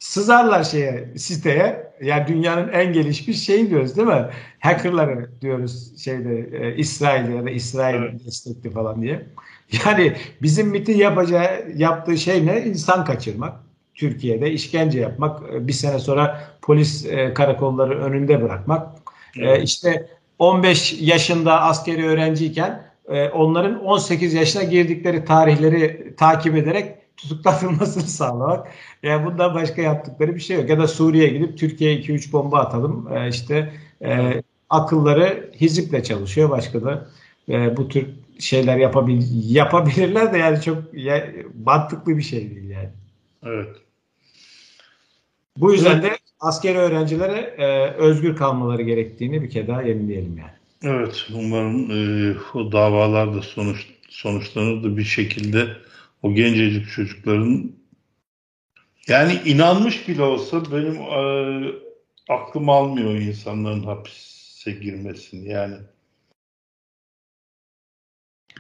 sızarlar 0.04 0.64
şeye 0.64 1.10
siteye. 1.18 1.94
Yani 2.02 2.28
dünyanın 2.28 2.70
en 2.70 2.94
gelişmiş 2.94 3.46
şeyi 3.46 3.70
diyoruz 3.70 3.98
değil 3.98 4.08
mi? 4.08 4.26
Hackerları 4.60 5.30
diyoruz 5.42 6.04
şeyde 6.04 6.50
e, 6.54 6.76
İsrail 6.78 7.34
ya 7.34 7.46
da 7.46 7.50
İsrail 7.50 7.96
evet. 7.96 8.26
destekli 8.26 8.70
falan 8.72 9.02
diye. 9.02 9.26
Yani 9.86 10.14
bizim 10.42 10.68
MIT'in 10.68 10.98
yapacağı 10.98 11.72
yaptığı 11.76 12.18
şey 12.18 12.46
ne? 12.46 12.62
İnsan 12.62 13.06
kaçırmak. 13.06 13.54
Türkiye'de 13.96 14.52
işkence 14.52 15.00
yapmak, 15.00 15.54
e, 15.54 15.68
bir 15.68 15.74
sene 15.74 16.00
sonra 16.00 16.44
polis 16.62 17.06
e, 17.06 17.34
karakolları 17.34 18.04
önünde 18.04 18.42
bırakmak. 18.42 18.88
E, 19.38 19.46
evet. 19.46 19.60
E, 19.60 19.64
işte 19.64 20.08
15 20.40 21.02
yaşında 21.02 21.62
askeri 21.62 22.08
öğrenciyken 22.08 22.84
e, 23.10 23.30
onların 23.30 23.86
18 23.86 24.34
yaşına 24.34 24.64
girdikleri 24.64 25.26
tarihleri 25.26 26.14
takip 26.18 26.56
ederek 26.56 27.03
tutuklatılmasını 27.18 28.04
sağlamak. 28.04 28.68
Yani 29.04 29.26
bundan 29.26 29.56
başka 29.56 29.82
yaptıkları 29.82 30.36
bir 30.36 30.40
şey 30.40 30.58
yok. 30.58 30.70
Ya 30.70 30.80
da 30.80 30.88
Suriye'ye 30.88 31.30
gidip 31.30 31.58
Türkiye'ye 31.58 32.00
2-3 32.00 32.32
bomba 32.32 32.60
atalım. 32.60 33.08
E, 33.14 33.30
işte 33.30 33.74
e, 34.02 34.44
akılları 34.70 35.52
hiziple 35.62 36.04
çalışıyor. 36.04 36.50
Başka 36.50 36.84
da 36.84 37.08
e, 37.50 37.78
bu 37.78 37.88
tür 37.88 38.08
şeyler 38.40 38.78
yapabil 38.78 39.22
yapabilirler 39.56 40.34
de 40.34 40.38
yani 40.38 40.62
çok 40.62 40.78
ya, 40.94 41.28
mantıklı 41.66 42.18
bir 42.18 42.24
şey 42.24 42.56
değil 42.56 42.70
yani. 42.70 42.90
Evet. 43.44 43.70
Bu 45.58 45.74
yüzden 45.74 45.94
evet. 45.94 46.04
de 46.04 46.18
askeri 46.40 46.78
öğrencilere 46.78 47.56
e, 47.58 47.92
özgür 47.92 48.36
kalmaları 48.36 48.82
gerektiğini 48.82 49.44
bir 49.44 49.50
kere 49.50 49.68
daha 49.68 49.82
yenileyelim 49.82 50.38
yani. 50.38 50.52
Evet, 50.84 51.28
umarım 51.34 51.92
e, 51.92 52.36
o 52.54 52.72
davalar 52.72 53.36
da 53.36 53.42
sonuç, 53.42 53.86
sonuçlanır 54.10 54.84
da 54.84 54.98
bir 54.98 55.04
şekilde 55.04 55.68
o 56.24 56.34
gencecik 56.34 56.92
çocukların 56.92 57.72
yani 59.08 59.42
inanmış 59.46 60.08
bile 60.08 60.22
olsa 60.22 60.72
benim 60.72 60.96
e, 60.96 61.72
aklım 62.30 62.70
almıyor 62.70 63.14
insanların 63.14 63.84
hapise 63.84 64.72
girmesini 64.72 65.50
yani. 65.50 65.76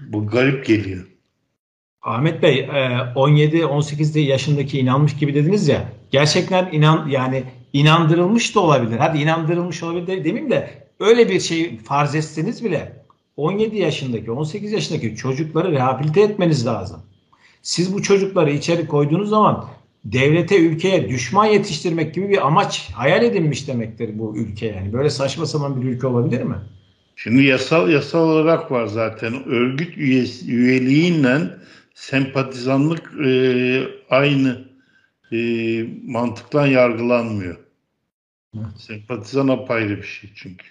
Bu 0.02 0.28
garip 0.28 0.66
geliyor. 0.66 1.08
Ahmet 2.02 2.42
Bey 2.42 2.60
17-18 2.60 4.20
e, 4.20 4.22
yaşındaki 4.22 4.80
inanmış 4.80 5.16
gibi 5.16 5.36
dediniz 5.36 5.68
ya 5.68 5.92
gerçekten 6.12 6.72
inan 6.72 7.08
yani 7.08 7.44
inandırılmış 7.74 8.56
da 8.56 8.60
olabilir. 8.60 8.98
Hadi 8.98 9.18
inandırılmış 9.18 9.84
olabilir 9.84 10.08
demeyeyim 10.08 10.52
de 10.52 10.88
öyle 11.00 11.30
bir 11.30 11.40
şey 11.40 11.78
farz 11.78 12.16
etseniz 12.16 12.64
bile 12.64 13.06
17 13.38 13.78
yaşındaki 13.78 14.32
18 14.32 14.72
yaşındaki 14.72 15.16
çocukları 15.16 15.72
rehabilite 15.72 16.22
etmeniz 16.22 16.66
lazım. 16.66 17.13
Siz 17.64 17.94
bu 17.94 18.02
çocukları 18.02 18.52
içeri 18.52 18.88
koyduğunuz 18.88 19.30
zaman 19.30 19.66
devlete, 20.06 20.60
ülkeye 20.60 21.10
düşman 21.10 21.46
yetiştirmek 21.46 22.14
gibi 22.14 22.30
bir 22.30 22.48
amaç 22.48 22.90
hayal 22.94 23.24
edilmiş 23.24 23.68
demektir 23.68 24.20
bu 24.20 24.38
ülke 24.38 24.66
yani. 24.66 24.94
Böyle 24.94 25.10
saçma 25.10 25.46
sapan 25.46 25.82
bir 25.82 25.88
ülke 25.88 26.08
olabilir 26.08 26.44
mi? 26.44 26.56
Şimdi 27.16 27.44
yasal 27.44 27.90
yasal 27.90 28.20
olarak 28.30 28.72
var 28.72 28.86
zaten. 28.86 29.46
Örgüt 29.46 29.98
üyesi, 29.98 30.52
üyeliğiyle 30.52 31.40
sempatizanlık 31.94 33.12
e, 33.26 33.84
aynı 34.10 34.68
e, 35.32 35.38
mantıktan 36.06 36.68
yargılanmıyor. 36.68 37.58
Evet. 38.58 38.66
Sempatizan 38.78 39.48
apayrı 39.48 39.98
bir 39.98 40.08
şey 40.08 40.30
çünkü. 40.36 40.66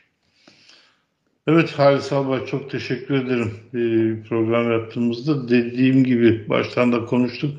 Evet 1.46 1.78
Halis 1.78 2.12
Albay 2.12 2.46
çok 2.46 2.70
teşekkür 2.70 3.14
ederim 3.14 3.52
e, 3.74 4.22
program 4.28 4.72
yaptığımızda. 4.72 5.48
Dediğim 5.48 6.04
gibi 6.04 6.48
baştan 6.48 6.92
da 6.92 7.04
konuştuk. 7.04 7.56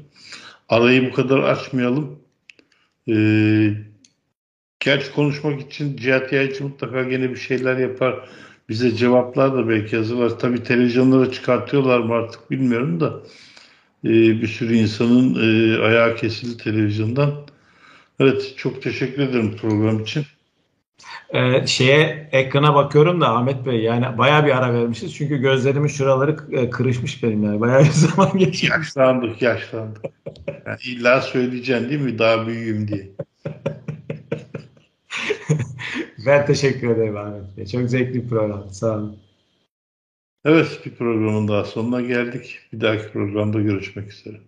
Arayı 0.70 1.10
bu 1.12 1.14
kadar 1.14 1.40
açmayalım. 1.40 2.20
E, 3.10 3.16
gerçi 4.80 5.12
konuşmak 5.14 5.62
için 5.62 5.98
Cihat 5.98 6.34
Yaycı 6.34 6.64
mutlaka 6.64 7.04
gene 7.04 7.30
bir 7.30 7.36
şeyler 7.36 7.78
yapar. 7.78 8.30
Bize 8.70 8.96
cevaplar 8.96 9.54
da 9.54 9.70
belki 9.70 9.98
hazırlar. 9.98 10.40
Tabii 10.40 10.64
televizyonlara 10.64 11.32
çıkartıyorlar 11.32 12.00
mı 12.00 12.14
artık 12.14 12.52
bilmiyorum 12.52 13.00
da. 13.00 13.24
E, 14.06 14.10
bir 14.42 14.48
sürü 14.48 14.76
insanın 14.76 15.36
e, 15.36 15.78
ayağı 15.84 16.16
kesildi 16.16 16.64
televizyondan. 16.64 17.34
Evet 18.20 18.54
çok 18.58 18.82
teşekkür 18.82 19.22
ederim 19.22 19.58
program 19.58 20.00
için. 20.04 20.26
Ee, 21.34 21.68
şeye 21.68 22.30
ekrana 22.32 22.76
bakıyorum 22.76 23.22
da 23.22 23.30
Ahmet 23.30 23.66
Bey 23.66 23.80
yani 23.80 24.18
bayağı 24.18 24.46
bir 24.46 24.58
ara 24.58 24.74
vermişiz. 24.74 25.16
Çünkü 25.16 25.38
gözlerimin 25.38 25.88
şuraları 25.88 26.38
e, 26.52 26.70
kırışmış 26.70 27.24
benim 27.24 27.44
yani. 27.44 27.60
Bayağı 27.60 27.84
bir 27.84 27.90
zaman 27.92 28.32
geçmiş. 28.38 28.64
Yaşlandık, 28.64 29.42
yaşlandık. 29.42 30.06
Yani 30.66 30.78
illa 30.86 31.22
söyleyeceksin 31.22 31.90
değil 31.90 32.02
mi? 32.02 32.20
Daha 32.20 32.48
büyüğüm 32.48 32.88
diye. 32.88 33.10
Ben 36.26 36.46
teşekkür 36.46 36.90
ederim 36.90 37.18
Ahmet 37.18 37.58
Bey. 37.58 37.66
Çok 37.66 37.90
zevkli 37.90 38.24
bir 38.24 38.30
program. 38.30 38.70
Sağ 38.70 38.98
olun. 38.98 39.20
Evet, 40.46 40.82
bir 40.86 40.96
programın 40.96 41.48
daha 41.48 41.66
sonuna 41.66 42.02
geldik. 42.02 42.60
Bir 42.74 42.82
dahaki 42.82 43.12
programda 43.12 43.62
görüşmek 43.62 44.12
üzere. 44.12 44.40